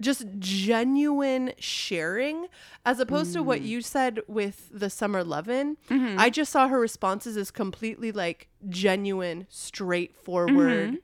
just 0.00 0.26
genuine 0.38 1.52
sharing 1.58 2.46
as 2.86 3.00
opposed 3.00 3.32
to 3.32 3.40
Mm. 3.40 3.44
what 3.46 3.62
you 3.62 3.82
said 3.82 4.20
with 4.28 4.68
the 4.72 4.88
summer 4.90 5.24
lovin 5.24 5.76
Mm-hmm. 5.90 6.20
i 6.20 6.30
just 6.30 6.52
saw 6.52 6.68
her 6.68 6.78
responses 6.78 7.36
as 7.36 7.50
completely 7.50 8.12
like 8.12 8.46
genuine 8.68 9.46
straightforward 9.48 10.88
Mm-hmm. 10.90 10.96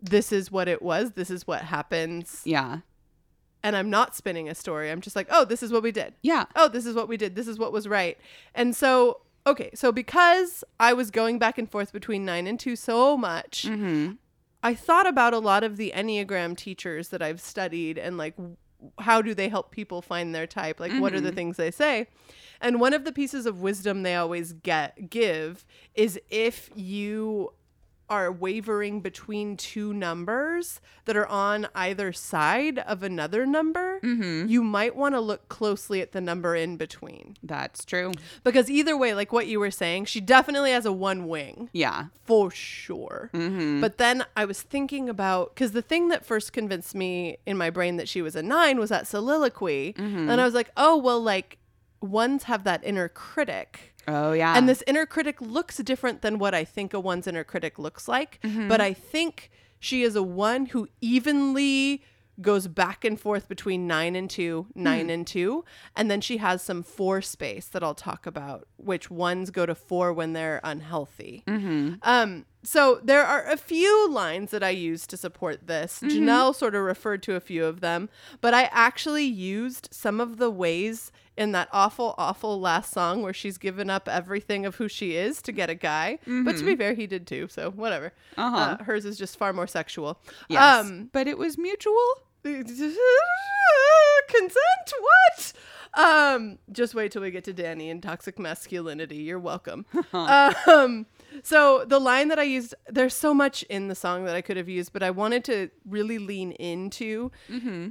this 0.00 0.30
is 0.30 0.52
what 0.52 0.68
it 0.68 0.82
was 0.82 1.12
this 1.12 1.30
is 1.30 1.48
what 1.48 1.62
happens 1.62 2.42
Yeah. 2.44 2.78
And 3.62 3.76
i'm 3.76 3.88
not 3.90 4.14
spinning 4.16 4.48
a 4.48 4.54
story 4.54 4.90
i'm 4.90 5.00
just 5.00 5.16
like 5.16 5.26
oh 5.30 5.44
this 5.44 5.62
is 5.62 5.72
what 5.72 5.82
we 5.82 5.92
did 5.92 6.14
Yeah. 6.22 6.44
oh 6.56 6.68
this 6.68 6.86
is 6.86 6.94
what 6.94 7.08
we 7.08 7.16
did 7.16 7.34
this 7.36 7.46
is 7.48 7.58
what 7.58 7.72
was 7.72 7.86
right 7.88 8.18
and 8.54 8.74
so 8.76 9.20
okay 9.46 9.70
so 9.74 9.90
because 9.92 10.62
i 10.80 10.92
was 10.92 11.10
going 11.10 11.38
back 11.38 11.58
and 11.58 11.70
forth 11.70 11.92
between 11.92 12.24
9 12.24 12.46
and 12.46 12.58
2 12.60 12.76
so 12.76 13.16
much 13.16 13.64
Mm-hmm. 13.68 14.12
I 14.64 14.74
thought 14.76 15.08
about 15.08 15.34
a 15.34 15.40
lot 15.40 15.64
of 15.64 15.76
the 15.76 15.92
Enneagram 15.92 16.56
teachers 16.56 17.08
that 17.08 17.20
I've 17.20 17.40
studied 17.40 17.98
and 17.98 18.16
like 18.16 18.36
how 19.00 19.20
do 19.20 19.34
they 19.34 19.48
help 19.48 19.72
people 19.72 20.02
find 20.02 20.32
their 20.32 20.46
type? 20.46 20.78
Like 20.78 20.92
what 21.00 21.12
are 21.14 21.20
the 21.20 21.32
things 21.32 21.56
they 21.56 21.72
say? 21.72 22.06
And 22.60 22.80
one 22.80 22.92
of 22.92 23.04
the 23.04 23.10
pieces 23.10 23.44
of 23.44 23.60
wisdom 23.60 24.04
they 24.04 24.14
always 24.14 24.52
get 24.52 25.10
give 25.10 25.64
is 25.96 26.20
if 26.30 26.70
you 26.76 27.52
are 28.08 28.30
wavering 28.30 29.00
between 29.00 29.56
two 29.56 29.92
numbers 29.92 30.80
that 31.06 31.16
are 31.16 31.26
on 31.26 31.66
either 31.74 32.12
side 32.12 32.78
of 32.80 33.02
another 33.02 33.46
number, 33.46 34.00
mm-hmm. 34.00 34.48
you 34.48 34.62
might 34.62 34.94
want 34.94 35.14
to 35.14 35.20
look 35.20 35.48
closely 35.48 36.00
at 36.00 36.12
the 36.12 36.20
number 36.20 36.54
in 36.54 36.76
between. 36.76 37.36
That's 37.42 37.84
true. 37.84 38.12
Because 38.44 38.70
either 38.70 38.96
way, 38.96 39.14
like 39.14 39.32
what 39.32 39.46
you 39.46 39.58
were 39.58 39.70
saying, 39.70 40.04
she 40.06 40.20
definitely 40.20 40.72
has 40.72 40.84
a 40.86 40.92
one 40.92 41.26
wing 41.26 41.70
Yeah. 41.72 42.06
for 42.24 42.50
sure. 42.50 43.30
Mm-hmm. 43.32 43.80
But 43.80 43.98
then 43.98 44.24
I 44.36 44.44
was 44.44 44.60
thinking 44.62 45.08
about 45.08 45.54
because 45.54 45.72
the 45.72 45.82
thing 45.82 46.08
that 46.08 46.24
first 46.24 46.52
convinced 46.52 46.94
me 46.94 47.38
in 47.46 47.56
my 47.56 47.70
brain 47.70 47.96
that 47.96 48.08
she 48.08 48.22
was 48.22 48.36
a 48.36 48.42
nine 48.42 48.78
was 48.78 48.90
that 48.90 49.06
soliloquy, 49.06 49.94
mm-hmm. 49.94 50.28
and 50.28 50.40
I 50.40 50.44
was 50.44 50.54
like, 50.54 50.70
oh 50.76 50.96
well, 50.96 51.20
like 51.20 51.58
ones 52.02 52.44
have 52.44 52.64
that 52.64 52.82
inner 52.84 53.08
critic. 53.08 53.91
Oh 54.08 54.32
yeah. 54.32 54.56
And 54.56 54.68
this 54.68 54.82
inner 54.86 55.06
critic 55.06 55.40
looks 55.40 55.76
different 55.78 56.22
than 56.22 56.38
what 56.38 56.54
I 56.54 56.64
think 56.64 56.94
a 56.94 57.00
one's 57.00 57.26
inner 57.26 57.44
critic 57.44 57.78
looks 57.78 58.08
like. 58.08 58.40
Mm-hmm. 58.42 58.68
But 58.68 58.80
I 58.80 58.92
think 58.92 59.50
she 59.78 60.02
is 60.02 60.16
a 60.16 60.22
one 60.22 60.66
who 60.66 60.88
evenly 61.00 62.02
goes 62.40 62.66
back 62.66 63.04
and 63.04 63.20
forth 63.20 63.48
between 63.48 63.86
nine 63.86 64.16
and 64.16 64.28
two, 64.28 64.66
hmm. 64.74 64.82
nine 64.82 65.10
and 65.10 65.26
two. 65.26 65.64
And 65.94 66.10
then 66.10 66.20
she 66.20 66.38
has 66.38 66.62
some 66.62 66.82
four 66.82 67.20
space 67.20 67.66
that 67.68 67.82
I'll 67.82 67.94
talk 67.94 68.26
about, 68.26 68.66
which 68.76 69.10
ones 69.10 69.50
go 69.50 69.66
to 69.66 69.74
four 69.74 70.12
when 70.12 70.32
they're 70.32 70.60
unhealthy. 70.64 71.44
Mm-hmm. 71.46 71.94
Um, 72.02 72.46
so 72.62 73.00
there 73.02 73.24
are 73.24 73.44
a 73.44 73.56
few 73.56 74.08
lines 74.08 74.50
that 74.50 74.62
I 74.62 74.70
use 74.70 75.06
to 75.08 75.16
support 75.16 75.66
this. 75.66 76.00
Janelle 76.02 76.54
sort 76.54 76.74
of 76.74 76.82
referred 76.82 77.22
to 77.24 77.34
a 77.34 77.40
few 77.40 77.64
of 77.64 77.80
them, 77.80 78.08
but 78.40 78.54
I 78.54 78.64
actually 78.72 79.24
used 79.24 79.88
some 79.90 80.20
of 80.20 80.36
the 80.38 80.50
ways 80.50 81.10
in 81.36 81.52
that 81.52 81.68
awful, 81.72 82.14
awful 82.18 82.60
last 82.60 82.92
song 82.92 83.22
where 83.22 83.32
she's 83.32 83.58
given 83.58 83.88
up 83.88 84.08
everything 84.08 84.66
of 84.66 84.76
who 84.76 84.86
she 84.86 85.16
is 85.16 85.40
to 85.42 85.52
get 85.52 85.70
a 85.70 85.74
guy. 85.74 86.18
But 86.26 86.56
to 86.58 86.64
be 86.64 86.76
fair, 86.76 86.94
he 86.94 87.06
did 87.06 87.26
too, 87.26 87.48
so 87.50 87.70
whatever. 87.70 88.12
Uh-huh. 88.36 88.56
Uh, 88.56 88.84
hers 88.84 89.04
is 89.04 89.16
just 89.18 89.36
far 89.38 89.52
more 89.52 89.66
sexual. 89.66 90.20
yes. 90.48 90.84
Um, 90.84 91.10
but 91.12 91.26
it 91.26 91.38
was 91.38 91.56
mutual. 91.58 92.14
consent 94.28 94.92
what 95.00 95.52
um 95.94 96.58
just 96.72 96.94
wait 96.94 97.12
till 97.12 97.22
we 97.22 97.30
get 97.30 97.44
to 97.44 97.52
danny 97.52 97.90
and 97.90 98.02
toxic 98.02 98.38
masculinity 98.38 99.16
you're 99.16 99.38
welcome 99.38 99.84
um 100.12 101.06
so 101.42 101.84
the 101.84 101.98
line 101.98 102.28
that 102.28 102.38
i 102.38 102.42
used 102.42 102.74
there's 102.88 103.14
so 103.14 103.32
much 103.32 103.62
in 103.64 103.88
the 103.88 103.94
song 103.94 104.24
that 104.24 104.34
i 104.34 104.40
could 104.40 104.56
have 104.56 104.68
used 104.68 104.92
but 104.92 105.02
i 105.02 105.10
wanted 105.10 105.44
to 105.44 105.70
really 105.84 106.18
lean 106.18 106.52
into 106.52 107.30
mm-hmm. 107.48 107.88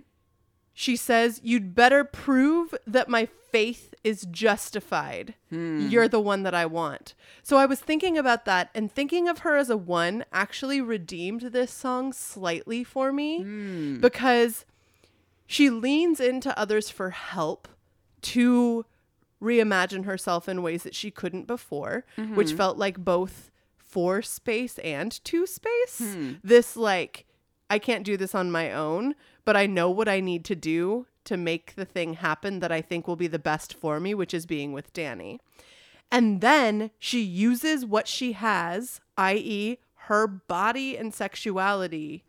she 0.74 0.96
says 0.96 1.40
you'd 1.44 1.76
better 1.76 2.04
prove 2.04 2.76
that 2.86 3.10
my 3.10 3.28
faith 3.52 3.94
is 4.04 4.26
justified. 4.32 5.36
Hmm. 5.50 5.88
You're 5.90 6.08
the 6.08 6.20
one 6.20 6.44
that 6.44 6.56
i 6.56 6.66
want. 6.66 7.14
So 7.44 7.58
i 7.58 7.66
was 7.66 7.80
thinking 7.80 8.18
about 8.18 8.46
that 8.46 8.70
and 8.74 8.92
thinking 8.92 9.28
of 9.28 9.40
her 9.40 9.58
as 9.58 9.70
a 9.70 9.78
one 9.78 10.26
actually 10.32 10.82
redeemed 10.82 11.42
this 11.42 11.72
song 11.72 12.14
slightly 12.14 12.84
for 12.84 13.12
me 13.12 13.42
hmm. 13.42 14.00
because 14.00 14.66
she 15.46 15.70
leans 15.70 16.20
into 16.20 16.58
others 16.58 16.90
for 16.90 17.10
help 17.10 17.68
to 18.22 18.86
reimagine 19.42 20.06
herself 20.06 20.48
in 20.48 20.62
ways 20.62 20.84
that 20.84 20.96
she 20.96 21.12
couldn't 21.12 21.48
before, 21.48 22.06
which 22.16 22.50
mm-hmm. 22.50 22.58
felt 22.58 22.78
like 22.78 23.04
both 23.04 23.52
four 23.78 24.22
space 24.22 24.78
and 24.80 25.24
two 25.24 25.46
space. 25.46 26.00
Hmm. 26.00 26.34
This, 26.44 26.78
like, 26.78 27.26
I 27.70 27.80
can't 27.80 28.06
do 28.06 28.18
this 28.18 28.36
on 28.36 28.52
my 28.52 28.72
own, 28.72 29.16
but 29.44 29.58
I 29.58 29.66
know 29.66 29.90
what 29.90 30.08
I 30.08 30.20
need 30.20 30.46
to 30.46 30.56
do 30.56 31.08
to 31.26 31.38
make 31.38 31.76
the 31.76 31.86
thing 31.86 32.14
happen 32.16 32.60
that 32.60 32.72
I 32.72 32.82
think 32.82 33.08
will 33.08 33.16
be 33.16 33.28
the 33.28 33.40
best 33.40 33.74
for 33.74 34.00
me, 34.00 34.14
which 34.14 34.34
is 34.34 34.46
being 34.46 34.74
with 34.74 34.94
Danny. 34.94 35.40
And 36.12 36.42
then 36.42 36.92
she 37.00 37.22
uses 37.22 37.86
what 37.86 38.08
she 38.08 38.34
has, 38.34 39.00
i.e., 39.18 39.78
her 40.06 40.26
body 40.28 40.98
and 40.98 41.14
sexuality, 41.14 42.24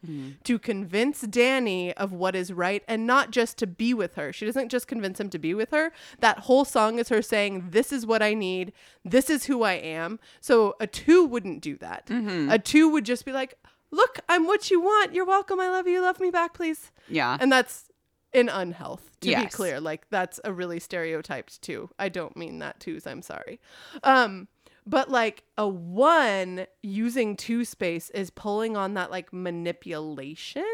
to 0.45 0.59
convince 0.59 1.23
Danny 1.23 1.93
of 1.95 2.13
what 2.13 2.35
is 2.37 2.53
right 2.53 2.83
and 2.87 3.07
not 3.07 3.31
just 3.31 3.57
to 3.59 3.67
be 3.67 3.95
with 3.95 4.15
her. 4.15 4.33
She 4.33 4.45
doesn't 4.47 4.69
just 4.69 4.87
convince 4.87 5.19
him 5.19 5.31
to 5.31 5.39
be 5.39 5.55
with 5.55 5.71
her. 5.71 5.93
That 6.21 6.41
whole 6.41 6.65
song 6.65 6.99
is 6.99 7.09
her 7.09 7.23
saying, 7.23 7.69
This 7.71 7.93
is 7.93 8.05
what 8.07 8.23
I 8.23 8.35
need. 8.35 8.73
This 9.05 9.31
is 9.31 9.45
who 9.47 9.63
I 9.63 9.73
am. 9.75 10.21
So 10.41 10.77
a 10.81 10.87
two 10.87 11.25
wouldn't 11.25 11.63
do 11.63 11.77
that. 11.79 12.09
A 12.51 12.59
two 12.59 12.89
would 12.91 13.05
just 13.05 13.25
be 13.25 13.33
like, 13.33 13.55
Look, 13.91 14.21
I'm 14.29 14.47
what 14.47 14.71
you 14.71 14.81
want. 14.81 15.13
You're 15.15 15.27
welcome. 15.27 15.61
I 15.61 15.69
love 15.69 15.87
you. 15.87 16.01
Love 16.01 16.19
me 16.21 16.31
back, 16.31 16.55
please. 16.55 16.91
Yeah. 17.09 17.37
And 17.41 17.53
that's 17.53 17.91
in 18.33 18.49
unhealth, 18.49 19.11
to 19.21 19.29
be 19.29 19.49
clear. 19.51 19.81
Like 19.81 20.09
that's 20.11 20.41
a 20.45 20.53
really 20.53 20.81
stereotyped 20.81 21.61
too. 21.63 21.91
I 21.99 22.09
don't 22.09 22.37
mean 22.37 22.59
that 22.61 22.81
twos, 22.81 23.07
I'm 23.07 23.21
sorry. 23.23 23.61
Um, 24.03 24.49
but 24.87 25.11
like 25.11 25.45
a 25.57 25.69
one 25.69 26.67
using 26.83 27.37
two 27.37 27.65
space 27.65 28.11
is 28.11 28.31
pulling 28.31 28.77
on 28.77 28.95
that 28.95 29.11
like 29.11 29.33
manipulation 29.33 30.65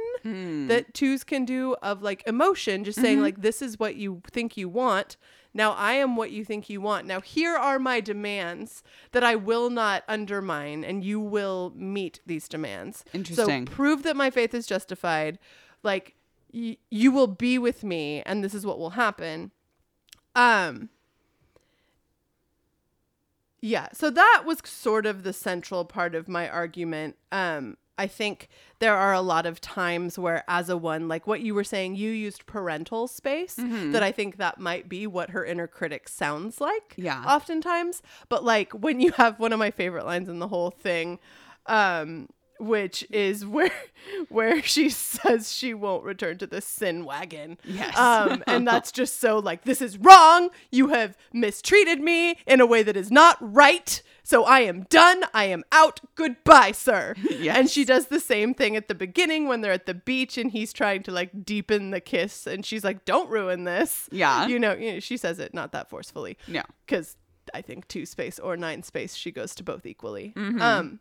that 0.69 0.93
twos 0.95 1.25
can 1.25 1.45
do 1.45 1.75
of 1.83 2.03
like 2.03 2.23
emotion, 2.27 2.85
just 2.85 3.01
saying 3.01 3.21
like 3.23 3.41
this 3.43 3.63
is 3.63 3.79
what 3.79 3.97
you 3.97 4.21
think 4.31 4.57
you 4.57 4.69
want. 4.69 5.17
Now 5.55 5.73
I 5.73 5.93
am 5.95 6.17
what 6.17 6.31
you 6.31 6.45
think 6.45 6.69
you 6.69 6.81
want. 6.81 7.07
Now 7.07 7.21
here 7.21 7.55
are 7.57 7.79
my 7.79 8.01
demands 8.01 8.83
that 9.13 9.23
I 9.25 9.35
will 9.37 9.71
not 9.71 10.05
undermine 10.09 10.85
and 10.85 11.05
you 11.05 11.21
will 11.21 11.73
meet 11.77 12.21
these 12.27 12.49
demands. 12.49 13.05
Interesting. 13.15 13.67
So 13.67 13.73
prove 13.73 14.03
that 14.03 14.17
my 14.17 14.31
faith 14.31 14.55
is 14.55 14.67
justified. 14.67 15.39
Like 15.83 16.15
y- 16.53 16.77
you 16.91 17.13
will 17.13 17.27
be 17.29 17.59
with 17.59 17.85
me 17.85 18.23
and 18.27 18.43
this 18.43 18.55
is 18.55 18.67
what 18.67 18.79
will 18.79 18.91
happen. 18.91 19.53
Um 20.35 20.91
yeah, 23.61 23.89
so 23.93 24.11
that 24.11 24.43
was 24.47 24.59
sort 24.65 25.07
of 25.07 25.23
the 25.23 25.33
central 25.33 25.85
part 25.85 26.15
of 26.15 26.29
my 26.29 26.49
argument. 26.49 27.17
Um, 27.33 27.77
I 28.01 28.07
think 28.07 28.49
there 28.79 28.95
are 28.95 29.13
a 29.13 29.21
lot 29.21 29.45
of 29.45 29.61
times 29.61 30.17
where, 30.17 30.45
as 30.47 30.69
a 30.69 30.77
one, 30.77 31.09
like 31.09 31.27
what 31.27 31.41
you 31.41 31.53
were 31.53 31.65
saying, 31.65 31.97
you 31.97 32.13
used 32.13 32.47
parental 32.47 33.09
space, 33.09 33.57
that 33.57 34.05
I 34.05 34.13
think 34.13 34.37
that 34.37 34.61
might 34.61 34.89
be 34.89 35.09
what 35.09 35.31
her 35.31 35.45
inner 35.45 35.67
critic 35.67 36.09
sounds 36.09 36.61
like. 36.61 36.95
Yeah. 36.97 37.25
Oftentimes. 37.27 38.01
But 38.29 38.45
like 38.45 38.73
when 38.73 39.01
you 39.01 39.11
have 39.13 39.41
one 39.41 39.53
of 39.53 39.59
my 39.59 39.73
favorite 39.73 40.07
lines 40.07 40.29
in 40.29 40.39
the 40.39 40.47
whole 40.47 40.71
thing, 40.71 41.19
um, 41.67 42.29
which 42.59 43.07
is 43.11 43.47
where 43.47 43.71
where 44.29 44.63
she 44.63 44.89
says 44.89 45.53
she 45.53 45.75
won't 45.75 46.05
return 46.05 46.39
to 46.39 46.47
the 46.47 46.61
sin 46.61 47.05
wagon. 47.05 47.59
Yes. 47.65 47.97
Um, 47.97 48.43
and 48.47 48.67
that's 48.67 48.93
just 48.93 49.21
so 49.21 49.39
like 49.39 49.65
this 49.65 49.81
is 49.83 49.99
wrong. 49.99 50.51
You 50.71 50.89
have 50.89 51.17
mistreated 51.33 52.01
me 52.01 52.39
in 52.47 52.61
a 52.61 52.67
way 52.67 52.83
that 52.83 52.97
is 52.97 53.11
not 53.11 53.37
right. 53.41 54.03
So 54.23 54.45
I 54.45 54.61
am 54.61 54.83
done. 54.91 55.25
I 55.33 55.45
am 55.45 55.65
out. 55.73 56.01
Goodbye, 56.15 56.73
sir. 56.73 57.15
Yes. 57.31 57.57
And 57.57 57.71
she 57.71 57.85
does 57.85 58.09
the 58.09 58.21
same 58.21 58.53
thing 58.53 58.77
at 58.77 58.89
the 58.89 58.95
beginning 58.95 59.49
when 59.49 59.63
they're 59.63 59.73
at 59.73 59.87
the 59.87 59.95
beach 59.95 60.37
and 60.37 60.51
he's 60.51 60.73
trying 60.73 61.03
to 61.05 61.11
like 61.13 61.45
deepen 61.47 61.91
the 61.91 62.01
kiss 62.01 62.47
and 62.47 62.65
she's 62.67 62.85
like, 62.85 63.05
"Don't 63.05 63.31
ruin 63.31 63.65
this." 63.65 64.09
Yeah. 64.13 64.47
You 64.47 64.59
know, 64.59 64.75
you 64.75 64.93
know 64.95 65.01
she 65.01 65.17
says 65.17 65.39
it 65.39 65.55
not 65.55 65.73
that 65.73 65.89
forcefully 65.89 66.37
No. 66.47 66.63
because 66.85 67.17
I 67.55 67.63
think 67.63 67.89
two 67.89 68.05
space 68.05 68.39
or 68.39 68.57
nine 68.57 68.83
space, 68.83 69.15
she 69.15 69.31
goes 69.31 69.55
to 69.55 69.63
both 69.63 69.87
equally. 69.87 70.35
Mm-hmm. 70.37 70.61
Um, 70.61 71.01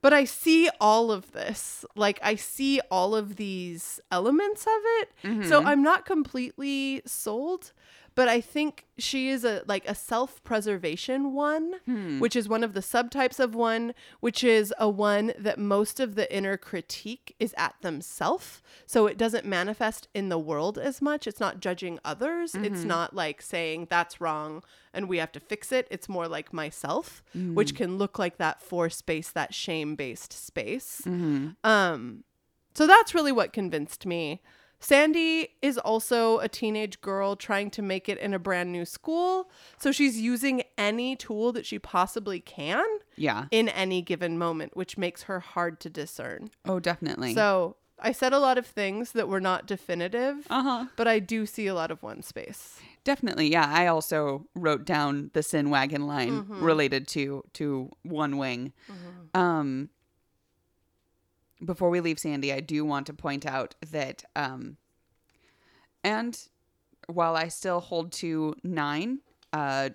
but 0.00 0.12
I 0.12 0.24
see 0.24 0.68
all 0.80 1.10
of 1.10 1.32
this. 1.32 1.84
Like, 1.96 2.20
I 2.22 2.36
see 2.36 2.80
all 2.90 3.14
of 3.14 3.36
these 3.36 4.00
elements 4.10 4.62
of 4.62 4.82
it. 5.00 5.10
Mm-hmm. 5.24 5.48
So 5.48 5.64
I'm 5.64 5.82
not 5.82 6.06
completely 6.06 7.02
sold. 7.06 7.72
But 8.18 8.26
I 8.28 8.40
think 8.40 8.84
she 8.98 9.28
is 9.28 9.44
a 9.44 9.62
like 9.68 9.86
a 9.88 9.94
self-preservation 9.94 11.32
one, 11.34 11.74
Hmm. 11.84 12.18
which 12.20 12.34
is 12.34 12.48
one 12.48 12.64
of 12.64 12.74
the 12.74 12.80
subtypes 12.80 13.38
of 13.38 13.54
one, 13.54 13.94
which 14.20 14.42
is 14.42 14.74
a 14.78 14.88
one 14.88 15.32
that 15.38 15.58
most 15.58 16.00
of 16.00 16.14
the 16.14 16.26
inner 16.34 16.56
critique 16.56 17.34
is 17.38 17.54
at 17.56 17.74
themselves. 17.82 18.60
So 18.86 19.06
it 19.06 19.18
doesn't 19.18 19.44
manifest 19.46 20.08
in 20.14 20.30
the 20.30 20.38
world 20.38 20.78
as 20.78 21.00
much. 21.00 21.26
It's 21.26 21.40
not 21.40 21.60
judging 21.60 21.98
others. 22.04 22.54
It's 22.54 22.80
Mm-hmm. 22.80 22.88
not 22.88 23.14
like 23.14 23.40
saying 23.42 23.86
that's 23.90 24.20
wrong 24.20 24.62
and 24.92 25.08
we 25.08 25.18
have 25.18 25.32
to 25.32 25.40
fix 25.40 25.70
it. 25.70 25.86
It's 25.90 26.08
more 26.08 26.26
like 26.28 26.52
myself, 26.52 27.22
Mm. 27.36 27.54
which 27.54 27.74
can 27.74 27.98
look 27.98 28.18
like 28.18 28.38
that 28.38 28.60
for 28.62 28.90
space, 28.90 29.30
that 29.30 29.54
shame-based 29.54 30.32
space. 30.32 31.02
Mm-hmm. 31.04 31.48
Um, 31.62 32.24
so 32.74 32.86
that's 32.86 33.14
really 33.14 33.32
what 33.32 33.52
convinced 33.52 34.06
me. 34.06 34.40
Sandy 34.80 35.48
is 35.60 35.76
also 35.78 36.38
a 36.38 36.48
teenage 36.48 37.00
girl 37.00 37.34
trying 37.36 37.70
to 37.72 37.82
make 37.82 38.08
it 38.08 38.18
in 38.18 38.32
a 38.32 38.38
brand 38.38 38.70
new 38.72 38.84
school. 38.84 39.50
So 39.78 39.90
she's 39.92 40.20
using 40.20 40.62
any 40.76 41.16
tool 41.16 41.52
that 41.52 41.66
she 41.66 41.78
possibly 41.78 42.40
can 42.40 42.84
Yeah. 43.16 43.46
in 43.50 43.68
any 43.68 44.02
given 44.02 44.38
moment, 44.38 44.76
which 44.76 44.96
makes 44.96 45.24
her 45.24 45.40
hard 45.40 45.80
to 45.80 45.90
discern. 45.90 46.50
Oh, 46.64 46.78
definitely. 46.78 47.34
So 47.34 47.76
I 48.00 48.12
said 48.12 48.32
a 48.32 48.38
lot 48.38 48.58
of 48.58 48.66
things 48.66 49.10
that 49.12 49.26
were 49.28 49.40
not 49.40 49.66
definitive, 49.66 50.46
uh 50.48 50.62
huh. 50.62 50.84
but 50.94 51.08
I 51.08 51.18
do 51.18 51.44
see 51.46 51.66
a 51.66 51.74
lot 51.74 51.90
of 51.90 52.00
one 52.04 52.22
space. 52.22 52.78
Definitely, 53.02 53.50
yeah. 53.50 53.66
I 53.68 53.88
also 53.88 54.46
wrote 54.54 54.84
down 54.84 55.30
the 55.32 55.42
sin 55.42 55.70
wagon 55.70 56.06
line 56.06 56.44
Mhm. 56.44 56.62
related 56.62 57.08
to 57.08 57.42
to 57.54 57.90
one 58.02 58.36
wing. 58.38 58.72
Mm-hmm. 58.88 59.40
Um, 59.40 59.90
before 61.64 61.90
we 61.90 62.00
leave 62.00 62.18
Sandy, 62.18 62.52
I 62.52 62.60
do 62.60 62.84
want 62.84 63.06
to 63.06 63.12
point 63.12 63.46
out 63.46 63.74
that, 63.90 64.24
um, 64.36 64.76
and 66.04 66.38
while 67.06 67.36
I 67.36 67.48
still 67.48 67.80
hold 67.80 68.12
to 68.12 68.54
nine, 68.62 69.20
uh, 69.52 69.90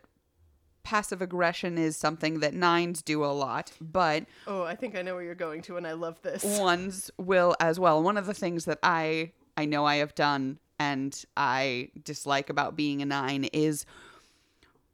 passive 0.84 1.22
aggression 1.22 1.78
is 1.78 1.95
something 1.95 2.39
that 2.41 2.53
nines 2.53 3.01
do 3.01 3.24
a 3.24 3.28
lot, 3.28 3.72
but 3.80 4.26
Oh, 4.47 4.64
I 4.64 4.76
think 4.76 4.97
I 4.97 5.01
know 5.01 5.16
where 5.16 5.24
you're 5.24 5.36
going 5.36 5.61
to, 5.64 5.78
and 5.78 5.88
I 5.88 5.93
love 5.93 6.22
this. 6.22 6.43
ones 6.59 7.09
will 7.18 7.55
as 7.59 7.80
well. 7.80 8.03
One 8.03 8.18
of 8.18 8.26
the 8.26 8.34
things 8.34 8.66
that 8.66 8.80
I 8.84 9.32
I 9.55 9.66
know 9.66 9.86
I 9.86 9.97
have 9.97 10.16
done 10.16 10.59
and 10.80 11.24
I 11.38 11.91
dislike 12.03 12.49
about 12.49 12.76
being 12.76 13.01
a 13.01 13.05
nine 13.05 13.45
is 13.53 13.86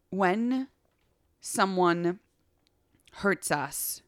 when 0.09 0.67
someone 1.41 2.19
hurts 3.13 3.49
us, 3.51 4.01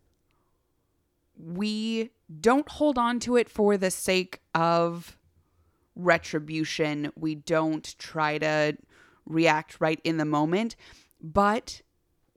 we 1.43 2.11
don't 2.39 2.69
hold 2.69 2.97
on 2.97 3.19
to 3.21 3.35
it 3.35 3.49
for 3.49 3.77
the 3.77 3.91
sake 3.91 4.41
of 4.53 5.17
retribution. 5.95 7.11
We 7.15 7.35
don't 7.35 7.97
try 7.97 8.37
to 8.37 8.77
react 9.25 9.77
right 9.79 9.99
in 10.03 10.17
the 10.17 10.25
moment. 10.25 10.75
But 11.21 11.81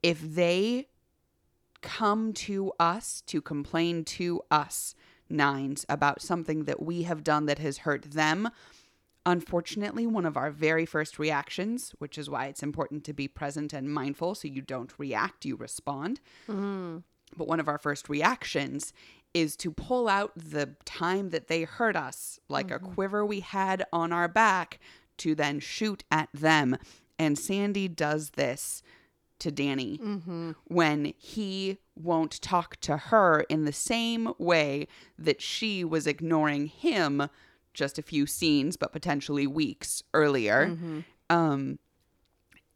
if 0.03 0.21
they 0.21 0.89
come 1.81 2.33
to 2.33 2.73
us 2.81 3.23
to 3.27 3.41
complain 3.41 4.05
to 4.05 4.43
us, 4.51 4.95
nines, 5.29 5.85
about 5.89 6.23
something 6.23 6.65
that 6.65 6.83
we 6.83 7.03
have 7.03 7.25
done 7.25 7.47
that 7.47 7.59
has 7.59 7.79
hurt 7.79 8.03
them, 8.13 8.51
unfortunately, 9.27 10.07
one 10.07 10.27
of 10.27 10.37
our 10.37 10.51
very 10.51 10.87
first 10.87 11.19
reactions, 11.19 11.95
which 11.99 12.19
is 12.19 12.29
why 12.29 12.47
it's 12.47 12.63
important 12.63 13.05
to 13.05 13.13
be 13.13 13.29
present 13.29 13.73
and 13.73 13.93
mindful 13.93 14.35
so 14.35 14.49
you 14.49 14.63
don't 14.63 14.99
react, 14.99 15.45
you 15.45 15.57
respond. 15.57 16.21
Mm-hmm. 16.49 16.99
But 17.37 17.49
one 17.49 17.61
of 17.61 17.69
our 17.69 17.79
first 17.79 18.09
reactions 18.09 18.93
is 19.33 19.57
to 19.57 19.71
pull 19.71 20.09
out 20.09 20.33
the 20.37 20.75
time 20.85 21.31
that 21.31 21.49
they 21.49 21.63
hurt 21.63 21.97
us, 21.97 22.39
like 22.49 22.71
a 22.71 22.79
mm-hmm. 22.79 22.93
quiver 22.95 23.27
we 23.27 23.41
had 23.41 23.85
on 23.93 24.13
our 24.13 24.29
back, 24.29 24.79
to 25.19 25.35
then 25.35 25.61
shoot 25.61 26.05
at 26.11 26.29
them. 26.33 26.77
And 27.19 27.39
Sandy 27.39 27.89
does 27.89 28.31
this 28.31 28.83
to 29.41 29.51
Danny 29.51 29.99
mm-hmm. 29.99 30.53
when 30.65 31.13
he 31.19 31.79
won't 31.97 32.41
talk 32.41 32.77
to 32.81 32.97
her 32.97 33.41
in 33.49 33.65
the 33.65 33.73
same 33.73 34.33
way 34.39 34.87
that 35.19 35.43
she 35.43 35.85
was 35.85 36.07
ignoring 36.07 36.67
him 36.67 37.29
just 37.73 37.99
a 37.99 38.03
few 38.03 38.27
scenes, 38.27 38.77
but 38.77 38.93
potentially 38.93 39.47
weeks 39.47 40.03
earlier. 40.15 40.69
Mm-hmm. 40.69 41.01
Um, 41.29 41.79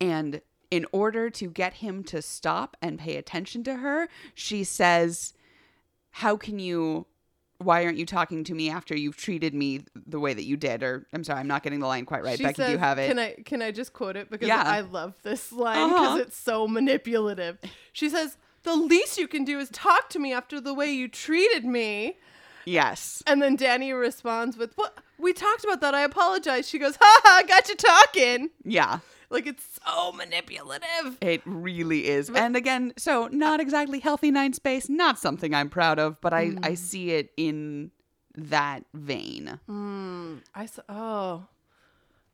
and 0.00 0.40
in 0.70 0.84
order 0.92 1.30
to 1.30 1.48
get 1.48 1.74
him 1.74 2.04
to 2.04 2.20
stop 2.22 2.76
and 2.82 2.98
pay 2.98 3.16
attention 3.16 3.64
to 3.64 3.76
her, 3.76 4.08
she 4.34 4.64
says, 4.64 5.34
How 6.10 6.36
can 6.36 6.58
you? 6.58 7.06
Why 7.60 7.84
aren't 7.84 7.98
you 7.98 8.06
talking 8.06 8.44
to 8.44 8.54
me 8.54 8.70
after 8.70 8.94
you've 8.96 9.16
treated 9.16 9.52
me 9.52 9.80
the 10.06 10.20
way 10.20 10.32
that 10.32 10.44
you 10.44 10.56
did? 10.56 10.82
Or 10.84 11.06
I'm 11.12 11.24
sorry, 11.24 11.40
I'm 11.40 11.48
not 11.48 11.64
getting 11.64 11.80
the 11.80 11.88
line 11.88 12.04
quite 12.04 12.22
right. 12.22 12.38
She 12.38 12.44
Becky, 12.44 12.64
do 12.64 12.70
you 12.70 12.78
have 12.78 12.98
it? 12.98 13.08
Can 13.08 13.18
I 13.18 13.32
can 13.44 13.62
I 13.62 13.72
just 13.72 13.92
quote 13.92 14.16
it 14.16 14.30
because 14.30 14.46
Yeah. 14.46 14.62
I 14.64 14.80
love 14.80 15.14
this 15.24 15.50
line 15.50 15.88
because 15.88 16.06
Uh-huh. 16.06 16.16
it's 16.18 16.36
so 16.36 16.68
manipulative. 16.68 17.58
She 17.92 18.08
says, 18.08 18.36
"The 18.62 18.76
least 18.76 19.18
you 19.18 19.26
can 19.26 19.44
do 19.44 19.58
is 19.58 19.70
talk 19.70 20.08
to 20.10 20.20
me 20.20 20.32
after 20.32 20.60
the 20.60 20.72
way 20.72 20.92
you 20.92 21.08
treated 21.08 21.64
me." 21.64 22.18
yes. 22.64 23.22
And 23.26 23.42
then 23.42 23.56
Danny 23.56 23.92
responds 23.92 24.56
with, 24.56 24.72
"What? 24.76 24.98
We 25.18 25.32
talked 25.32 25.64
about 25.64 25.80
that. 25.80 25.94
I 25.96 26.02
apologize." 26.02 26.68
She 26.68 26.78
goes, 26.78 26.94
"Ha 27.00 27.20
ha, 27.24 27.42
got 27.48 27.68
you 27.68 27.74
talking." 27.74 28.50
Yeah. 28.64 29.00
Like 29.30 29.46
it's 29.46 29.78
so 29.84 30.12
manipulative. 30.12 31.18
It 31.20 31.42
really 31.44 32.06
is. 32.08 32.30
And 32.30 32.56
again, 32.56 32.94
so 32.96 33.28
not 33.30 33.60
exactly 33.60 34.00
healthy 34.00 34.30
nine 34.30 34.52
space, 34.54 34.88
not 34.88 35.18
something 35.18 35.54
I'm 35.54 35.68
proud 35.68 35.98
of, 35.98 36.20
but 36.20 36.32
I, 36.32 36.54
I 36.62 36.74
see 36.74 37.10
it 37.10 37.30
in 37.36 37.90
that 38.36 38.84
vein. 38.94 39.58
Mm, 39.68 40.40
I 40.54 40.66
saw. 40.66 40.82
Oh, 40.88 41.46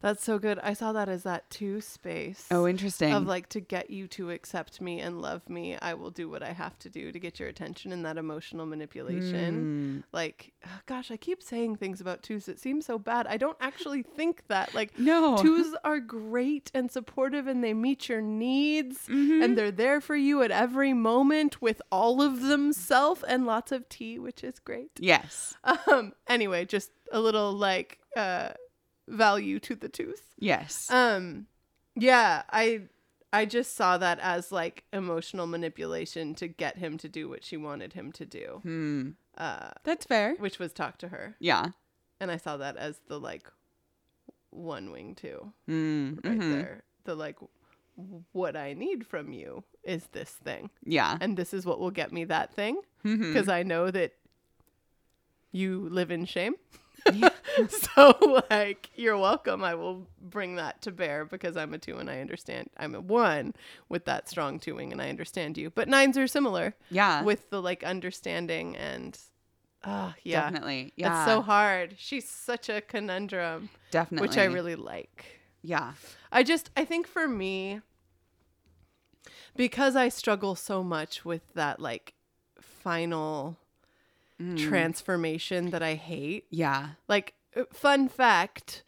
that's 0.04 0.22
so 0.22 0.38
good. 0.38 0.58
I 0.62 0.74
saw 0.74 0.92
that 0.92 1.08
as 1.08 1.22
that 1.22 1.48
two 1.50 1.80
space. 1.80 2.46
Oh, 2.50 2.68
interesting. 2.68 3.12
of 3.14 3.26
like 3.26 3.48
to 3.50 3.60
get 3.60 3.88
you 3.88 4.06
to 4.08 4.30
accept 4.30 4.80
me 4.80 5.00
and 5.00 5.20
love 5.22 5.48
me, 5.48 5.76
I 5.80 5.94
will 5.94 6.10
do 6.10 6.28
what 6.28 6.42
I 6.42 6.52
have 6.52 6.78
to 6.80 6.90
do 6.90 7.10
to 7.10 7.18
get 7.18 7.40
your 7.40 7.48
attention 7.48 7.90
in 7.90 8.02
that 8.02 8.18
emotional 8.18 8.66
manipulation. 8.66 10.02
Mm. 10.04 10.12
Like, 10.12 10.52
oh, 10.66 10.80
gosh, 10.86 11.10
I 11.10 11.16
keep 11.16 11.42
saying 11.42 11.76
things 11.76 12.00
about 12.00 12.22
twos 12.22 12.44
that 12.46 12.58
seem 12.60 12.82
so 12.82 12.98
bad. 12.98 13.26
I 13.26 13.36
don't 13.38 13.56
actually 13.60 14.02
think 14.02 14.46
that. 14.48 14.74
Like, 14.74 14.98
No. 14.98 15.38
twos 15.38 15.74
are 15.84 16.00
great 16.00 16.70
and 16.74 16.90
supportive 16.90 17.46
and 17.46 17.64
they 17.64 17.74
meet 17.74 18.08
your 18.08 18.20
needs 18.20 19.08
Mm-hmm. 19.08 19.42
and 19.42 19.56
they're 19.58 19.70
there 19.70 20.00
for 20.00 20.16
you 20.16 20.42
at 20.42 20.50
every 20.50 20.92
moment 20.92 21.62
with 21.62 21.80
all 21.90 22.20
of 22.22 22.42
themselves 22.42 23.22
and 23.26 23.46
lots 23.46 23.72
of 23.72 23.88
tea, 23.88 24.18
which 24.18 24.44
is 24.44 24.58
great. 24.58 24.90
yes. 24.98 25.54
Um, 25.64 26.12
anyway, 26.28 26.64
just 26.66 26.90
a 27.10 27.20
little 27.20 27.52
like 27.52 27.98
uh 28.16 28.50
value 29.08 29.58
to 29.60 29.74
the 29.74 29.88
tooth. 29.88 30.34
Yes. 30.38 30.90
Um 30.90 31.46
yeah, 31.96 32.42
I 32.50 32.82
I 33.32 33.44
just 33.46 33.74
saw 33.76 33.98
that 33.98 34.18
as 34.20 34.52
like 34.52 34.84
emotional 34.92 35.46
manipulation 35.46 36.34
to 36.36 36.46
get 36.48 36.78
him 36.78 36.98
to 36.98 37.08
do 37.08 37.28
what 37.28 37.44
she 37.44 37.56
wanted 37.56 37.92
him 37.94 38.12
to 38.12 38.24
do. 38.26 38.60
hmm. 38.62 39.10
Uh 39.36 39.70
That's 39.84 40.06
fair. 40.06 40.34
which 40.36 40.58
was 40.58 40.72
talk 40.72 40.98
to 40.98 41.08
her. 41.08 41.36
Yeah. 41.40 41.68
And 42.20 42.30
I 42.30 42.36
saw 42.36 42.56
that 42.58 42.76
as 42.76 43.00
the 43.08 43.18
like 43.18 43.50
one 44.50 44.90
wing 44.92 45.14
too, 45.16 45.52
Mm, 45.68 46.24
right 46.24 46.38
mhm. 46.38 46.52
there. 46.52 46.84
The 47.04 47.14
like 47.16 47.36
what 48.32 48.56
I 48.56 48.72
need 48.72 49.06
from 49.06 49.32
you 49.32 49.62
is 49.84 50.06
this 50.12 50.30
thing. 50.30 50.70
Yeah. 50.84 51.18
And 51.20 51.36
this 51.36 51.52
is 51.54 51.64
what 51.66 51.78
will 51.80 51.90
get 51.90 52.12
me 52.12 52.24
that 52.24 52.54
thing 52.54 52.80
because 53.02 53.48
I 53.48 53.62
know 53.62 53.90
that 53.90 54.12
you 55.52 55.88
live 55.90 56.10
in 56.10 56.24
shame. 56.24 56.54
so 57.68 58.42
like 58.50 58.90
you're 58.94 59.18
welcome. 59.18 59.62
I 59.62 59.74
will 59.74 60.06
bring 60.20 60.56
that 60.56 60.82
to 60.82 60.92
bear 60.92 61.24
because 61.24 61.56
I'm 61.56 61.74
a 61.74 61.78
two 61.78 61.98
and 61.98 62.10
I 62.10 62.20
understand. 62.20 62.70
I'm 62.76 62.94
a 62.94 63.00
one 63.00 63.54
with 63.88 64.04
that 64.06 64.28
strong 64.28 64.58
two 64.58 64.74
wing 64.76 64.92
and 64.92 65.00
I 65.00 65.08
understand 65.08 65.58
you. 65.58 65.70
But 65.70 65.88
nines 65.88 66.16
are 66.18 66.26
similar 66.26 66.74
yeah. 66.90 67.22
with 67.22 67.50
the 67.50 67.60
like 67.60 67.84
understanding 67.84 68.76
and 68.76 69.18
ah 69.84 70.14
yeah. 70.22 70.42
Definitely. 70.42 70.92
Yeah. 70.96 71.22
It's 71.22 71.30
so 71.30 71.42
hard. 71.42 71.94
She's 71.98 72.28
such 72.28 72.68
a 72.68 72.80
conundrum, 72.80 73.70
Definitely. 73.90 74.28
which 74.28 74.38
I 74.38 74.44
really 74.44 74.76
like. 74.76 75.40
Yeah. 75.62 75.92
I 76.32 76.42
just 76.42 76.70
I 76.76 76.84
think 76.84 77.06
for 77.06 77.28
me 77.28 77.80
because 79.56 79.96
I 79.96 80.08
struggle 80.08 80.54
so 80.54 80.82
much 80.82 81.24
with 81.24 81.54
that 81.54 81.80
like 81.80 82.14
final 82.60 83.58
Mm. 84.40 84.58
transformation 84.58 85.70
that 85.70 85.82
I 85.82 85.94
hate. 85.94 86.46
Yeah. 86.50 86.90
Like 87.08 87.34
uh, 87.56 87.62
fun 87.72 88.08
fact, 88.08 88.82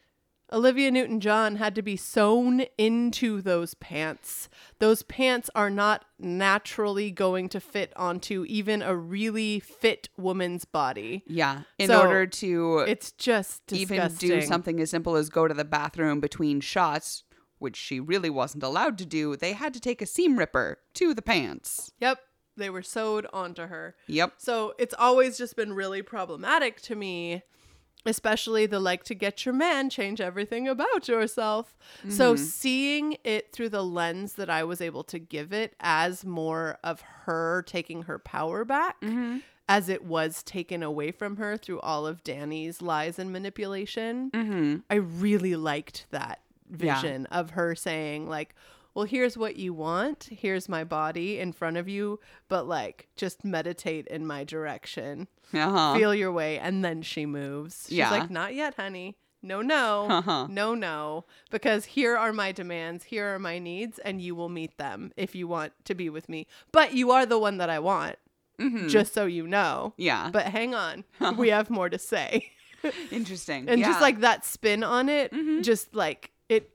Olivia 0.53 0.91
Newton-John 0.91 1.57
had 1.57 1.75
to 1.75 1.83
be 1.83 1.97
sewn 1.97 2.65
into 2.79 3.41
those 3.43 3.75
pants. 3.75 4.49
Those 4.79 5.03
pants 5.03 5.51
are 5.55 5.71
not 5.71 6.05
naturally 6.19 7.11
going 7.11 7.49
to 7.51 7.61
fit 7.61 7.93
onto 7.97 8.45
even 8.49 8.83
a 8.83 8.95
really 8.97 9.61
fit 9.61 10.09
woman's 10.17 10.65
body. 10.65 11.25
Yeah. 11.27 11.63
In 11.79 11.89
So, 11.89 12.01
order 12.01 12.27
to 12.27 12.79
It's 12.87 13.13
just 13.13 13.73
even 13.73 14.13
do 14.15 14.41
something 14.43 14.81
as 14.81 14.91
simple 14.91 15.17
as 15.17 15.31
go 15.31 15.49
to 15.49 15.55
the 15.55 15.65
bathroom 15.65 16.21
between 16.21 16.61
shots, 16.61 17.25
which 17.59 17.77
she 17.77 17.99
really 17.99 18.31
wasn't 18.31 18.63
allowed 18.63 18.99
to 18.99 19.07
do, 19.07 19.37
they 19.37 19.53
had 19.53 19.75
to 19.75 19.81
take 19.81 20.01
a 20.03 20.07
seam 20.07 20.39
ripper 20.39 20.79
to 20.95 21.15
the 21.15 21.23
pants. 21.23 21.91
Yep, 22.01 22.19
they 22.57 22.71
were 22.71 22.83
sewed 22.83 23.27
onto 23.33 23.67
her. 23.67 23.95
Yep. 24.07 24.35
So 24.39 24.75
it's 24.79 24.95
always 24.99 25.37
just 25.39 25.57
been 25.57 25.73
really 25.73 26.03
problematic 26.03 26.81
to 26.83 26.95
me 26.97 27.43
especially 28.05 28.67
the 28.67 28.79
like 28.79 29.03
to 29.03 29.15
get 29.17 29.45
your 29.45 29.53
man 29.55 29.91
change 29.91 30.21
everything 30.21 30.69
about 30.69 31.09
yourself 31.09 31.77
so 32.09 32.37
seeing 32.37 33.17
it 33.25 33.51
through 33.53 33.69
the 33.69 33.83
lens 33.83 34.35
that 34.35 34.49
i 34.49 34.63
was 34.63 34.81
able 34.81 35.03
to 35.03 35.19
give 35.19 35.53
it 35.53 35.75
as 35.81 36.25
more 36.25 36.79
of 36.85 37.01
her 37.01 37.65
taking 37.67 38.03
her 38.03 38.17
power 38.19 38.65
back 38.65 38.97
as 39.69 39.89
it 39.89 40.05
was 40.05 40.45
taken 40.45 40.85
away 40.85 41.11
from 41.11 41.37
her 41.37 41.57
through 41.57 41.81
all 41.81 42.07
of 42.07 42.23
danny's 42.23 42.81
lies 42.81 43.19
and 43.19 43.33
manipulation 43.33 44.31
Mm-hmm. 44.31 44.77
i 44.89 44.95
really 44.95 45.57
liked 45.57 46.07
that 46.13 46.39
Yeah. 46.79 46.95
vision 47.01 47.27
of 47.27 47.51
her 47.51 47.75
saying 47.75 48.29
like 48.29 48.55
well 48.97 49.05
here's 49.05 49.37
what 49.39 49.55
you 49.57 49.73
want 49.75 50.29
here's 50.33 50.69
my 50.69 50.83
body 50.83 51.39
in 51.39 51.53
front 51.53 51.77
of 51.77 51.87
you 51.89 52.19
but 52.49 52.67
like 52.67 53.07
just 53.15 53.45
meditate 53.45 54.07
in 54.09 54.27
my 54.27 54.43
direction 54.43 55.29
Uh-huh. 55.55 55.95
feel 55.95 56.15
your 56.15 56.33
way 56.33 56.59
and 56.59 56.85
then 56.85 57.03
she 57.03 57.27
moves 57.27 57.85
she's 57.89 57.99
Yeah. 57.99 58.11
like 58.11 58.31
not 58.31 58.55
yet 58.55 58.75
honey 58.75 59.17
no 59.43 59.61
no 59.61 60.07
Uh-huh. 60.11 60.47
no 60.51 60.75
no 60.75 61.25
because 61.51 61.85
here 61.85 62.17
are 62.17 62.33
my 62.33 62.51
demands 62.53 63.05
here 63.05 63.33
are 63.35 63.39
my 63.39 63.59
needs 63.61 63.99
and 64.01 64.21
you 64.21 64.35
will 64.35 64.49
meet 64.49 64.77
them 64.79 65.13
if 65.17 65.35
you 65.37 65.47
want 65.47 65.73
to 65.85 65.95
be 65.95 66.09
with 66.11 66.29
me 66.29 66.47
but 66.73 66.95
you 66.95 67.11
are 67.13 67.27
the 67.27 67.39
one 67.39 67.59
that 67.59 67.71
i 67.71 67.79
want 67.79 68.17
Mhm. 68.59 68.89
just 68.89 69.13
so 69.13 69.27
you 69.27 69.47
know 69.47 69.93
yeah. 69.99 70.31
but 70.33 70.47
hang 70.47 70.75
on 70.75 71.05
we 71.37 71.51
have 71.51 71.69
more 71.71 71.91
to 71.91 71.99
say 71.99 72.51
Interesting. 73.11 73.69
and 73.69 73.81
yeah. 73.81 73.89
just 73.89 74.01
like 74.01 74.21
that 74.21 74.45
spin 74.45 74.83
on 74.83 75.09
it 75.09 75.33
Mhm. 75.33 75.63
just 75.63 75.95
like 75.95 76.31
it 76.49 76.71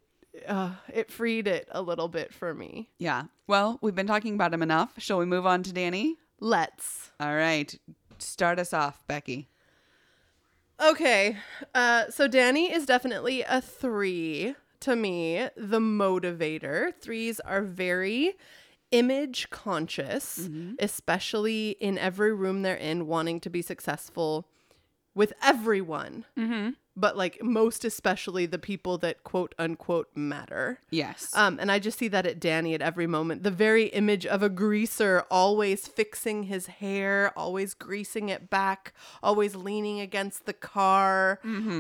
uh, 0.48 0.72
it 0.94 1.12
freed 1.12 1.48
it 1.48 1.68
a 1.72 1.82
little 1.82 2.08
bit 2.08 2.34
for 2.34 2.54
me 2.54 2.90
Yeah. 2.98 3.24
Well, 3.48 3.80
we've 3.82 3.96
been 3.96 4.08
talking 4.08 4.34
about 4.36 4.54
him 4.54 4.62
enough. 4.64 4.94
Shall 4.98 5.18
we 5.18 5.26
move 5.26 5.46
on 5.46 5.64
to 5.64 5.74
Danny? 5.74 6.16
let's 6.40 7.12
All 7.20 7.36
right. 7.36 7.74
Start 8.18 8.60
us 8.60 8.74
off, 8.74 9.06
Becky. 9.08 9.50
Okay. 10.82 11.38
Uh, 11.76 12.10
so 12.10 12.28
Danny 12.28 12.72
is 12.72 12.86
definitely 12.86 13.42
a 13.44 13.62
three 13.62 14.56
to 14.82 14.96
me, 14.96 15.48
the 15.56 15.80
motivator. 15.80 16.94
Threes 17.00 17.40
are 17.42 17.62
very 17.62 18.34
image 18.92 19.50
conscious, 19.52 20.50
especially 20.80 21.72
in 21.80 21.98
every 21.98 22.34
room 22.34 22.62
they're 22.62 22.76
in, 22.76 23.06
wanting 23.08 23.40
to 23.42 23.50
be 23.50 23.62
successful 23.62 24.48
with 25.14 25.34
everyone, 25.44 26.26
Mm-hmm. 26.38 26.70
But 26.96 27.16
like 27.16 27.42
most 27.42 27.86
especially 27.86 28.46
the 28.46 28.60
people 28.60 28.98
that 29.00 29.24
quote 29.24 29.56
unquote 29.58 30.10
matter. 30.16 30.80
Yes. 30.90 31.32
Um, 31.36 31.58
and 31.60 31.72
I 31.72 31.80
just 31.80 31.98
see 31.98 32.08
that 32.10 32.26
at 32.26 32.40
Danny 32.40 32.74
at 32.74 32.82
every 32.82 33.08
moment. 33.08 33.44
The 33.44 33.52
very 33.52 33.86
image 33.86 34.26
of 34.26 34.44
a 34.44 34.50
greaser 34.50 35.26
always 35.32 35.88
fixing 35.88 36.44
his 36.44 36.68
hair, 36.68 37.32
always 37.38 37.74
greasing 37.74 38.30
it 38.30 38.50
back, 38.50 38.94
always 39.24 39.56
leaning 39.56 40.00
against 40.00 40.46
the 40.46 40.54
car, 40.54 41.40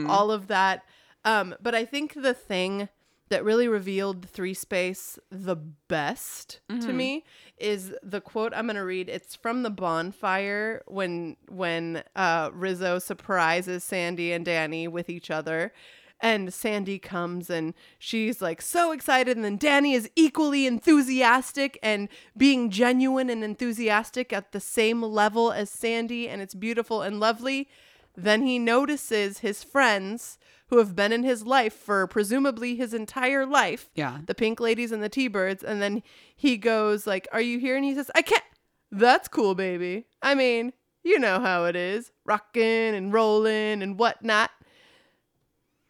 all 0.09 0.31
of 0.31 0.47
that. 0.47 0.83
Um, 1.25 1.55
but 1.61 1.75
I 1.75 1.85
think 1.85 2.13
the 2.13 2.33
thing 2.33 2.89
that 3.31 3.45
really 3.45 3.67
revealed 3.69 4.29
Three 4.29 4.53
Space 4.53 5.17
the 5.31 5.55
best 5.55 6.59
to 6.81 6.91
me 6.91 7.23
is 7.57 7.93
the 8.03 8.19
quote 8.19 8.51
I'm 8.53 8.65
going 8.65 8.75
to 8.75 8.83
read. 8.83 9.07
It's 9.07 9.35
from 9.35 9.63
the 9.63 9.69
bonfire 9.69 10.83
when 10.85 11.37
when 11.47 12.03
uh, 12.13 12.49
Rizzo 12.53 12.99
surprises 12.99 13.85
Sandy 13.85 14.33
and 14.33 14.43
Danny 14.43 14.87
with 14.87 15.09
each 15.09 15.31
other. 15.31 15.71
And 16.19 16.53
Sandy 16.53 16.99
comes 16.99 17.49
and 17.49 17.73
she's 17.97 18.41
like 18.41 18.61
so 18.61 18.91
excited. 18.91 19.37
And 19.37 19.45
then 19.45 19.57
Danny 19.57 19.93
is 19.93 20.09
equally 20.15 20.67
enthusiastic 20.67 21.79
and 21.81 22.09
being 22.37 22.69
genuine 22.69 23.29
and 23.29 23.43
enthusiastic 23.43 24.31
at 24.33 24.51
the 24.51 24.59
same 24.59 25.01
level 25.01 25.51
as 25.51 25.69
Sandy. 25.69 26.27
And 26.29 26.41
it's 26.41 26.53
beautiful 26.53 27.01
and 27.01 27.19
lovely. 27.19 27.69
Then 28.15 28.43
he 28.43 28.59
notices 28.59 29.39
his 29.39 29.63
friends 29.63 30.37
who 30.71 30.77
have 30.77 30.95
been 30.95 31.11
in 31.11 31.21
his 31.21 31.45
life 31.45 31.73
for 31.73 32.07
presumably 32.07 32.75
his 32.75 32.93
entire 32.93 33.45
life. 33.45 33.89
Yeah. 33.93 34.19
the 34.25 34.33
pink 34.33 34.61
ladies 34.61 34.93
and 34.93 35.03
the 35.03 35.09
t-birds. 35.09 35.63
And 35.63 35.81
then 35.81 36.01
he 36.33 36.55
goes 36.55 37.05
like 37.05 37.27
are 37.33 37.41
you 37.41 37.59
here? 37.59 37.75
And 37.75 37.85
he 37.85 37.93
says 37.93 38.09
i 38.15 38.21
can't. 38.23 38.43
That's 38.89 39.27
cool 39.27 39.53
baby. 39.53 40.05
I 40.21 40.33
mean 40.33 40.73
you 41.03 41.19
know 41.19 41.41
how 41.41 41.65
it 41.65 41.75
is. 41.75 42.11
Rocking 42.25 42.95
and 42.95 43.11
rolling 43.11 43.83
and 43.83 43.99
whatnot. 43.99 44.49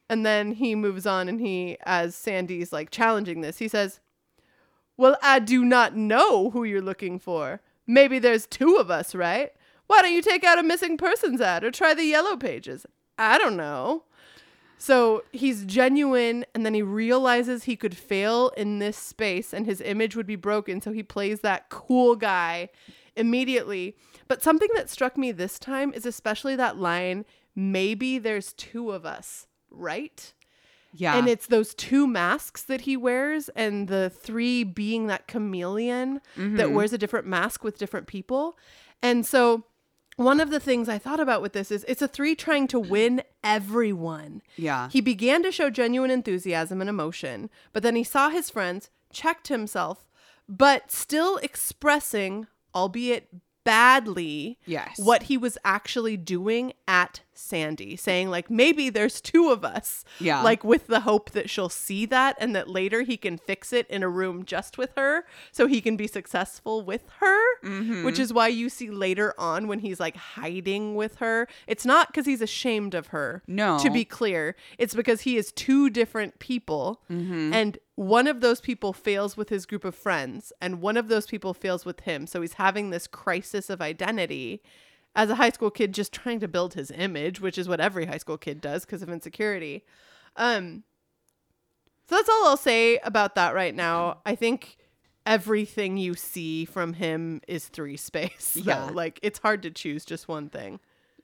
And 0.09 0.25
then 0.25 0.53
he 0.53 0.73
moves 0.73 1.05
on 1.05 1.29
and 1.29 1.39
he 1.39 1.77
as 1.83 2.15
sandy's 2.15 2.73
like 2.73 2.89
challenging 2.89 3.41
this 3.41 3.59
he 3.59 3.67
says 3.67 3.99
well 4.97 5.15
i 5.21 5.37
do 5.37 5.63
not 5.63 5.95
know 5.95 6.49
who 6.49 6.63
you're 6.63 6.81
looking 6.81 7.19
for. 7.19 7.61
Maybe 7.85 8.17
there's 8.17 8.47
two 8.47 8.77
of 8.77 8.89
us 8.89 9.13
right? 9.13 9.51
Why 9.85 10.01
don't 10.01 10.13
you 10.13 10.23
take 10.23 10.43
out 10.43 10.57
a 10.57 10.63
missing 10.63 10.97
persons 10.97 11.39
ad 11.39 11.63
or 11.63 11.69
try 11.69 11.93
the 11.93 12.05
yellow 12.05 12.35
pages? 12.35 12.87
I 13.19 13.37
don't 13.37 13.57
know 13.57 14.05
so 14.81 15.23
he's 15.31 15.63
genuine, 15.65 16.43
and 16.55 16.65
then 16.65 16.73
he 16.73 16.81
realizes 16.81 17.65
he 17.65 17.75
could 17.75 17.95
fail 17.95 18.49
in 18.57 18.79
this 18.79 18.97
space 18.97 19.53
and 19.53 19.67
his 19.67 19.79
image 19.79 20.15
would 20.15 20.25
be 20.25 20.35
broken. 20.35 20.81
So 20.81 20.91
he 20.91 21.03
plays 21.03 21.41
that 21.41 21.69
cool 21.69 22.15
guy 22.15 22.69
immediately. 23.15 23.95
But 24.27 24.41
something 24.41 24.69
that 24.73 24.89
struck 24.89 25.17
me 25.17 25.31
this 25.31 25.59
time 25.59 25.93
is 25.93 26.07
especially 26.07 26.55
that 26.55 26.77
line 26.77 27.25
maybe 27.55 28.17
there's 28.17 28.53
two 28.53 28.91
of 28.91 29.05
us, 29.05 29.45
right? 29.69 30.33
Yeah. 30.93 31.15
And 31.15 31.27
it's 31.27 31.45
those 31.45 31.75
two 31.75 32.07
masks 32.07 32.63
that 32.63 32.81
he 32.81 32.97
wears, 32.97 33.49
and 33.49 33.87
the 33.87 34.09
three 34.09 34.63
being 34.63 35.07
that 35.07 35.27
chameleon 35.27 36.21
that 36.35 36.41
mm-hmm. 36.41 36.73
wears 36.73 36.91
a 36.91 36.97
different 36.97 37.27
mask 37.27 37.63
with 37.63 37.77
different 37.77 38.07
people. 38.07 38.57
And 39.03 39.25
so, 39.25 39.63
one 40.17 40.39
of 40.39 40.49
the 40.49 40.59
things 40.59 40.89
I 40.89 40.97
thought 40.97 41.19
about 41.19 41.41
with 41.41 41.53
this 41.53 41.71
is 41.71 41.85
it's 41.87 42.01
a 42.01 42.07
three 42.07 42.35
trying 42.35 42.67
to 42.67 42.79
win 42.79 43.23
everyone. 43.43 44.41
yeah. 44.55 44.89
He 44.89 45.01
began 45.01 45.43
to 45.43 45.51
show 45.51 45.69
genuine 45.69 46.11
enthusiasm 46.11 46.81
and 46.81 46.89
emotion, 46.89 47.49
but 47.73 47.83
then 47.83 47.95
he 47.95 48.03
saw 48.03 48.29
his 48.29 48.49
friends, 48.49 48.89
checked 49.11 49.47
himself, 49.47 50.05
but 50.47 50.91
still 50.91 51.37
expressing, 51.37 52.47
albeit 52.75 53.29
badly, 53.63 54.57
yes. 54.65 54.97
what 54.97 55.23
he 55.23 55.37
was 55.37 55.57
actually 55.63 56.17
doing 56.17 56.73
at 56.87 57.21
Sandy, 57.33 57.95
saying, 57.95 58.29
like, 58.29 58.49
maybe 58.49 58.89
there's 58.89 59.19
two 59.19 59.49
of 59.49 59.65
us. 59.65 60.03
Yeah. 60.19 60.41
Like, 60.41 60.63
with 60.63 60.87
the 60.87 61.01
hope 61.01 61.31
that 61.31 61.49
she'll 61.49 61.69
see 61.69 62.05
that 62.07 62.35
and 62.39 62.55
that 62.55 62.69
later 62.69 63.01
he 63.01 63.17
can 63.17 63.37
fix 63.37 63.73
it 63.73 63.87
in 63.89 64.03
a 64.03 64.09
room 64.09 64.45
just 64.45 64.77
with 64.77 64.91
her 64.95 65.25
so 65.51 65.67
he 65.67 65.81
can 65.81 65.97
be 65.97 66.07
successful 66.07 66.83
with 66.83 67.03
her. 67.19 67.41
Mm-hmm. 67.63 68.03
Which 68.03 68.19
is 68.19 68.33
why 68.33 68.47
you 68.49 68.69
see 68.69 68.89
later 68.89 69.33
on 69.37 69.67
when 69.67 69.79
he's 69.79 69.99
like 69.99 70.15
hiding 70.15 70.95
with 70.95 71.15
her, 71.17 71.47
it's 71.67 71.85
not 71.85 72.07
because 72.07 72.25
he's 72.25 72.41
ashamed 72.41 72.93
of 72.93 73.07
her. 73.07 73.43
No. 73.47 73.79
To 73.79 73.89
be 73.89 74.05
clear, 74.05 74.55
it's 74.77 74.93
because 74.93 75.21
he 75.21 75.37
is 75.37 75.51
two 75.51 75.89
different 75.89 76.39
people. 76.39 77.01
Mm-hmm. 77.09 77.53
And 77.53 77.77
one 78.01 78.25
of 78.25 78.41
those 78.41 78.59
people 78.59 78.93
fails 78.93 79.37
with 79.37 79.49
his 79.49 79.67
group 79.67 79.85
of 79.85 79.93
friends, 79.93 80.51
and 80.59 80.81
one 80.81 80.97
of 80.97 81.07
those 81.07 81.27
people 81.27 81.53
fails 81.53 81.85
with 81.85 81.99
him. 81.99 82.25
So 82.25 82.41
he's 82.41 82.53
having 82.53 82.89
this 82.89 83.05
crisis 83.05 83.69
of 83.69 83.79
identity 83.79 84.63
as 85.15 85.29
a 85.29 85.35
high 85.35 85.51
school 85.51 85.69
kid, 85.69 85.93
just 85.93 86.11
trying 86.11 86.39
to 86.39 86.47
build 86.47 86.73
his 86.73 86.89
image, 86.89 87.39
which 87.39 87.59
is 87.59 87.69
what 87.69 87.79
every 87.79 88.05
high 88.05 88.17
school 88.17 88.39
kid 88.39 88.59
does 88.59 88.85
because 88.85 89.03
of 89.03 89.09
insecurity. 89.09 89.85
Um, 90.35 90.81
so 92.09 92.15
that's 92.15 92.27
all 92.27 92.47
I'll 92.47 92.57
say 92.57 92.97
about 93.03 93.35
that 93.35 93.53
right 93.53 93.75
now. 93.75 94.17
I 94.25 94.33
think 94.33 94.77
everything 95.27 95.97
you 95.97 96.15
see 96.15 96.65
from 96.65 96.93
him 96.93 97.39
is 97.47 97.67
three 97.67 97.97
space. 97.97 98.53
though. 98.55 98.63
Yeah. 98.63 98.85
Like 98.85 99.19
it's 99.21 99.37
hard 99.37 99.61
to 99.61 99.69
choose 99.69 100.05
just 100.05 100.27
one 100.27 100.49
thing. 100.49 100.79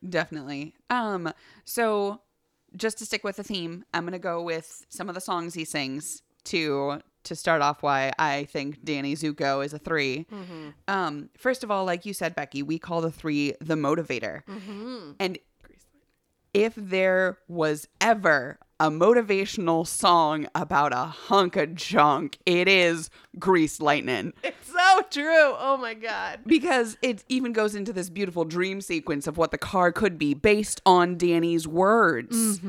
Definitely. 0.07 0.75
Um, 0.91 1.33
so 1.65 2.21
just 2.75 2.99
to 2.99 3.05
stick 3.07 3.23
with 3.23 3.37
the 3.37 3.43
theme, 3.43 3.83
I'm 3.95 4.05
gonna 4.05 4.19
go 4.19 4.43
with 4.43 4.85
some 4.89 5.09
of 5.09 5.15
the 5.15 5.21
songs 5.21 5.55
he 5.55 5.65
sings 5.65 6.21
to 6.51 7.01
to 7.23 7.35
start 7.35 7.61
off 7.61 7.83
why 7.83 8.13
I 8.17 8.45
think 8.45 8.83
Danny 8.85 9.13
Zuko 9.15 9.63
is 9.65 9.73
a 9.73 9.79
3 9.79 10.25
Um, 10.87 11.29
first 11.37 11.63
of 11.63 11.69
all, 11.71 11.83
like 11.83 12.05
you 12.05 12.13
said, 12.13 12.35
Becky, 12.35 12.63
we 12.63 12.79
call 12.79 13.01
the 13.01 13.11
three 13.11 13.53
the 13.59 13.75
motivator. 13.75 14.43
And 15.19 15.37
if 16.53 16.73
there 16.75 17.37
was 17.49 17.87
ever 17.99 18.57
a 18.79 18.89
motivational 18.89 19.85
song 19.85 20.47
about 20.55 20.93
a 20.93 21.05
hunk 21.05 21.55
of 21.57 21.75
junk, 21.75 22.37
it 22.45 22.67
is 22.67 23.09
Grease 23.37 23.81
Lightning. 23.81 24.33
It's 24.43 24.67
so 24.71 25.01
true. 25.09 25.53
Oh 25.59 25.77
my 25.81 25.95
god. 25.95 26.39
Because 26.45 26.97
it 27.01 27.23
even 27.27 27.51
goes 27.53 27.75
into 27.75 27.91
this 27.91 28.09
beautiful 28.09 28.45
dream 28.45 28.79
sequence 28.81 29.27
of 29.27 29.35
what 29.37 29.51
the 29.51 29.57
car 29.57 29.91
could 29.91 30.17
be 30.17 30.33
based 30.33 30.79
on 30.85 31.17
Danny's 31.17 31.67
words. 31.67 32.59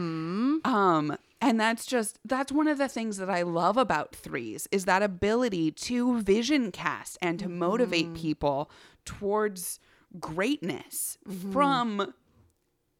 Um, 0.65 1.17
and 1.41 1.61
that's 1.61 1.87
just 1.87 2.19
that's 2.25 2.51
one 2.51 2.69
of 2.69 2.79
the 2.79 2.89
things 2.89 3.17
that 3.19 3.31
I 3.31 3.43
love 3.43 3.77
about 3.77 4.15
threes 4.15 4.67
is 4.73 4.85
that 4.87 5.03
ability 5.03 5.71
to 5.71 6.21
vision 6.21 6.73
cast 6.73 7.19
and 7.23 7.39
to 7.39 7.49
motivate 7.49 8.07
mm-hmm. 8.07 8.15
people 8.15 8.71
towards 9.05 9.79
greatness 10.19 11.19
mm-hmm. 11.29 11.53
from 11.53 12.15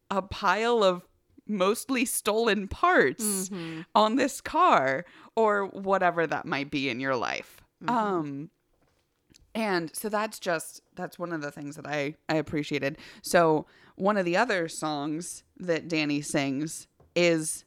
a 0.09 0.21
pile 0.21 0.83
of 0.83 1.05
mostly 1.47 2.05
stolen 2.05 2.67
parts 2.67 3.49
mm-hmm. 3.49 3.81
on 3.95 4.15
this 4.15 4.39
car 4.39 5.05
or 5.35 5.65
whatever 5.65 6.25
that 6.27 6.45
might 6.45 6.71
be 6.71 6.89
in 6.89 6.99
your 6.99 7.15
life. 7.15 7.61
Um 7.87 8.49
and 9.55 9.93
so 9.95 10.09
that's 10.09 10.39
just 10.39 10.81
that's 10.95 11.19
one 11.19 11.33
of 11.33 11.41
the 11.41 11.51
things 11.51 11.75
that 11.75 11.87
I 11.87 12.15
I 12.29 12.35
appreciated. 12.35 12.97
So 13.21 13.65
one 13.95 14.15
of 14.15 14.23
the 14.23 14.37
other 14.37 14.69
songs 14.69 15.43
that 15.57 15.89
Danny 15.89 16.21
sings 16.21 16.87
is 17.15 17.65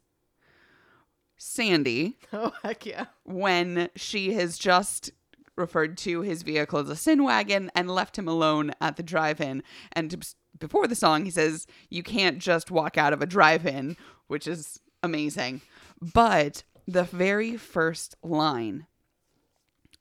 Sandy 1.42 2.18
Oh 2.32 2.52
heck 2.62 2.86
yeah. 2.86 3.06
when 3.24 3.90
she 3.96 4.32
has 4.34 4.58
just 4.58 5.10
referred 5.56 5.98
to 5.98 6.22
his 6.22 6.42
vehicle 6.42 6.78
as 6.78 6.88
a 6.88 6.96
sin 6.96 7.24
wagon 7.24 7.70
and 7.74 7.90
left 7.90 8.16
him 8.16 8.26
alone 8.28 8.72
at 8.80 8.96
the 8.96 9.02
drive-in. 9.02 9.62
And 9.92 10.10
to- 10.10 10.34
before 10.58 10.86
the 10.86 10.94
song, 10.94 11.24
he 11.24 11.30
says, 11.30 11.66
"You 11.90 12.02
can't 12.02 12.38
just 12.38 12.70
walk 12.70 12.96
out 12.96 13.12
of 13.12 13.20
a 13.20 13.26
drive-in," 13.26 13.96
which 14.28 14.46
is 14.46 14.80
amazing. 15.02 15.60
But 16.00 16.62
the 16.86 17.04
very 17.04 17.56
first 17.56 18.16
line 18.22 18.86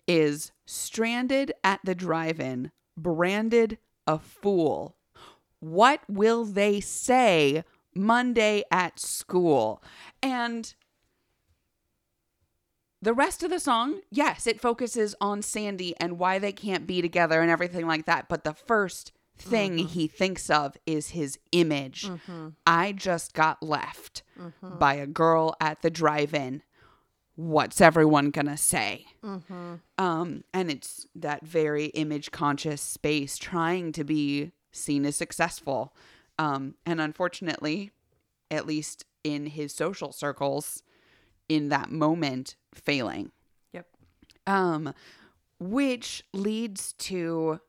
is 0.07 0.51
stranded 0.65 1.51
at 1.63 1.79
the 1.83 1.95
drive-in, 1.95 2.71
branded 2.95 3.77
a 4.07 4.19
fool. 4.19 4.95
What 5.59 6.01
will 6.07 6.45
they 6.45 6.79
say 6.79 7.63
Monday 7.95 8.63
at 8.71 8.99
school? 8.99 9.83
And 10.21 10.73
the 13.01 13.13
rest 13.13 13.43
of 13.43 13.49
the 13.49 13.59
song, 13.59 14.01
yes, 14.11 14.45
it 14.47 14.61
focuses 14.61 15.15
on 15.19 15.41
Sandy 15.41 15.95
and 15.99 16.19
why 16.19 16.39
they 16.39 16.51
can't 16.51 16.85
be 16.85 17.01
together 17.01 17.41
and 17.41 17.49
everything 17.49 17.87
like 17.87 18.05
that. 18.05 18.27
But 18.29 18.43
the 18.43 18.53
first 18.53 19.11
thing 19.37 19.79
he 19.79 20.07
thinks 20.07 20.49
of 20.51 20.77
is 20.85 21.09
his 21.09 21.39
image. 21.51 22.09
I 22.67 22.91
just 22.91 23.33
got 23.33 23.63
left 23.63 24.21
by 24.61 24.93
a 24.95 25.07
girl 25.07 25.55
at 25.59 25.81
the 25.81 25.89
drive 25.89 26.33
in. 26.33 26.61
What's 27.35 27.81
everyone 27.81 28.29
gonna 28.29 28.57
say? 28.57 29.05
Um, 29.97 30.43
and 30.53 30.69
it's 30.69 31.07
that 31.15 31.43
very 31.43 31.85
image 31.87 32.29
conscious 32.31 32.81
space 32.81 33.37
trying 33.37 33.93
to 33.93 34.03
be 34.03 34.51
seen 34.71 35.05
as 35.05 35.15
successful. 35.15 35.95
Um, 36.37 36.75
and 36.85 37.01
unfortunately, 37.01 37.91
at 38.51 38.67
least 38.67 39.05
in 39.23 39.47
his 39.47 39.73
social 39.73 40.11
circles, 40.11 40.83
in 41.51 41.67
that 41.67 41.91
moment, 41.91 42.55
failing. 42.73 43.29
Yep. 43.73 43.85
Um, 44.47 44.93
which 45.59 46.23
leads 46.33 46.93
to 46.93 47.59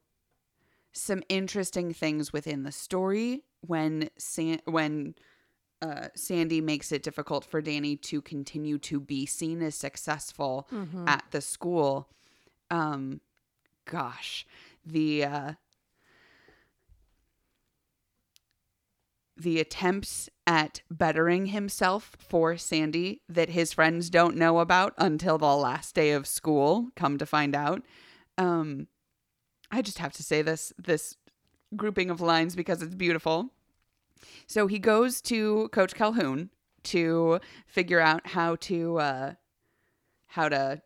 some 0.92 1.22
interesting 1.28 1.92
things 1.92 2.32
within 2.32 2.62
the 2.62 2.70
story 2.70 3.42
when 3.62 4.08
San- 4.16 4.60
when 4.66 5.16
uh, 5.80 6.08
Sandy 6.14 6.60
makes 6.60 6.92
it 6.92 7.02
difficult 7.02 7.44
for 7.44 7.60
Danny 7.60 7.96
to 7.96 8.22
continue 8.22 8.78
to 8.78 9.00
be 9.00 9.26
seen 9.26 9.60
as 9.62 9.74
successful 9.74 10.68
at 11.08 11.24
the 11.32 11.40
school. 11.40 12.08
Um, 12.70 13.20
gosh, 13.84 14.46
the 14.86 15.24
uh, 15.24 15.52
the 19.42 19.60
attempts 19.60 20.28
at 20.46 20.82
bettering 20.90 21.46
himself 21.46 22.16
for 22.18 22.56
Sandy 22.56 23.20
that 23.28 23.50
his 23.50 23.72
friends 23.72 24.10
don't 24.10 24.36
know 24.36 24.58
about 24.58 24.94
until 24.98 25.38
the 25.38 25.54
last 25.54 25.94
day 25.94 26.12
of 26.12 26.26
school, 26.26 26.88
come 26.96 27.18
to 27.18 27.26
find 27.26 27.54
out. 27.54 27.82
Um, 28.38 28.88
I 29.70 29.82
just 29.82 29.98
have 29.98 30.12
to 30.14 30.22
say 30.22 30.42
this 30.42 30.72
this 30.78 31.16
grouping 31.76 32.10
of 32.10 32.20
lines 32.20 32.54
because 32.54 32.82
it's 32.82 32.94
beautiful. 32.94 33.50
So 34.46 34.66
he 34.66 34.78
goes 34.78 35.20
to 35.22 35.68
Coach 35.72 35.94
Calhoun 35.94 36.50
to 36.84 37.40
figure 37.66 38.00
out 38.00 38.28
how 38.28 38.56
to 38.56 38.98
uh, 38.98 39.32
how 40.26 40.48
to 40.48 40.82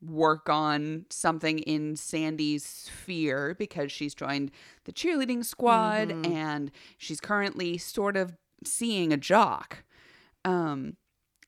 work 0.00 0.48
on 0.48 1.06
something 1.10 1.58
in 1.60 1.96
Sandy's 1.96 2.64
sphere 2.64 3.56
because 3.58 3.90
she's 3.90 4.14
joined 4.14 4.50
the 4.84 4.92
cheerleading 4.92 5.44
squad 5.44 6.10
and 6.26 6.70
she's 6.96 7.20
currently 7.20 7.78
sort 7.78 8.16
of 8.16 8.36
seeing 8.64 9.12
a 9.12 9.16
jock. 9.16 9.84
Um, 10.44 10.96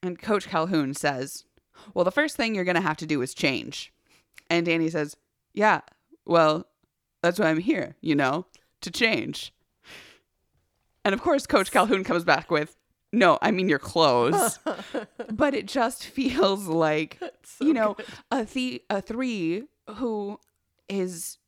and 0.02 0.18
Coach 0.18 0.48
Calhoun 0.48 0.94
says, 0.94 1.44
Well, 1.94 2.04
the 2.04 2.10
first 2.10 2.36
thing 2.36 2.54
you're 2.54 2.64
going 2.64 2.74
to 2.74 2.80
have 2.80 2.96
to 2.98 3.06
do 3.06 3.22
is 3.22 3.34
change. 3.34 3.92
And 4.48 4.66
Danny 4.66 4.88
says, 4.88 5.16
Yeah, 5.54 5.82
well, 6.26 6.66
that's 7.22 7.38
why 7.38 7.46
I'm 7.46 7.58
here, 7.58 7.96
you 8.00 8.14
know, 8.14 8.46
to 8.80 8.90
change. 8.90 9.52
And 11.04 11.14
of 11.14 11.22
course, 11.22 11.46
Coach 11.46 11.70
Calhoun 11.70 12.04
comes 12.04 12.24
back 12.24 12.50
with, 12.50 12.76
No, 13.12 13.38
I 13.42 13.50
mean 13.50 13.68
your 13.68 13.78
clothes. 13.78 14.58
but 15.32 15.54
it 15.54 15.66
just 15.66 16.06
feels 16.06 16.66
like, 16.66 17.18
you 17.60 17.72
know, 17.72 17.96
a, 18.30 18.44
the- 18.44 18.82
a 18.88 19.00
three 19.00 19.64
who 19.96 20.38
is 20.88 21.38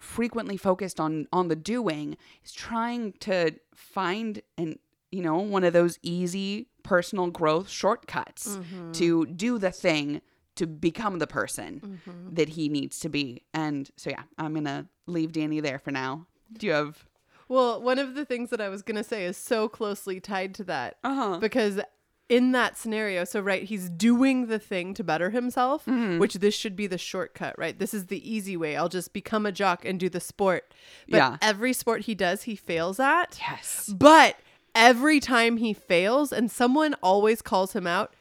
frequently 0.00 0.56
focused 0.56 0.98
on 0.98 1.26
on 1.32 1.48
the 1.48 1.56
doing 1.56 2.16
is 2.42 2.52
trying 2.52 3.12
to 3.12 3.52
find 3.74 4.40
and 4.56 4.78
you 5.12 5.20
know 5.22 5.36
one 5.36 5.62
of 5.62 5.74
those 5.74 5.98
easy 6.02 6.68
personal 6.82 7.26
growth 7.26 7.68
shortcuts 7.68 8.56
mm-hmm. 8.56 8.92
to 8.92 9.26
do 9.26 9.58
the 9.58 9.70
thing 9.70 10.22
to 10.56 10.66
become 10.66 11.18
the 11.18 11.26
person 11.26 12.00
mm-hmm. 12.06 12.34
that 12.34 12.50
he 12.50 12.68
needs 12.68 12.98
to 13.00 13.08
be. 13.08 13.44
And 13.52 13.90
so 13.96 14.10
yeah 14.10 14.22
i'm 14.38 14.54
gonna 14.54 14.86
leave 15.06 15.32
danny 15.32 15.60
there 15.60 15.78
for 15.78 15.90
now. 15.90 16.26
Do 16.52 16.66
you 16.66 16.72
have 16.72 17.04
Well, 17.50 17.82
one 17.82 17.98
of 17.98 18.14
the 18.14 18.24
things 18.24 18.48
that 18.50 18.60
I 18.62 18.68
was 18.70 18.80
going 18.82 18.96
to 18.96 19.04
say 19.04 19.24
is 19.26 19.36
so 19.36 19.68
closely 19.68 20.20
tied 20.20 20.54
to 20.54 20.64
that 20.64 20.96
uh-huh 21.04 21.38
because 21.40 21.80
in 22.28 22.52
that 22.52 22.78
scenario, 22.78 23.24
so 23.24 23.40
right, 23.40 23.64
he's 23.64 23.90
doing 23.90 24.46
the 24.46 24.60
thing 24.60 24.94
to 24.94 25.02
better 25.02 25.30
himself, 25.30 25.84
Mm-hmm. 25.84 26.20
which 26.20 26.34
this 26.34 26.54
should 26.54 26.76
be 26.76 26.86
the 26.86 26.96
shortcut, 26.96 27.58
right? 27.58 27.76
This 27.76 27.92
is 27.92 28.06
the 28.06 28.22
easy 28.34 28.56
way. 28.56 28.76
I'll 28.76 28.88
just 28.88 29.12
become 29.12 29.44
a 29.46 29.50
jock 29.52 29.84
and 29.84 29.98
do 29.98 30.08
the 30.08 30.20
sport. 30.20 30.72
But 31.08 31.16
Yeah. 31.16 31.36
every 31.42 31.72
sport 31.72 32.02
he 32.02 32.14
does, 32.14 32.42
he 32.44 32.54
fails 32.54 33.00
at. 33.00 33.36
yes 33.40 33.92
But 33.98 34.36
every 34.76 35.18
time 35.18 35.56
he 35.56 35.72
fails 35.72 36.32
and 36.32 36.48
someone 36.52 36.94
always 37.02 37.42
calls 37.42 37.72
him 37.72 37.88
out, 37.88 38.14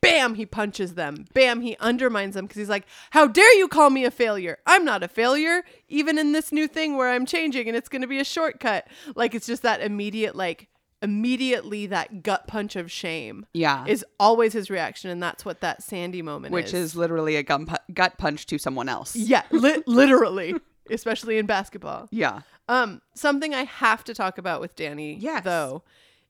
bam, 0.00 0.34
he 0.34 0.46
punches 0.46 0.94
them. 0.94 1.26
Bam, 1.34 1.60
he 1.60 1.76
undermines 1.80 2.34
them 2.34 2.46
because 2.46 2.58
he's 2.60 2.68
like, 2.68 2.86
How 3.10 3.26
dare 3.26 3.54
you 3.58 3.68
call 3.68 3.90
me 3.90 4.04
a 4.04 4.10
failure? 4.10 4.58
I'm 4.66 4.84
not 4.84 5.02
a 5.02 5.08
failure, 5.08 5.62
even 5.88 6.18
in 6.18 6.32
this 6.32 6.52
new 6.52 6.66
thing 6.68 6.96
where 6.96 7.10
I'm 7.10 7.26
changing 7.26 7.68
and 7.68 7.76
it's 7.76 7.88
going 7.88 8.02
to 8.02 8.08
be 8.08 8.18
a 8.18 8.24
shortcut. 8.24 8.86
Like, 9.14 9.34
it's 9.34 9.46
just 9.46 9.62
that 9.62 9.80
immediate, 9.80 10.34
like, 10.36 10.68
immediately 11.02 11.86
that 11.86 12.22
gut 12.22 12.46
punch 12.46 12.74
of 12.74 12.90
shame 12.90 13.44
yeah 13.52 13.84
is 13.86 14.02
always 14.18 14.54
his 14.54 14.70
reaction. 14.70 15.10
And 15.10 15.22
that's 15.22 15.44
what 15.44 15.60
that 15.60 15.82
Sandy 15.82 16.22
moment 16.22 16.54
which 16.54 16.72
is 16.72 16.96
literally 16.96 17.36
a 17.36 17.42
gun 17.42 17.66
pu- 17.66 17.76
gut 17.92 18.16
punch 18.16 18.46
to 18.46 18.56
someone 18.58 18.88
else 18.88 19.14
Yeah, 19.14 19.42
li- 19.50 19.82
literally, 19.86 20.54
especially 20.90 21.36
in 21.36 21.44
basketball. 21.44 22.08
yeah 22.10 22.40
Um, 22.68 23.02
something 23.14 23.54
I 23.54 23.64
have 23.64 24.04
to 24.04 24.14
talk 24.14 24.38
about 24.38 24.62
with 24.62 24.74
Danny, 24.74 25.16
Yes. 25.20 25.44
though, 25.44 25.82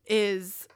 is 0.05 0.67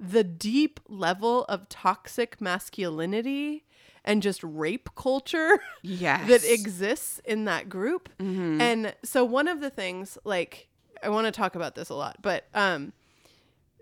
the 0.00 0.24
deep 0.24 0.80
level 0.88 1.44
of 1.44 1.68
toxic 1.68 2.40
masculinity 2.40 3.64
and 4.02 4.22
just 4.22 4.42
rape 4.42 4.88
culture 4.96 5.60
yes 5.82 6.26
that 6.26 6.42
exists 6.42 7.20
in 7.24 7.44
that 7.44 7.68
group. 7.68 8.08
Mm-hmm. 8.18 8.60
And 8.60 8.94
so 9.04 9.24
one 9.24 9.46
of 9.46 9.60
the 9.60 9.68
things, 9.68 10.16
like, 10.24 10.68
I 11.02 11.10
want 11.10 11.26
to 11.26 11.30
talk 11.30 11.54
about 11.54 11.74
this 11.74 11.90
a 11.90 11.94
lot, 11.94 12.16
but 12.22 12.46
um, 12.54 12.94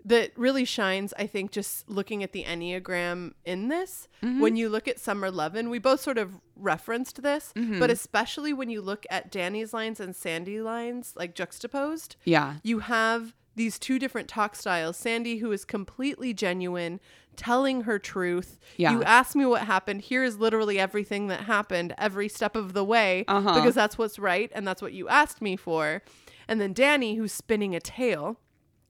that 0.03 0.37
really 0.37 0.65
shines, 0.65 1.13
I 1.17 1.25
think, 1.25 1.51
just 1.51 1.89
looking 1.89 2.21
at 2.21 2.33
the 2.33 2.43
Enneagram 2.43 3.33
in 3.45 3.69
this. 3.69 4.09
Mm-hmm. 4.21 4.41
When 4.41 4.55
you 4.57 4.67
look 4.67 4.89
at 4.89 4.99
Summer 4.99 5.31
Lovin, 5.31 5.69
we 5.69 5.79
both 5.79 6.01
sort 6.01 6.17
of 6.17 6.39
referenced 6.57 7.21
this, 7.21 7.53
mm-hmm. 7.55 7.79
but 7.79 7.89
especially 7.89 8.51
when 8.51 8.69
you 8.69 8.81
look 8.81 9.05
at 9.09 9.31
Danny's 9.31 9.73
lines 9.73 10.01
and 10.01 10.13
Sandy 10.13 10.61
lines, 10.61 11.13
like 11.15 11.33
juxtaposed, 11.33 12.17
yeah 12.25 12.55
you 12.63 12.79
have 12.79 13.35
these 13.59 13.77
two 13.77 13.99
different 13.99 14.27
talk 14.27 14.55
styles. 14.55 14.95
Sandy, 14.97 15.37
who 15.37 15.51
is 15.51 15.65
completely 15.65 16.33
genuine, 16.33 16.99
telling 17.35 17.81
her 17.81 17.99
truth. 17.99 18.57
Yeah. 18.77 18.93
You 18.93 19.03
ask 19.03 19.35
me 19.35 19.45
what 19.45 19.63
happened. 19.63 20.01
Here 20.01 20.23
is 20.23 20.37
literally 20.39 20.79
everything 20.79 21.27
that 21.27 21.41
happened 21.41 21.93
every 21.97 22.29
step 22.29 22.55
of 22.55 22.73
the 22.73 22.83
way 22.85 23.25
Uh-huh. 23.27 23.55
because 23.55 23.75
that's 23.75 23.97
what's 23.97 24.17
right 24.17 24.49
and 24.55 24.67
that's 24.67 24.81
what 24.81 24.93
you 24.93 25.07
asked 25.09 25.41
me 25.41 25.55
for. 25.55 26.01
And 26.47 26.59
then 26.59 26.73
Danny, 26.73 27.15
who's 27.15 27.31
spinning 27.33 27.75
a 27.75 27.79
tale 27.79 28.39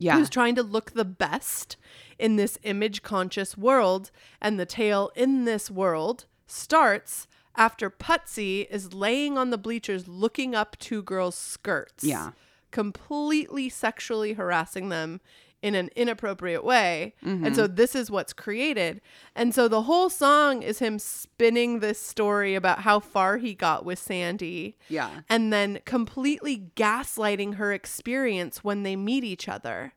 yeah 0.01 0.15
who's 0.17 0.29
trying 0.29 0.55
to 0.55 0.63
look 0.63 0.91
the 0.91 1.03
best 1.03 1.75
in 2.17 2.37
this 2.37 2.57
image 2.63 3.01
conscious 3.01 3.57
world. 3.57 4.11
And 4.41 4.59
the 4.59 4.65
tale 4.65 5.11
in 5.15 5.45
this 5.45 5.69
world 5.69 6.25
starts 6.47 7.27
after 7.55 7.89
Putzie 7.89 8.65
is 8.69 8.93
laying 8.93 9.37
on 9.37 9.49
the 9.49 9.57
bleachers 9.57 10.07
looking 10.07 10.55
up 10.55 10.77
two 10.79 11.01
girls' 11.03 11.35
skirts. 11.35 12.03
Yeah. 12.03 12.31
Completely 12.71 13.69
sexually 13.69 14.33
harassing 14.33 14.89
them 14.89 15.21
in 15.61 15.75
an 15.75 15.89
inappropriate 15.95 16.63
way. 16.63 17.13
And 17.21 17.43
mm-hmm. 17.43 17.53
so 17.53 17.67
this 17.67 17.93
is 17.93 18.09
what's 18.09 18.31
created. 18.31 19.01
And 19.35 19.53
so 19.53 19.67
the 19.67 19.81
whole 19.83 20.09
song 20.09 20.61
is 20.63 20.79
him 20.79 20.99
spinning 20.99 21.79
this 21.79 21.99
story 21.99 22.55
about 22.55 22.79
how 22.79 22.99
far 22.99 23.37
he 23.37 23.53
got 23.53 23.83
with 23.85 23.99
Sandy 23.99 24.77
yeah 24.87 25.21
and 25.29 25.51
then 25.51 25.79
completely 25.85 26.69
gaslighting 26.75 27.55
her 27.55 27.73
experience 27.73 28.63
when 28.63 28.83
they 28.83 28.95
meet 28.95 29.23
each 29.23 29.47
other 29.47 29.93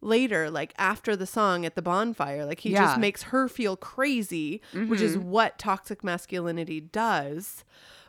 later 0.00 0.50
like 0.50 0.72
after 0.78 1.14
the 1.16 1.26
song 1.26 1.64
at 1.66 1.74
the 1.74 1.82
bonfire 1.82 2.44
like 2.46 2.60
he 2.60 2.70
Yeah. 2.70 2.84
just 2.84 2.98
makes 2.98 3.24
her 3.24 3.48
feel 3.48 3.76
crazy 3.76 4.60
which 4.72 5.00
is 5.00 5.16
mm-hmm. 5.16 5.30
what 5.30 5.58
toxic 5.58 6.02
masculinity 6.02 6.80
does 6.80 7.64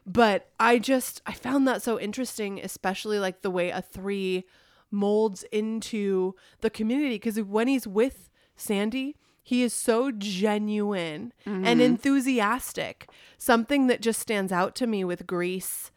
but 0.06 0.50
i 0.60 0.80
just 0.80 1.22
i 1.26 1.34
found 1.34 1.68
that 1.68 1.82
so 1.82 2.00
interesting 2.00 2.60
especially 2.64 3.20
like 3.20 3.42
the 3.42 3.52
way 3.52 3.70
a 3.70 3.82
3 3.82 4.44
molds 4.92 5.44
into 5.52 6.36
the 6.60 6.70
community 6.70 7.16
because 7.16 7.42
when 7.42 7.68
he's 7.68 7.88
with 7.88 8.30
Sandy, 8.56 9.16
he 9.42 9.64
is 9.64 9.74
so 9.74 10.12
genuine 10.12 11.34
and 11.46 11.66
mm-hmm. 11.66 11.82
enthusiastic. 11.82 13.10
Something 13.38 13.88
that 13.88 14.02
just 14.02 14.20
stands 14.20 14.52
out 14.52 14.76
to 14.76 14.88
me 14.88 15.04
with 15.04 15.26
Grease 15.26 15.92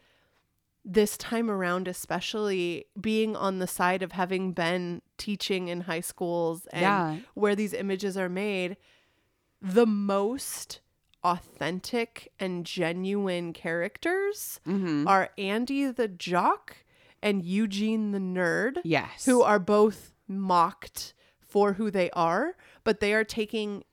this 0.84 1.16
time 1.16 1.50
around, 1.50 1.88
especially 1.88 2.86
being 3.00 3.36
on 3.36 3.58
the 3.58 3.66
side 3.66 4.02
of 4.02 4.12
having 4.12 4.52
been 4.52 5.02
teaching 5.18 5.68
in 5.68 5.82
high 5.82 6.00
schools 6.00 6.66
and 6.72 6.82
Yeah. 6.82 7.16
where 7.34 7.54
these 7.54 7.72
images 7.74 8.16
are 8.16 8.28
made, 8.28 8.76
the 9.60 9.86
most 9.86 10.80
authentic 11.24 12.30
and 12.38 12.64
genuine 12.66 13.52
characters 13.52 14.60
Mm-hmm. 14.66 15.08
are 15.08 15.30
Andy 15.38 15.86
the 15.90 16.08
jock 16.08 16.76
and 17.22 17.44
Eugene 17.44 18.12
the 18.12 18.18
nerd 18.18 18.76
Yes. 18.84 19.24
who 19.24 19.42
are 19.42 19.58
both 19.58 20.12
mocked 20.28 21.14
for 21.40 21.74
who 21.74 21.90
they 21.90 22.10
are, 22.10 22.56
but 22.84 23.00
they 23.00 23.14
are 23.14 23.24
taking 23.24 23.84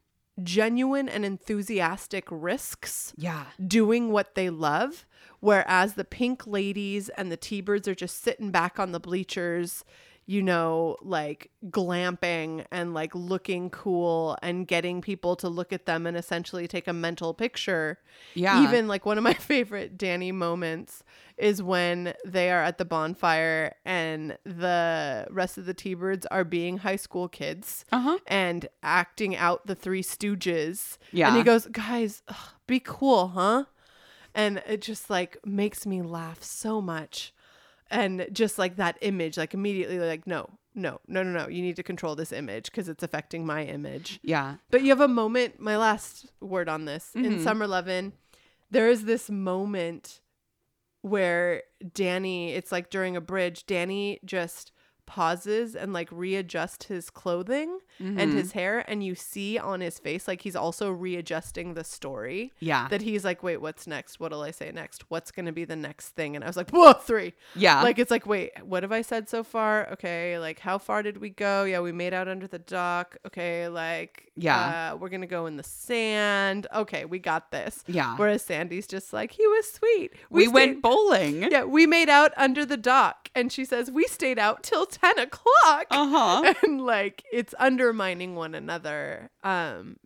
genuine 0.44 1.08
and 1.08 1.24
enthusiastic 1.24 2.26
risks 2.30 3.14
Yeah. 3.18 3.46
doing 3.66 4.12
what 4.12 4.36
they 4.36 4.50
love. 4.50 5.06
Whereas 5.40 5.94
the 5.96 6.04
pink 6.06 6.46
ladies 6.46 7.10
and 7.10 7.32
the 7.32 7.38
T 7.38 7.62
Birds 7.62 7.88
are 7.88 7.96
just 7.96 8.22
sitting 8.22 8.52
back 8.52 8.80
on 8.80 8.92
the 8.92 9.00
bleachers, 9.00 9.84
you 10.28 10.41
know, 10.41 10.95
like 11.01 11.49
glamping 11.69 12.65
and 12.72 12.93
like 12.93 13.13
looking 13.13 13.69
cool 13.69 14.38
and 14.41 14.67
getting 14.67 15.01
people 15.01 15.36
to 15.36 15.49
look 15.49 15.74
at 15.74 15.86
them 15.86 16.05
and 16.07 16.15
essentially 16.15 16.67
take 16.67 16.88
a 16.88 16.93
mental 16.93 17.34
picture. 17.34 17.99
Yeah. 18.34 18.63
Even 18.63 18.88
like 18.88 19.05
one 19.05 19.17
of 19.17 19.24
my 19.24 19.34
favorite 19.51 19.97
Danny 19.97 20.32
moments 20.32 21.03
is 21.38 21.61
when 21.61 22.13
they 22.26 22.51
are 22.51 22.63
at 22.63 22.78
the 22.78 22.86
bonfire 22.86 23.76
and 23.84 24.38
the 24.45 25.28
rest 25.32 25.57
of 25.57 25.65
the 25.65 25.74
T 25.74 25.95
Birds 25.95 26.26
are 26.28 26.43
being 26.45 26.78
high 26.78 26.95
school 26.97 27.28
kids 27.28 27.84
Uh-huh. 27.91 28.19
and 28.28 28.69
acting 28.84 29.36
out 29.36 29.65
the 29.65 29.76
Three 29.76 30.03
Stooges. 30.03 30.97
Yeah. 31.11 31.28
And 31.30 31.38
he 31.38 31.43
goes, 31.43 31.65
guys, 31.67 32.22
ugh, 32.28 32.36
be 32.67 32.80
cool, 32.80 33.30
huh? 33.30 33.65
And 34.34 34.61
it 34.67 34.82
just 34.82 35.09
like 35.09 35.38
makes 35.45 35.86
me 35.86 36.01
laugh 36.01 36.41
so 36.43 36.80
much. 36.80 37.34
And 37.92 38.28
just 38.32 38.58
like 38.58 38.78
that 38.78 38.98
image, 39.02 39.38
like 39.38 39.54
immediately, 39.54 40.00
like, 40.00 40.26
no, 40.26 40.50
no, 40.74 41.00
no, 41.08 41.22
no, 41.24 41.32
no. 41.38 41.48
You 41.50 41.62
need 41.62 41.76
to 41.76 41.84
control 41.84 42.16
this 42.16 42.32
image 42.32 42.66
because 42.66 42.88
it's 42.88 43.04
affecting 43.04 43.46
my 43.46 43.66
image. 43.66 44.20
Yeah. 44.24 44.56
But 44.70 44.82
you 44.82 44.89
have 44.89 45.02
a 45.02 45.08
moment, 45.10 45.60
my 45.60 45.78
last 45.78 46.32
word 46.39 46.70
on 46.70 46.86
this 46.86 47.12
in 47.14 47.24
Mhm. 47.24 47.44
Summer 47.44 47.68
Lovin', 47.68 48.14
there 48.72 48.89
is 48.89 49.04
this 49.04 49.30
moment 49.30 50.22
where 51.02 51.64
Danny, 51.94 52.54
it's 52.54 52.72
like 52.72 52.89
during 52.89 53.18
a 53.18 53.22
bridge, 53.22 53.66
Danny 53.66 54.20
just 54.24 54.72
pauses 55.06 55.76
and 55.76 55.91
like 55.93 56.08
readjust 56.12 56.86
his 56.86 57.10
clothing 57.10 57.80
and 57.99 58.18
Mhm. 58.18 58.34
his 58.34 58.54
hair 58.54 58.84
and 58.89 59.04
you 59.04 59.14
see 59.14 59.60
on 59.60 59.82
his 59.82 59.99
face 59.99 60.28
like 60.28 60.41
he's 60.41 60.56
also 60.56 60.89
readjusting 60.89 61.74
the 61.76 61.84
story 61.84 62.52
Yeah. 62.60 62.88
that 62.88 63.02
he's 63.04 63.24
like 63.24 63.43
wait 63.43 63.58
what's 63.62 63.86
next 63.86 64.20
what'll 64.20 64.41
i 64.41 64.49
say 64.52 64.72
next 64.72 65.04
what's 65.10 65.30
gonna 65.32 65.52
be 65.52 65.66
the 65.66 65.76
next 65.76 66.10
thing 66.10 66.36
and 66.36 66.43
i 66.43 66.47
was 66.47 66.58
like 66.58 66.72
whoa 66.72 66.93
three 66.93 67.34
yeah. 67.56 67.84
like 67.84 67.99
it's 67.99 68.10
like 68.10 68.26
wait 68.26 68.52
what 68.64 68.82
have 68.84 68.91
i 68.91 69.02
said 69.04 69.30
so 69.30 69.43
far 69.43 69.88
okay 69.91 70.39
like 70.39 70.60
how 70.60 70.78
far 70.78 71.04
did 71.04 71.18
we 71.18 71.30
go 71.30 71.64
yeah 71.66 71.80
we 71.80 71.91
made 71.91 72.14
out 72.14 72.28
under 72.28 72.47
the 72.47 72.58
dock 72.60 73.18
okay 73.28 73.68
like 73.68 74.32
Yeah. 74.36 74.91
uh, 74.93 74.97
we're 74.97 75.10
gonna 75.10 75.28
go 75.28 75.45
in 75.45 75.58
the 75.58 75.64
sand 75.64 76.66
okay 76.74 77.06
we 77.06 77.20
got 77.20 77.52
this 77.52 77.84
yeah. 77.88 78.16
whereas 78.18 78.41
sandy's 78.41 78.88
just 78.88 79.14
like 79.14 79.32
he 79.32 79.45
was 79.45 79.72
sweet 79.72 80.12
we 80.30 80.45
stayed- 80.45 80.54
went 80.54 80.82
bowling. 80.82 81.52
yeah 81.52 81.64
we 81.66 81.86
made 81.86 82.10
out 82.10 82.32
under 82.38 82.66
the 82.66 82.78
dock 82.78 83.30
and 83.36 83.52
she 83.52 83.64
says 83.66 83.91
we 83.91 84.06
stayed 84.08 84.39
out 84.39 84.64
till 84.64 84.86
10 84.92 85.20
o'clock 85.20 85.86
Uh-huh. 85.89 86.54
and 86.64 86.82
like 86.86 87.24
it's 87.32 87.56
undermining 87.60 88.36
one 88.36 88.54
another 88.54 89.30
um 89.44 89.98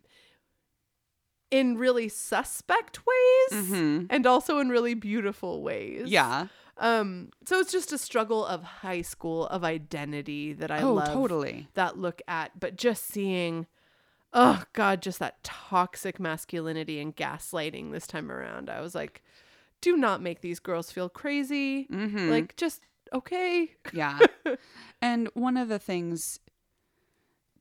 in 1.50 1.76
really 1.78 2.08
suspect 2.08 3.00
ways 3.06 3.62
Mhm. 3.70 4.06
and 4.10 4.26
also 4.26 4.58
in 4.58 4.68
really 4.68 4.94
beautiful 4.94 5.62
ways 5.62 6.08
Yeah. 6.08 6.48
um 6.76 7.30
so 7.46 7.60
it's 7.60 7.70
just 7.72 7.92
a 7.92 7.98
struggle 7.98 8.44
of 8.44 8.62
high 8.62 9.02
school 9.02 9.46
of 9.46 9.62
identity 9.64 10.52
that 10.54 10.70
i 10.70 10.82
oh, 10.82 10.94
love 10.94 11.08
totally. 11.12 11.68
that 11.74 11.96
look 11.98 12.20
at 12.28 12.58
but 12.58 12.76
just 12.76 13.04
seeing 13.06 13.66
oh 14.32 14.64
god 14.72 15.00
just 15.00 15.18
that 15.20 15.42
toxic 15.44 16.18
masculinity 16.18 16.98
and 17.00 17.14
gaslighting 17.16 17.92
this 17.92 18.06
time 18.08 18.30
around 18.30 18.68
i 18.68 18.80
was 18.80 18.94
like 18.94 19.22
do 19.80 19.96
not 19.96 20.20
make 20.20 20.40
these 20.40 20.58
girls 20.58 20.90
feel 20.90 21.08
crazy 21.08 21.86
Mhm. 21.90 22.28
like 22.28 22.56
just 22.56 22.82
okay 23.12 23.70
Yeah. 23.92 24.18
and 25.02 25.28
one 25.34 25.56
of 25.56 25.68
the 25.68 25.78
things 25.78 26.40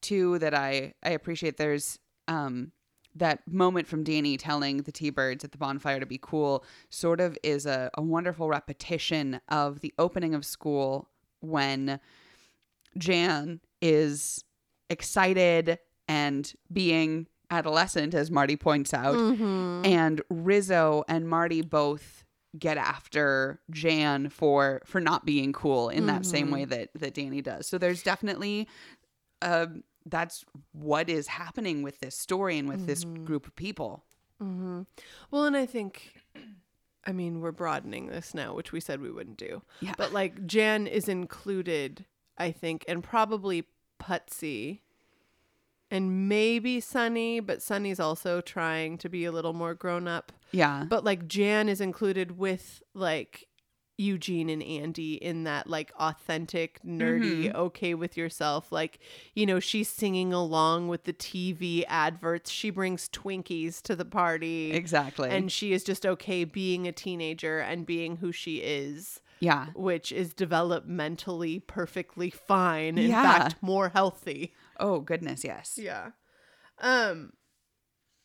too 0.01 0.39
that 0.39 0.53
I 0.53 0.93
I 1.03 1.09
appreciate 1.11 1.57
there's 1.57 1.99
um 2.27 2.71
that 3.17 3.39
moment 3.47 3.87
from 3.87 4.03
Danny 4.03 4.35
telling 4.35 4.79
the 4.79 4.91
T-Birds 4.91 5.45
at 5.45 5.53
the 5.53 5.57
bonfire 5.57 6.01
to 6.01 6.05
be 6.05 6.19
cool 6.21 6.65
sort 6.89 7.21
of 7.21 7.37
is 7.43 7.65
a, 7.65 7.89
a 7.93 8.01
wonderful 8.01 8.49
repetition 8.49 9.39
of 9.47 9.79
the 9.79 9.93
opening 9.97 10.35
of 10.35 10.45
school 10.45 11.07
when 11.39 12.01
Jan 12.97 13.61
is 13.81 14.43
excited 14.89 15.79
and 16.09 16.53
being 16.73 17.27
adolescent, 17.49 18.13
as 18.13 18.29
Marty 18.29 18.57
points 18.57 18.93
out, 18.93 19.15
Mm-hmm. 19.15 19.85
and 19.85 20.21
Rizzo 20.29 21.05
and 21.07 21.29
Marty 21.29 21.61
both 21.61 22.24
get 22.57 22.77
after 22.77 23.59
Jan 23.71 24.29
for 24.29 24.81
for 24.85 25.01
not 25.01 25.25
being 25.25 25.53
cool 25.53 25.89
in 25.89 26.05
that 26.07 26.25
same 26.25 26.47
Mhm. 26.47 26.53
way 26.53 26.65
that 26.65 26.89
that 26.95 27.13
Danny 27.13 27.41
does. 27.41 27.67
So 27.67 27.77
there's 27.77 28.01
definitely 28.03 28.67
uh 29.41 29.67
that's 30.05 30.45
what 30.71 31.09
is 31.09 31.27
happening 31.27 31.81
with 31.81 31.99
this 31.99 32.15
story 32.17 32.57
and 32.59 32.69
with 32.69 32.85
this 32.85 33.03
Mhm. 33.03 33.25
group 33.25 33.47
of 33.47 33.55
people. 33.55 34.05
Mm-hmm. 34.41 34.81
Well, 35.31 35.45
and 35.45 35.57
I 35.57 35.65
think, 35.65 36.13
I 37.05 37.11
mean, 37.11 37.41
we're 37.41 37.51
broadening 37.51 38.07
this 38.07 38.33
now, 38.35 38.53
which 38.53 38.71
we 38.71 38.79
said 38.79 39.01
we 39.01 39.09
wouldn't 39.11 39.37
do. 39.37 39.63
Yeah. 39.79 39.93
But 39.97 40.11
like 40.13 40.45
Jan 40.45 40.85
is 40.87 41.07
included, 41.09 42.05
I 42.37 42.51
think, 42.51 42.85
and 42.87 43.03
probably 43.03 43.65
Putzie 43.99 44.81
and 45.95 46.27
maybe 46.29 46.79
Sonny, 46.79 47.39
but 47.39 47.61
Sonny's 47.61 47.99
also 47.99 48.41
trying 48.41 48.97
to 48.99 49.09
be 49.09 49.25
a 49.25 49.31
little 49.31 49.53
more 49.53 49.73
grown 49.73 50.07
up. 50.07 50.31
Yeah. 50.51 50.85
But 50.87 51.03
like 51.03 51.27
Jan 51.27 51.69
is 51.69 51.81
included 51.81 52.37
with 52.37 52.81
like 52.93 53.47
Eugene 53.97 54.49
and 54.49 54.61
Andy 54.61 55.13
in 55.13 55.45
that 55.45 55.67
like 55.69 55.93
authentic, 55.97 56.81
nerdy, 56.85 57.45
Mhm. 57.45 57.55
okay 57.55 57.93
with 57.93 58.17
yourself. 58.17 58.69
Like, 58.69 58.99
you 59.33 59.45
know, 59.45 59.61
she's 59.61 59.87
singing 59.87 60.33
along 60.33 60.89
with 60.89 61.05
the 61.05 61.13
TV 61.13 61.85
adverts. 61.87 62.51
She 62.51 62.69
brings 62.71 63.07
Twinkies 63.07 63.81
to 63.83 63.95
the 63.95 64.03
party. 64.03 64.73
Exactly. 64.73 65.29
And 65.29 65.49
she 65.49 65.71
is 65.71 65.81
just 65.83 66.05
okay 66.05 66.43
being 66.43 66.87
a 66.87 66.91
teenager 66.91 67.59
and 67.59 67.85
being 67.85 68.17
who 68.17 68.33
she 68.33 68.57
is, 68.57 69.21
yeah. 69.39 69.67
which 69.75 70.11
is 70.11 70.33
developmentally 70.33 71.65
perfectly 71.65 72.29
fine. 72.29 72.97
In 72.97 73.09
Yeah. 73.11 73.23
fact, 73.23 73.55
more 73.63 73.89
healthy. 73.89 74.53
Oh 74.79 74.99
goodness, 74.99 75.43
yes. 75.43 75.77
Yeah. 75.81 76.11
Um 76.79 77.33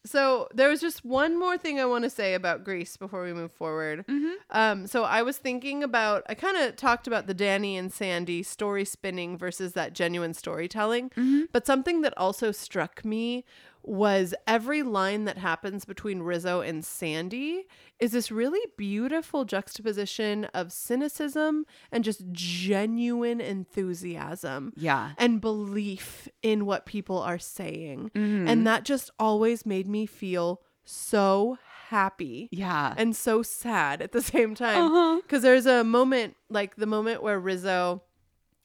so 0.07 0.48
there 0.55 0.70
was 0.70 0.80
just 0.80 1.05
one 1.05 1.38
more 1.38 1.59
thing 1.59 1.78
I 1.78 1.84
want 1.84 2.05
to 2.05 2.11
say 2.11 2.32
about 2.32 2.64
Grease 2.64 2.96
before 2.96 3.22
we 3.22 3.34
move 3.34 3.53
forward. 3.53 4.07
Mhm. 4.07 4.34
Um 4.48 4.86
so 4.86 5.05
I 5.05 5.22
was 5.22 5.36
thinking 5.36 5.82
about 5.84 6.22
I 6.28 6.34
kind 6.34 6.57
of 6.57 6.76
talked 6.76 7.07
about 7.07 7.26
the 7.26 7.34
Danny 7.34 7.76
and 7.76 7.92
Sandy 7.92 8.42
story 8.42 8.86
spinning 8.86 9.36
versus 9.36 9.74
that 9.74 9.92
genuine 9.92 10.32
storytelling, 10.32 11.11
Mhm. 11.11 11.48
but 11.53 11.66
something 11.66 12.01
that 12.01 12.14
also 12.16 12.51
struck 12.51 13.05
me 13.05 13.44
was 13.82 14.34
every 14.46 14.82
line 14.82 15.24
that 15.24 15.38
happens 15.38 15.84
between 15.84 16.20
Rizzo 16.22 16.60
and 16.60 16.84
Sandy 16.84 17.64
is 17.98 18.12
this 18.12 18.30
really 18.30 18.60
beautiful 18.76 19.44
juxtaposition 19.44 20.44
of 20.54 20.72
cynicism 20.72 21.64
and 21.90 22.04
just 22.04 22.22
genuine 22.32 23.40
enthusiasm 23.40 24.72
Yeah. 24.76 25.12
and 25.18 25.40
belief 25.40 26.28
in 26.42 26.66
what 26.66 26.86
people 26.86 27.18
are 27.18 27.38
saying. 27.38 28.10
Mhm. 28.14 28.48
And 28.48 28.66
that 28.66 28.84
just 28.84 29.10
always 29.18 29.64
made 29.66 29.88
me 29.88 30.06
feel 30.06 30.60
so 30.84 31.58
happy 31.88 32.48
yeah. 32.52 32.94
and 32.96 33.16
so 33.16 33.42
sad 33.42 34.00
at 34.00 34.12
the 34.12 34.22
same 34.22 34.54
time. 34.54 34.84
uh-huh. 34.84 35.20
Because 35.22 35.42
there's 35.42 35.66
a 35.66 35.82
moment, 35.84 36.36
like 36.48 36.76
the 36.76 36.86
moment 36.86 37.22
where 37.22 37.38
Rizzo 37.40 38.02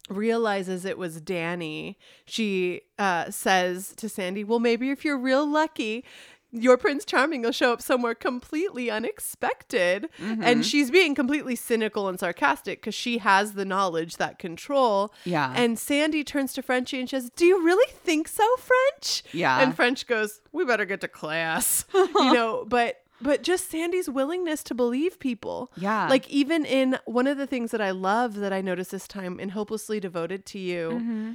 realizes 0.09 0.85
it 0.85 0.97
was 0.97 1.19
Danny, 1.21 1.97
she 2.25 2.81
uh, 2.99 3.31
says 3.31 3.93
to 3.97 4.07
Sandy, 4.09 4.43
Well, 4.43 4.59
maybe 4.59 4.91
if 4.91 5.03
you're 5.03 5.17
real 5.17 5.45
lucky, 5.49 6.03
your 6.51 6.77
Prince 6.77 7.03
Charming 7.03 7.41
will 7.41 7.51
show 7.51 7.73
up 7.73 7.81
somewhere 7.81 8.15
completely 8.15 8.89
unexpected. 8.89 10.07
Mhm. 10.21 10.41
And 10.41 10.65
she's 10.65 10.89
being 10.89 11.13
completely 11.13 11.55
cynical 11.55 12.07
and 12.07 12.17
sarcastic 12.19 12.79
because 12.81 12.95
she 12.95 13.17
has 13.17 13.53
the 13.53 13.65
knowledge, 13.65 14.17
that 14.17 14.39
control. 14.39 15.13
Yeah. 15.25 15.51
And 15.55 15.77
Sandy 15.77 16.23
turns 16.23 16.53
to 16.53 16.61
Frenchie 16.61 16.99
and 16.99 17.09
says, 17.09 17.29
Do 17.35 17.45
you 17.45 17.61
really 17.63 17.91
think 17.91 18.27
so, 18.27 18.43
French? 18.57 19.23
yeah. 19.33 19.59
And 19.59 19.75
French 19.75 20.07
goes, 20.07 20.39
We 20.53 20.63
better 20.65 20.85
get 20.85 21.01
to 21.01 21.07
class. 21.09 21.83
you 21.93 22.33
know, 22.33 22.63
but 22.67 23.01
but 23.21 23.43
just 23.43 23.69
Sandy's 23.69 24.09
willingness 24.09 24.63
to 24.63 24.73
believe 24.75 25.19
people. 25.19 25.71
Yeah. 25.77 26.07
Like 26.09 26.29
even 26.29 26.65
in 26.65 26.97
one 27.05 27.27
of 27.27 27.37
the 27.37 27.47
things 27.47 27.71
that 27.71 27.81
I 27.81 27.91
love 27.91 28.35
that 28.35 28.51
I 28.53 28.61
noticed 28.61 28.91
this 28.91 29.07
time 29.07 29.39
in 29.39 29.49
Hopelessly 29.49 29.99
Devoted 29.99 30.45
to 30.47 30.59
You, 30.59 30.89
Mm-hmm. 30.93 31.31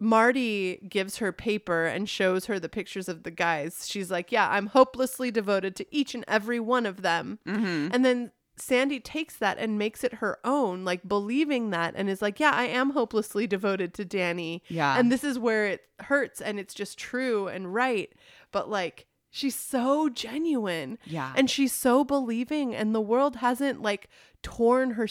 Marty 0.00 0.78
gives 0.88 1.18
her 1.18 1.30
paper 1.30 1.84
and 1.86 2.08
shows 2.08 2.46
her 2.46 2.58
the 2.58 2.68
pictures 2.68 3.08
of 3.08 3.22
the 3.22 3.30
guys. 3.30 3.86
She's 3.88 4.10
like, 4.10 4.32
"Yeah, 4.32 4.48
I'm 4.50 4.66
hopelessly 4.66 5.30
devoted 5.30 5.76
to 5.76 5.86
each 5.94 6.14
and 6.14 6.24
every 6.26 6.58
one 6.58 6.86
of 6.86 7.02
them." 7.02 7.38
Mm-hmm. 7.46 7.88
And 7.94 8.04
then 8.04 8.32
Sandy 8.56 8.98
takes 8.98 9.36
that 9.36 9.58
and 9.58 9.78
makes 9.78 10.02
it 10.02 10.14
her 10.14 10.38
own, 10.44 10.84
like 10.84 11.06
believing 11.08 11.70
that 11.70 11.94
and 11.96 12.10
is 12.10 12.20
like, 12.20 12.40
"Yeah, 12.40 12.50
I 12.50 12.64
am 12.64 12.90
hopelessly 12.90 13.46
devoted 13.46 13.94
to 13.94 14.04
Danny." 14.04 14.64
Yeah. 14.68 14.98
And 14.98 15.12
this 15.12 15.22
is 15.22 15.38
where 15.38 15.66
it 15.66 15.82
hurts 16.00 16.40
and 16.40 16.58
it's 16.58 16.74
just 16.74 16.98
true 16.98 17.46
and 17.46 17.72
right, 17.72 18.12
but 18.50 18.68
like 18.68 19.06
she's 19.34 19.56
so 19.56 20.08
genuine 20.10 20.98
Yeah. 21.06 21.32
and 21.34 21.48
she's 21.50 21.72
so 21.72 22.04
believing 22.04 22.74
and 22.74 22.94
the 22.94 23.00
world 23.00 23.36
hasn't 23.36 23.80
like 23.82 24.08
torn 24.42 24.92
her 24.92 25.06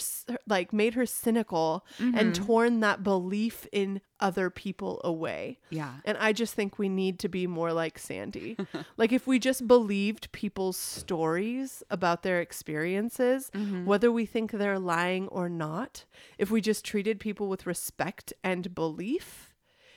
like 0.46 0.72
made 0.72 0.94
her 0.94 1.06
cynical 1.06 1.84
and 1.98 2.14
Mm-hmm. 2.14 2.44
torn 2.44 2.80
that 2.80 3.02
belief 3.02 3.66
in 3.72 4.00
other 4.20 4.48
people 4.50 5.00
away 5.02 5.58
yeah. 5.70 5.94
and 6.04 6.16
i 6.18 6.32
just 6.32 6.54
think 6.54 6.78
we 6.78 6.88
need 6.88 7.18
to 7.18 7.28
be 7.28 7.46
more 7.46 7.72
like 7.72 7.98
sandy 7.98 8.56
like 8.96 9.10
if 9.10 9.26
we 9.26 9.38
just 9.38 9.66
believed 9.66 10.30
people's 10.32 10.76
stories 10.76 11.82
about 11.90 12.22
their 12.22 12.40
experiences 12.40 13.50
Mm-hmm. 13.54 13.84
whether 13.86 14.10
we 14.12 14.24
think 14.26 14.50
they're 14.52 14.78
lying 14.78 15.28
or 15.28 15.48
not 15.48 16.04
if 16.38 16.50
we 16.50 16.60
just 16.60 16.84
treated 16.84 17.18
people 17.18 17.48
with 17.48 17.66
respect 17.66 18.32
and 18.44 18.74
belief 18.74 19.51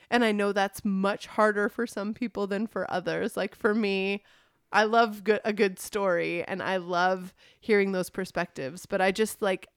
and 0.09 0.23
I 0.23 0.31
know 0.31 0.51
that's 0.51 0.85
much 0.85 1.27
harder 1.27 1.69
for 1.69 1.87
some 1.87 2.13
people 2.13 2.47
than 2.47 2.67
for 2.67 2.89
others. 2.91 3.35
Like 3.37 3.55
for 3.55 3.73
me, 3.73 4.23
I 4.71 4.83
love 4.83 5.23
good, 5.23 5.41
a 5.45 5.53
good 5.53 5.79
story 5.79 6.43
and 6.43 6.61
I 6.61 6.77
love 6.77 7.33
hearing 7.59 7.91
those 7.91 8.09
perspectives, 8.09 8.85
but 8.85 9.01
I 9.01 9.11
just 9.11 9.41
like 9.41 9.67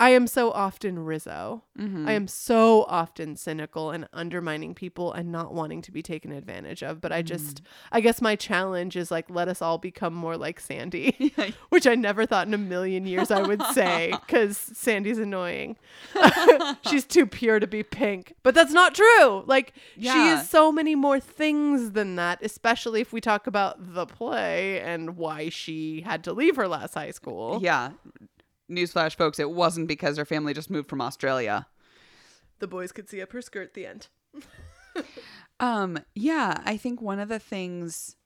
I 0.00 0.10
am 0.10 0.28
so 0.28 0.52
often 0.52 1.00
Rizzo. 1.04 1.64
Mm-hmm. 1.76 2.08
I 2.08 2.12
am 2.12 2.28
so 2.28 2.84
often 2.84 3.34
cynical 3.34 3.90
and 3.90 4.08
undermining 4.12 4.72
people 4.74 5.12
and 5.12 5.32
not 5.32 5.52
wanting 5.52 5.82
to 5.82 5.90
be 5.90 6.02
taken 6.02 6.30
advantage 6.30 6.84
of. 6.84 7.00
But 7.00 7.10
I 7.10 7.22
just, 7.22 7.62
I 7.90 8.00
guess 8.00 8.20
my 8.22 8.36
challenge 8.36 8.94
is 8.96 9.10
like, 9.10 9.28
let 9.28 9.48
us 9.48 9.60
all 9.60 9.76
become 9.78 10.14
more 10.14 10.36
like 10.36 10.60
Sandy, 10.60 11.34
which 11.70 11.84
I 11.86 11.96
never 11.96 12.26
thought 12.26 12.46
in 12.46 12.54
a 12.54 12.58
million 12.58 13.06
years 13.06 13.32
I 13.32 13.42
would 13.42 13.60
say 13.72 14.12
because 14.26 14.56
Sandy's 14.56 15.18
annoying. 15.18 15.76
She's 16.88 17.04
too 17.04 17.26
pure 17.26 17.58
to 17.58 17.66
be 17.66 17.82
pink. 17.82 18.34
But 18.44 18.54
that's 18.54 18.72
not 18.72 18.94
true. 18.94 19.42
Like, 19.46 19.72
she 19.96 20.04
Yeah. 20.04 20.40
is 20.40 20.48
so 20.48 20.70
many 20.70 20.94
more 20.94 21.18
things 21.18 21.90
than 21.92 22.14
that, 22.16 22.38
especially 22.42 23.00
if 23.00 23.12
we 23.12 23.20
talk 23.20 23.48
about 23.48 23.94
the 23.94 24.06
play 24.06 24.80
and 24.80 25.16
why 25.16 25.48
she 25.48 26.02
had 26.02 26.22
to 26.24 26.32
leave 26.32 26.54
her 26.54 26.68
last 26.68 26.94
high 26.94 27.10
school. 27.10 27.58
Yeah. 27.60 27.90
Newsflash, 28.70 29.14
folks, 29.16 29.38
it 29.38 29.50
wasn't 29.50 29.88
because 29.88 30.16
her 30.16 30.24
family 30.24 30.54
just 30.54 30.70
moved 30.70 30.88
from 30.88 31.00
Australia. 31.00 31.66
The 32.58 32.66
boys 32.66 32.92
could 32.92 33.08
see 33.08 33.22
up 33.22 33.32
her 33.32 33.42
skirt 33.42 33.68
at 33.68 33.74
the 33.74 33.86
end. 33.86 34.08
Um, 35.60 35.98
yeah, 36.14 36.60
I 36.64 36.76
think 36.76 37.02
one 37.02 37.18
of 37.18 37.28
the 37.28 37.38
things 37.38 38.16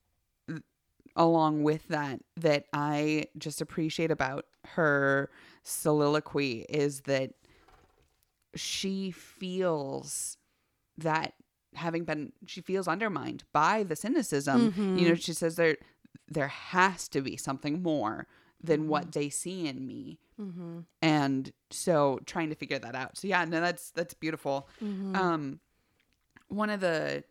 along 1.16 1.62
with 1.62 1.88
that 1.88 2.20
that 2.36 2.64
I 2.72 3.26
just 3.38 3.60
appreciate 3.60 4.10
about 4.10 4.46
her 4.66 5.30
soliloquy 5.62 6.66
is 6.68 7.02
that 7.02 7.32
she 8.54 9.10
feels 9.10 10.36
that 10.98 11.34
having 11.74 12.04
been 12.04 12.32
she 12.46 12.60
feels 12.60 12.86
undermined 12.86 13.44
by 13.52 13.82
the 13.82 13.96
cynicism. 13.96 14.74
You 14.98 15.08
know, 15.08 15.14
she 15.14 15.32
says 15.32 15.56
there 15.56 15.76
there 16.28 16.48
has 16.48 17.08
to 17.08 17.22
be 17.22 17.36
something 17.36 17.82
more 17.82 18.26
than 18.62 18.88
what 18.88 19.12
they 19.12 19.28
see 19.28 19.66
in 19.66 19.86
me. 19.86 20.18
And 21.00 21.52
so 21.70 22.18
trying 22.26 22.48
to 22.50 22.54
figure 22.54 22.78
that 22.78 22.94
out. 22.94 23.16
So 23.16 23.28
yeah, 23.28 23.44
no 23.44 23.60
that's 23.60 23.90
that's 23.90 24.14
beautiful. 24.14 24.68
Um 25.16 25.60
one 26.48 26.70
of 26.70 26.80
the 26.80 27.24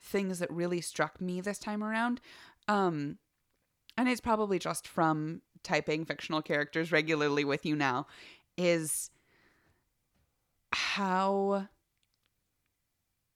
things 0.00 0.38
that 0.38 0.50
really 0.50 0.80
struck 0.80 1.20
me 1.20 1.40
this 1.40 1.58
time 1.58 1.82
around 1.82 2.20
um 2.68 3.18
and 3.96 4.08
it's 4.08 4.20
probably 4.20 4.58
just 4.58 4.86
from 4.86 5.40
typing 5.62 6.04
fictional 6.04 6.42
characters 6.42 6.92
regularly 6.92 7.44
with 7.44 7.64
you 7.64 7.74
now 7.76 8.06
is 8.58 9.10
how 10.72 11.68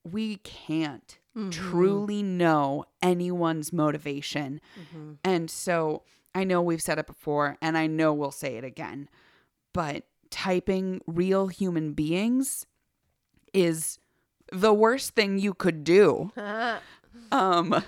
we 0.04 0.36
can't 0.36 1.18
truly 1.50 2.22
know 2.22 2.84
anyone's 3.00 3.72
motivation. 3.72 4.60
And 5.24 5.48
so 5.50 6.02
i 6.34 6.44
know 6.44 6.60
we've 6.62 6.82
said 6.82 6.98
it 6.98 7.06
before 7.06 7.56
and 7.60 7.76
i 7.76 7.86
know 7.86 8.12
we'll 8.12 8.30
say 8.30 8.56
it 8.56 8.64
again 8.64 9.08
but 9.72 10.04
typing 10.30 11.00
real 11.06 11.48
human 11.48 11.92
beings 11.92 12.66
is 13.52 13.98
the 14.52 14.72
worst 14.72 15.14
thing 15.14 15.38
you 15.38 15.54
could 15.54 15.84
do. 15.84 16.32
Um 17.32 17.84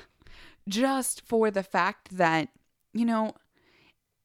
just 0.68 1.22
for 1.26 1.50
the 1.50 1.62
fact 1.62 2.16
that, 2.16 2.48
you 2.92 3.04
know, 3.04 3.34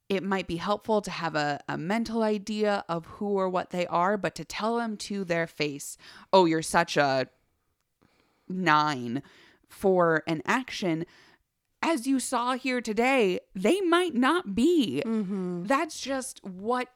it 0.09 0.23
might 0.23 0.47
be 0.47 0.57
helpful 0.57 1.01
to 1.01 1.11
have 1.11 1.35
a, 1.35 1.59
a 1.69 1.77
mental 1.77 2.23
idea 2.23 2.83
of 2.89 3.05
who 3.05 3.27
or 3.27 3.49
what 3.49 3.69
they 3.69 3.85
are, 3.87 4.17
but 4.17 4.35
to 4.35 4.45
tell 4.45 4.77
them 4.77 4.97
to 4.97 5.23
their 5.23 5.47
face, 5.47 5.97
oh, 6.33 6.45
you're 6.45 6.61
such 6.61 6.97
a 6.97 7.27
nine 8.47 9.21
for 9.67 10.23
an 10.27 10.41
action, 10.45 11.05
as 11.85 12.07
you 12.07 12.19
saw 12.19 12.53
here 12.53 12.81
today, 12.81 13.39
they 13.53 13.79
might 13.81 14.15
not 14.15 14.55
be. 14.55 15.03
Mm-hmm. 15.05 15.65
That's 15.65 15.99
just 15.99 16.43
what 16.43 16.89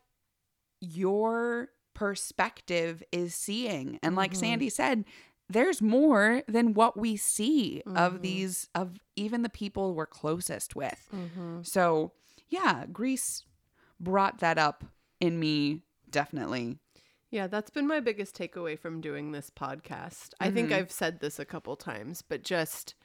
your 0.82 1.70
perspective 1.94 3.04
is 3.12 3.36
seeing. 3.36 4.00
And 4.02 4.16
like 4.16 4.32
mm-hmm. 4.32 4.40
Sandy 4.40 4.70
said, 4.70 5.06
there's 5.48 5.82
more 5.82 6.44
than 6.48 6.74
what 6.74 6.98
we 6.98 7.18
see 7.18 7.82
of 7.86 8.14
mm-hmm. 8.14 8.22
these, 8.22 8.68
of 8.74 9.00
even 9.16 9.44
the 9.44 9.50
people 9.50 9.94
we're 9.94 10.06
closest 10.06 10.76
with. 10.76 11.10
So, 11.64 12.14
yeah, 12.48 12.86
Grease 12.92 13.44
brought 14.00 14.40
that 14.40 14.58
up 14.58 14.84
in 15.20 15.40
me 15.40 15.82
definitely. 16.10 16.78
Yeah, 17.32 17.46
that's 17.48 17.70
been 17.70 17.88
my 17.88 18.00
biggest 18.00 18.36
takeaway 18.36 18.78
from 18.78 19.02
doing 19.02 19.32
this 19.32 19.52
podcast. 19.52 20.34
I 20.40 20.50
think 20.50 20.72
I've 20.72 20.92
said 20.92 21.20
this 21.20 21.38
a 21.38 21.46
couple 21.46 21.76
times, 21.76 22.24
but 22.24 22.44
just 22.44 22.96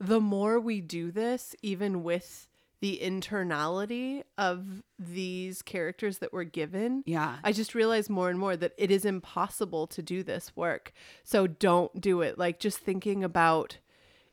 the 0.00 0.20
more 0.20 0.60
we 0.60 0.80
do 0.80 1.10
this, 1.10 1.54
even 1.62 2.02
with 2.02 2.48
the 2.80 3.00
internality 3.02 4.22
of 4.36 4.82
these 4.98 5.62
characters 5.62 6.18
that 6.18 6.32
we're 6.32 6.44
given, 6.44 7.02
Yeah. 7.06 7.38
I 7.42 7.50
just 7.52 7.74
realize 7.74 8.08
more 8.08 8.30
and 8.30 8.38
more 8.38 8.56
that 8.56 8.72
it 8.78 8.90
is 8.92 9.04
impossible 9.04 9.88
to 9.88 10.00
do 10.02 10.22
this 10.22 10.54
work. 10.54 10.92
So 11.24 11.48
don't 11.48 12.00
do 12.00 12.20
it. 12.20 12.38
Like 12.38 12.60
just 12.60 12.78
thinking 12.78 13.24
about 13.24 13.78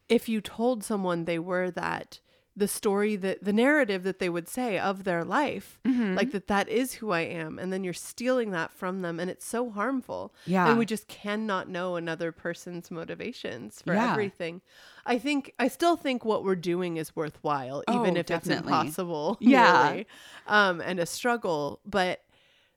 if 0.07 0.29
you 0.29 0.41
told 0.41 0.83
someone 0.83 1.25
they 1.25 1.39
were 1.39 1.71
that 1.71 2.19
the 2.57 2.67
story 2.67 3.15
that 3.17 3.43
the 3.43 3.51
narrative 3.51 4.03
that 4.03 4.19
they 4.19 4.29
would 4.29 4.47
say 4.47 4.79
of 4.79 5.03
their 5.03 5.23
life 5.25 5.79
Mm-hmm. 5.85 6.15
like 6.15 6.31
that 6.31 6.47
that 6.47 6.69
is 6.69 6.93
who 6.93 7.11
i 7.11 7.21
am 7.21 7.59
and 7.59 7.71
then 7.73 7.83
you're 7.83 7.93
stealing 7.93 8.51
that 8.51 8.71
from 8.71 9.01
them 9.01 9.19
and 9.19 9.29
it's 9.29 9.45
so 9.45 9.69
harmful 9.69 10.33
Yeah. 10.45 10.69
and 10.69 10.77
we 10.77 10.85
just 10.85 11.07
cannot 11.07 11.67
know 11.69 11.95
another 11.95 12.31
person's 12.31 12.89
motivations 12.89 13.81
for 13.81 13.93
Yeah. 13.93 14.11
everything 14.11 14.61
i 15.05 15.17
think 15.17 15.53
i 15.59 15.67
still 15.67 15.97
think 15.97 16.23
what 16.23 16.43
we're 16.43 16.55
doing 16.55 16.97
is 16.97 17.15
worthwhile 17.15 17.83
Oh, 17.87 17.95
even 17.95 18.15
if 18.17 18.27
definitely. 18.27 18.73
it's 18.73 18.87
impossible 18.87 19.37
Yeah. 19.41 19.89
really, 19.89 20.07
um 20.47 20.79
and 20.81 20.99
a 20.99 21.05
struggle 21.05 21.81
but 21.85 22.21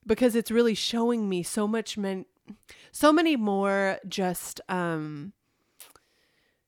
because 0.06 0.34
it's 0.34 0.50
really 0.50 0.74
showing 0.74 1.28
me 1.28 1.42
so 1.42 1.68
much 1.68 1.96
men 1.96 2.24
so 2.92 3.12
many 3.12 3.36
more 3.36 3.98
just 4.08 4.60
um 4.68 5.32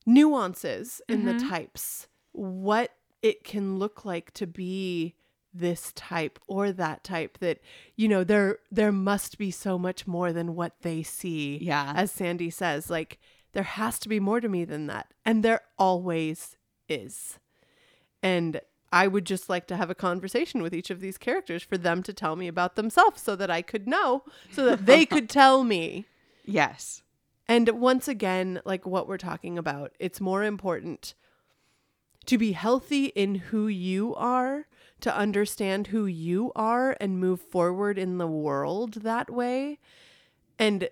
nuances 0.07 1.01
in 1.09 1.25
the 1.25 1.35
types 1.35 2.07
what 2.33 2.91
it 3.23 3.45
can 3.45 3.79
look 3.79 4.05
like 4.05 4.33
to 4.35 4.47
be 4.47 5.15
this 5.53 5.93
type 5.95 6.39
or 6.47 6.71
that 6.71 7.03
type 7.03 7.39
that 7.39 7.59
you 7.97 8.07
know 8.09 8.23
there 8.23 8.59
there 8.71 8.93
must 8.93 9.37
be 9.37 9.51
so 9.51 9.77
much 9.79 10.07
more 10.07 10.33
than 10.33 10.55
what 10.55 10.75
they 10.83 11.03
see 11.03 11.59
Yeah. 11.61 11.93
as 11.97 12.13
sandy 12.13 12.51
says 12.51 12.89
like 12.89 13.19
there 13.53 13.65
has 13.65 13.99
to 14.01 14.09
be 14.09 14.21
more 14.21 14.41
to 14.41 14.49
me 14.49 14.65
than 14.65 14.87
that 14.87 15.13
and 15.25 15.43
there 15.43 15.63
always 15.77 16.57
is 16.89 17.41
and 18.23 18.61
i 18.93 19.09
would 19.09 19.25
just 19.25 19.49
like 19.49 19.67
to 19.67 19.77
have 19.77 19.91
a 19.91 19.95
conversation 19.95 20.63
with 20.63 20.73
each 20.75 20.89
of 20.91 21.01
these 21.01 21.19
characters 21.19 21.63
for 21.65 21.77
them 21.77 22.03
to 22.05 22.13
tell 22.13 22.37
me 22.37 22.47
about 22.47 22.77
themselves 22.77 23.21
so 23.21 23.35
that 23.35 23.51
i 23.51 23.61
could 23.61 23.89
know 23.89 24.23
so 24.53 24.65
that 24.65 24.87
they 24.87 25.05
could 25.05 25.29
tell 25.41 25.65
me 25.65 26.05
Yes. 26.45 27.03
and 27.49 27.69
once 27.71 28.09
again, 28.09 28.61
like 28.65 28.87
what 28.87 29.07
we're 29.07 29.19
talking 29.19 29.59
about, 29.59 29.93
it's 30.01 30.21
more 30.21 30.43
important 30.43 31.15
to 32.27 32.39
be 32.39 32.53
healthy 32.53 33.07
in 33.07 33.35
who 33.37 33.67
you 33.67 34.15
are, 34.15 34.67
to 35.01 35.17
understand 35.17 35.89
who 35.89 36.07
you 36.07 36.53
are 36.55 36.97
and 37.01 37.19
move 37.19 37.41
forward 37.41 37.99
in 37.99 38.19
the 38.19 38.27
world 38.27 38.95
that 39.03 39.31
way. 39.31 39.79
And 40.59 40.89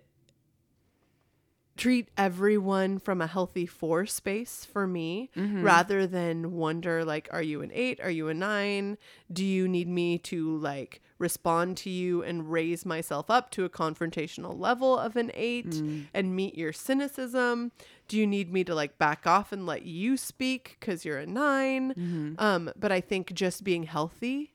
treat 1.76 2.08
everyone 2.16 2.98
from 2.98 3.20
a 3.20 3.26
healthy 3.28 3.66
four 3.66 4.04
space 4.06 4.64
for 4.64 4.86
me 4.86 5.30
Mm-hmm. 5.36 5.62
rather 5.62 6.06
than 6.08 6.52
wonder 6.52 7.04
like 7.04 7.28
are 7.30 7.42
you 7.42 7.62
an 7.62 7.70
8 7.72 8.00
are 8.02 8.10
you 8.10 8.28
a 8.28 8.34
9 8.34 8.98
do 9.32 9.44
you 9.44 9.68
need 9.68 9.86
me 9.86 10.18
to 10.18 10.56
like 10.56 11.00
respond 11.18 11.76
to 11.76 11.90
you 11.90 12.22
and 12.22 12.50
raise 12.50 12.86
myself 12.86 13.28
up 13.30 13.50
to 13.50 13.64
a 13.64 13.68
confrontational 13.68 14.58
level 14.58 14.96
of 14.98 15.16
an 15.16 15.30
8 15.34 15.66
Mm. 15.66 16.06
and 16.14 16.36
meet 16.36 16.56
your 16.56 16.72
cynicism 16.72 17.72
do 18.06 18.16
you 18.16 18.26
need 18.26 18.52
me 18.52 18.62
to 18.64 18.74
like 18.74 18.98
back 18.98 19.26
off 19.26 19.50
and 19.52 19.66
let 19.66 19.82
you 19.82 20.16
speak 20.16 20.76
cuz 20.80 21.04
you're 21.04 21.18
a 21.18 21.26
9 21.26 21.94
Mm-hmm. 21.94 22.34
um 22.38 22.70
but 22.78 22.92
i 22.92 23.00
think 23.00 23.32
just 23.34 23.64
being 23.64 23.82
healthy 23.84 24.54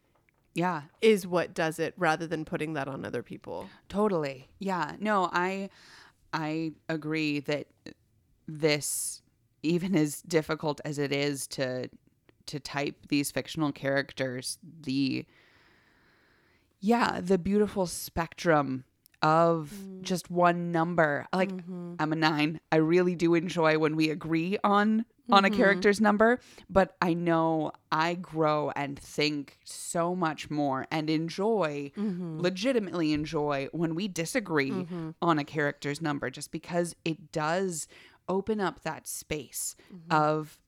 Yeah, 0.56 0.84
is 1.02 1.26
what 1.27 1.53
does 1.53 1.80
it 1.80 1.94
rather 1.98 2.27
than 2.27 2.45
putting 2.45 2.73
that 2.73 2.88
on 2.88 3.03
other 3.06 3.23
people 3.23 3.69
totally. 3.90 4.48
Yeah. 4.60 4.95
No, 4.99 5.30
I 5.34 5.69
I 6.31 6.73
agree 6.88 7.40
that 7.41 7.68
this 8.48 9.22
even 9.61 9.95
as 10.03 10.22
difficult 10.22 10.80
as 10.85 10.98
it 10.99 11.11
is 11.11 11.48
to 11.48 11.90
to 12.45 12.60
type 12.60 13.07
these 13.07 13.31
fictional 13.31 13.72
characters, 13.72 14.57
the 14.81 15.26
yeah, 16.84 17.22
the 17.22 17.38
beautiful 17.38 17.88
spectrum 17.88 18.84
of 19.22 19.73
mm. 19.73 20.01
just 20.01 20.30
one 20.30 20.73
number. 20.73 21.26
Like 21.31 21.49
mm-hmm. 21.49 21.93
I'm 21.97 22.11
a 22.11 22.15
9. 22.18 22.60
I 22.73 22.76
really 22.76 23.15
do 23.15 23.35
enjoy 23.35 23.77
when 23.80 23.95
we 23.95 24.10
agree 24.10 24.57
on 24.65 25.05
on 25.31 25.45
a 25.45 25.47
mm-hmm. 25.47 25.55
character's 25.55 26.01
number, 26.01 26.41
but 26.69 26.97
I 27.01 27.14
know 27.14 27.72
I 27.89 28.15
grow 28.15 28.73
and 28.76 28.99
think 28.99 29.60
so 29.64 30.14
much 30.14 30.49
more 30.49 30.85
and 30.91 31.10
enjoy 31.10 31.93
mm-hmm. 31.97 32.41
legitimately 32.41 33.14
enjoy 33.14 33.69
when 33.72 33.95
we 33.95 34.10
disagree 34.10 34.85
on 35.22 35.39
a 35.39 35.45
character's 35.45 36.01
number 36.01 36.30
just 36.30 36.51
because 36.51 36.93
it 37.05 37.31
does 37.31 37.88
open 38.27 38.60
up 38.60 38.81
that 38.81 39.07
space 39.07 39.77
of 40.10 40.60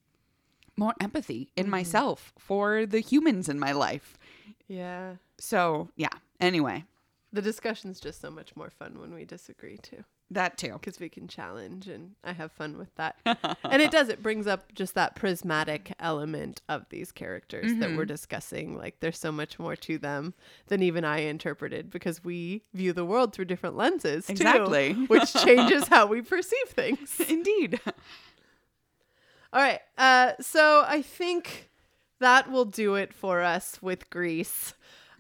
more 0.78 0.94
empathy 1.02 1.52
in 1.58 1.70
myself 1.70 2.32
for 2.40 2.86
the 2.86 3.02
humans 3.02 3.50
in 3.50 3.60
my 3.60 3.74
life. 3.74 4.18
yeah 4.70 5.16
So, 5.38 5.90
yeah. 5.95 6.10
Anyway, 6.40 6.86
the 7.34 7.41
discussion's 7.41 7.99
just 7.99 8.22
so 8.22 8.30
much 8.32 8.56
more 8.56 8.70
fun 8.70 8.99
when 8.99 9.14
we 9.14 9.26
disagree 9.26 9.78
too 9.78 10.03
that 10.32 10.57
too. 10.57 10.74
because 10.74 10.99
we 10.99 11.07
can 11.07 11.28
challenge 11.28 11.88
and 11.88 12.16
I 12.24 12.34
have 12.34 12.52
fun 12.52 12.80
with 12.80 12.94
that. 12.95 13.16
and 13.64 13.80
it 13.82 13.91
does, 13.91 14.10
it 14.10 14.24
brings 14.24 14.48
up 14.48 14.74
just 14.74 14.95
that 14.95 15.16
prismatic 15.16 15.94
element 15.99 16.64
of 16.68 16.88
these 16.90 17.12
characters 17.12 17.72
that 17.74 17.90
Mm-hmm. 17.90 17.95
we're 17.98 18.06
discussing. 18.06 18.76
Like 18.76 18.99
there's 19.02 19.20
so 19.20 19.32
much 19.32 19.60
more 19.60 19.76
to 19.76 19.99
them 19.99 20.34
than 20.68 20.82
even 20.82 21.06
I 21.06 21.20
interpreted 21.20 21.91
because 21.91 22.24
we 22.24 22.64
view 22.74 22.91
the 22.91 23.06
world 23.06 23.34
through 23.34 23.45
different 23.45 23.78
lenses, 23.78 24.26
too, 24.26 24.32
Exactly. 24.34 24.94
which 25.07 25.32
changes 25.34 25.88
how 25.90 26.07
we 26.07 26.22
perceive 26.24 26.70
things. 26.70 27.20
Indeed. 27.30 27.80
All 29.53 29.62
right. 29.62 29.80
Uh, 29.98 30.32
so 30.41 30.84
I 30.88 31.02
think 31.03 31.70
that 32.20 32.49
will 32.52 32.66
do 32.66 32.95
it 32.95 33.14
for 33.14 33.41
us 33.41 33.78
with 33.82 34.10
Grease. 34.10 34.74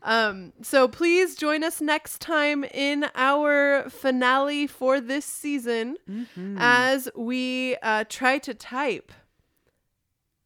Um, 0.05 0.53
so 0.61 0.87
please 0.87 1.35
join 1.35 1.63
us 1.63 1.81
next 1.81 2.21
time 2.21 2.63
in 2.63 3.07
our 3.15 3.89
finale 3.89 4.67
for 4.67 5.01
this 5.01 5.25
season 5.25 5.97
as 6.57 7.09
we 7.15 7.75
uh, 7.81 8.03
try 8.07 8.37
to 8.37 8.53
type 8.53 9.11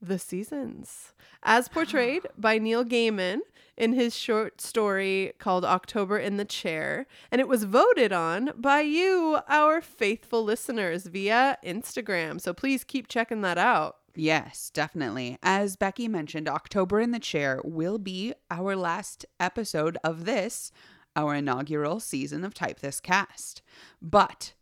the 0.01 0.17
seasons 0.17 1.13
as 1.43 1.67
portrayed 1.77 2.25
by 2.37 2.57
Neil 2.57 2.85
Gaiman 2.85 3.39
in 3.75 3.93
his 3.93 4.15
short 4.15 4.61
story 4.61 5.33
called 5.39 5.65
October 5.65 6.17
in 6.17 6.37
the 6.37 6.45
Chair. 6.45 7.05
And 7.29 7.41
it 7.41 7.47
was 7.49 7.65
voted 7.65 8.13
on 8.13 8.51
by 8.55 8.79
you, 8.81 9.39
our 9.49 9.81
faithful 9.81 10.41
listeners, 10.43 11.05
via 11.05 11.57
Instagram. 11.65 12.39
So 12.39 12.53
please 12.53 12.85
keep 12.85 13.09
checking 13.09 13.41
that 13.41 13.57
out. 13.57 13.98
Yes, 14.19 14.69
definitely. 14.73 15.37
As 15.41 15.77
Becky 15.77 16.09
mentioned, 16.09 16.49
October 16.49 16.99
in 16.99 17.11
the 17.11 17.19
Chair 17.19 17.61
will 17.63 17.97
be 17.97 18.33
our 18.51 18.75
last 18.75 19.25
episode 19.39 19.97
of 20.03 20.25
this, 20.25 20.73
our 21.15 21.35
inaugural 21.35 22.01
season 22.01 22.43
of 22.43 22.53
Type 22.53 22.81
This 22.81 22.99
Cast. 22.99 23.61
But, 24.01 24.53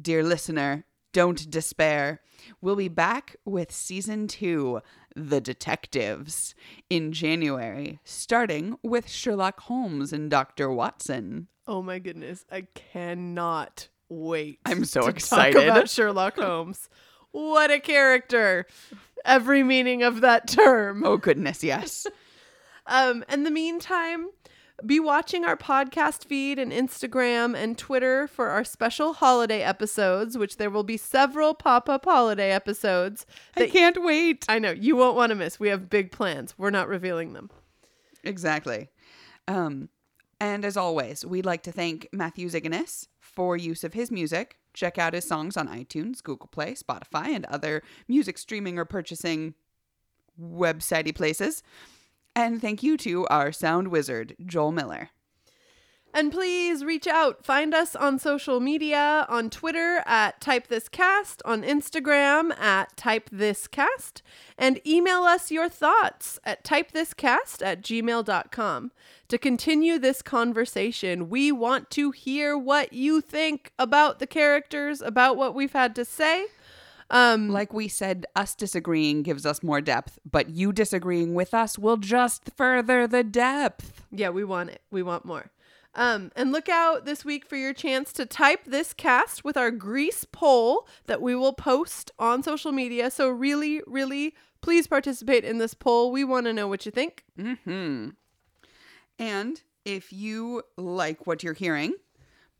dear 0.00 0.24
listener, 0.24 0.84
don't 1.12 1.48
despair. 1.48 2.22
We'll 2.60 2.74
be 2.74 2.88
back 2.88 3.36
with 3.44 3.70
season 3.70 4.26
two, 4.26 4.80
The 5.14 5.40
Detectives, 5.40 6.56
in 6.90 7.12
January, 7.12 8.00
starting 8.02 8.76
with 8.82 9.08
Sherlock 9.08 9.60
Holmes 9.60 10.12
and 10.12 10.28
Dr. 10.28 10.70
Watson. 10.72 11.46
Oh 11.68 11.82
my 11.82 12.00
goodness, 12.00 12.44
I 12.50 12.62
cannot 12.74 13.88
wait. 14.08 14.58
I'm 14.66 14.84
so 14.84 15.02
to 15.02 15.08
excited. 15.08 15.54
Talk 15.54 15.62
about 15.62 15.88
Sherlock 15.88 16.34
Holmes. 16.36 16.88
What 17.32 17.70
a 17.70 17.80
character! 17.80 18.66
Every 19.24 19.62
meaning 19.62 20.02
of 20.02 20.20
that 20.20 20.48
term. 20.48 21.04
Oh, 21.04 21.16
goodness, 21.16 21.62
yes. 21.62 22.06
Um, 22.84 23.24
in 23.28 23.44
the 23.44 23.50
meantime, 23.52 24.30
be 24.84 24.98
watching 24.98 25.44
our 25.44 25.56
podcast 25.56 26.24
feed 26.24 26.58
and 26.58 26.72
Instagram 26.72 27.56
and 27.56 27.78
Twitter 27.78 28.26
for 28.26 28.48
our 28.48 28.64
special 28.64 29.12
holiday 29.12 29.62
episodes, 29.62 30.36
which 30.36 30.56
there 30.56 30.70
will 30.70 30.82
be 30.82 30.96
several 30.96 31.54
pop 31.54 31.88
up 31.88 32.04
holiday 32.04 32.50
episodes 32.50 33.24
I 33.56 33.68
can't 33.68 34.02
wait. 34.02 34.44
I 34.48 34.58
know 34.58 34.72
you 34.72 34.96
won't 34.96 35.16
want 35.16 35.30
to 35.30 35.36
miss. 35.36 35.60
We 35.60 35.68
have 35.68 35.88
big 35.88 36.10
plans. 36.10 36.54
We're 36.58 36.70
not 36.70 36.88
revealing 36.88 37.34
them. 37.34 37.50
Exactly. 38.24 38.88
Um, 39.46 39.88
and 40.40 40.64
as 40.64 40.76
always, 40.76 41.24
we'd 41.24 41.46
like 41.46 41.62
to 41.64 41.72
thank 41.72 42.08
Matthew 42.12 42.48
Ziganis 42.48 43.06
for 43.32 43.56
use 43.56 43.84
of 43.84 43.94
his 43.94 44.10
music. 44.10 44.58
Check 44.74 44.98
out 44.98 45.14
his 45.14 45.26
songs 45.26 45.56
on 45.56 45.68
iTunes, 45.68 46.22
Google 46.22 46.48
Play, 46.48 46.74
Spotify, 46.74 47.28
and 47.28 47.44
other 47.46 47.82
music 48.08 48.38
streaming 48.38 48.78
or 48.78 48.84
purchasing 48.84 49.54
websitey 50.40 51.14
places. 51.14 51.62
And 52.34 52.60
thank 52.60 52.82
you 52.82 52.96
to 52.98 53.26
our 53.26 53.52
sound 53.52 53.88
wizard, 53.88 54.34
Joel 54.44 54.72
Miller. 54.72 55.10
And 56.14 56.30
please 56.30 56.84
reach 56.84 57.06
out. 57.06 57.42
Find 57.42 57.72
us 57.72 57.96
on 57.96 58.18
social 58.18 58.60
media 58.60 59.24
on 59.30 59.48
Twitter 59.48 60.02
at 60.04 60.42
Type 60.42 60.66
This 60.66 60.88
Cast, 60.88 61.40
on 61.46 61.62
Instagram 61.62 62.54
at 62.58 62.94
Type 62.98 63.30
This 63.32 63.66
Cast, 63.66 64.22
and 64.58 64.78
email 64.86 65.22
us 65.22 65.50
your 65.50 65.70
thoughts 65.70 66.38
at 66.44 66.64
typethiscast 66.64 67.64
at 67.64 67.80
gmail.com. 67.82 68.92
To 69.28 69.38
continue 69.38 69.98
this 69.98 70.20
conversation, 70.20 71.30
we 71.30 71.50
want 71.50 71.90
to 71.92 72.10
hear 72.10 72.58
what 72.58 72.92
you 72.92 73.22
think 73.22 73.72
about 73.78 74.18
the 74.18 74.26
characters, 74.26 75.00
about 75.00 75.38
what 75.38 75.54
we've 75.54 75.72
had 75.72 75.94
to 75.94 76.04
say. 76.04 76.46
Um, 77.08 77.48
Like 77.48 77.72
we 77.72 77.88
said, 77.88 78.26
us 78.36 78.54
disagreeing 78.54 79.22
gives 79.22 79.46
us 79.46 79.62
more 79.62 79.80
depth, 79.80 80.18
but 80.30 80.50
you 80.50 80.72
disagreeing 80.74 81.32
with 81.32 81.54
us 81.54 81.78
will 81.78 81.96
just 81.96 82.50
further 82.54 83.06
the 83.06 83.24
depth. 83.24 84.02
Yeah, 84.10 84.28
we 84.28 84.44
want 84.44 84.68
it. 84.68 84.82
We 84.90 85.02
want 85.02 85.24
more. 85.24 85.50
Um, 85.94 86.32
and 86.34 86.52
look 86.52 86.68
out 86.68 87.04
this 87.04 87.24
week 87.24 87.44
for 87.44 87.56
your 87.56 87.74
chance 87.74 88.12
to 88.14 88.24
type 88.24 88.64
this 88.64 88.94
cast 88.94 89.44
with 89.44 89.56
our 89.58 89.70
Grease 89.70 90.24
poll 90.30 90.88
that 91.06 91.20
we 91.20 91.34
will 91.34 91.52
post 91.52 92.10
on 92.18 92.42
social 92.42 92.72
media. 92.72 93.10
So, 93.10 93.28
really, 93.28 93.82
really, 93.86 94.34
please 94.62 94.86
participate 94.86 95.44
in 95.44 95.58
this 95.58 95.74
poll. 95.74 96.10
We 96.10 96.24
want 96.24 96.46
to 96.46 96.52
know 96.52 96.66
what 96.66 96.86
you 96.86 96.92
think. 96.92 97.24
hmm 97.38 98.10
And 99.18 99.62
if 99.84 100.12
you 100.12 100.62
like 100.78 101.26
what 101.26 101.42
you're 101.42 101.52
hearing, 101.52 101.94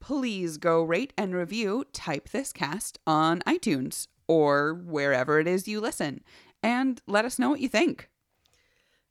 please 0.01 0.59
go 0.59 0.83
rate 0.83 1.13
and 1.17 1.35
review 1.35 1.85
Type 1.93 2.31
This 2.31 2.53
Cast 2.53 2.99
on 3.07 3.41
iTunes 3.41 4.09
or 4.27 4.75
wherever 4.75 5.39
it 5.39 5.47
is 5.47 5.69
you 5.69 5.81
listen 5.81 6.23
and 6.63 7.01
let 7.07 7.25
us 7.25 7.39
know 7.39 7.51
what 7.51 7.61
you 7.61 7.69
think. 7.69 8.09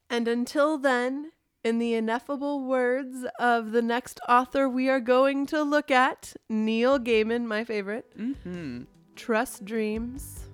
And 0.10 0.28
until 0.28 0.78
then, 0.78 1.32
in 1.64 1.80
the 1.80 1.94
ineffable 1.94 2.64
words 2.66 3.26
of 3.40 3.72
the 3.72 3.82
next 3.82 4.20
author 4.28 4.68
we 4.68 4.90
are 4.90 5.00
going 5.00 5.46
to 5.48 5.62
look 5.62 5.92
at, 5.92 6.34
Neil 6.50 7.00
Gaiman, 7.00 7.46
my 7.46 7.64
favorite, 7.64 8.06
Mm-hmm. 8.18 8.84
trust 9.16 9.64
dreams, 9.66 10.48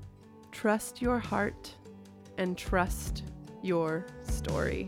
trust 0.52 1.02
your 1.02 1.20
heart, 1.20 1.74
and 2.38 2.58
trust 2.58 3.24
your 3.64 4.06
story. 4.24 4.88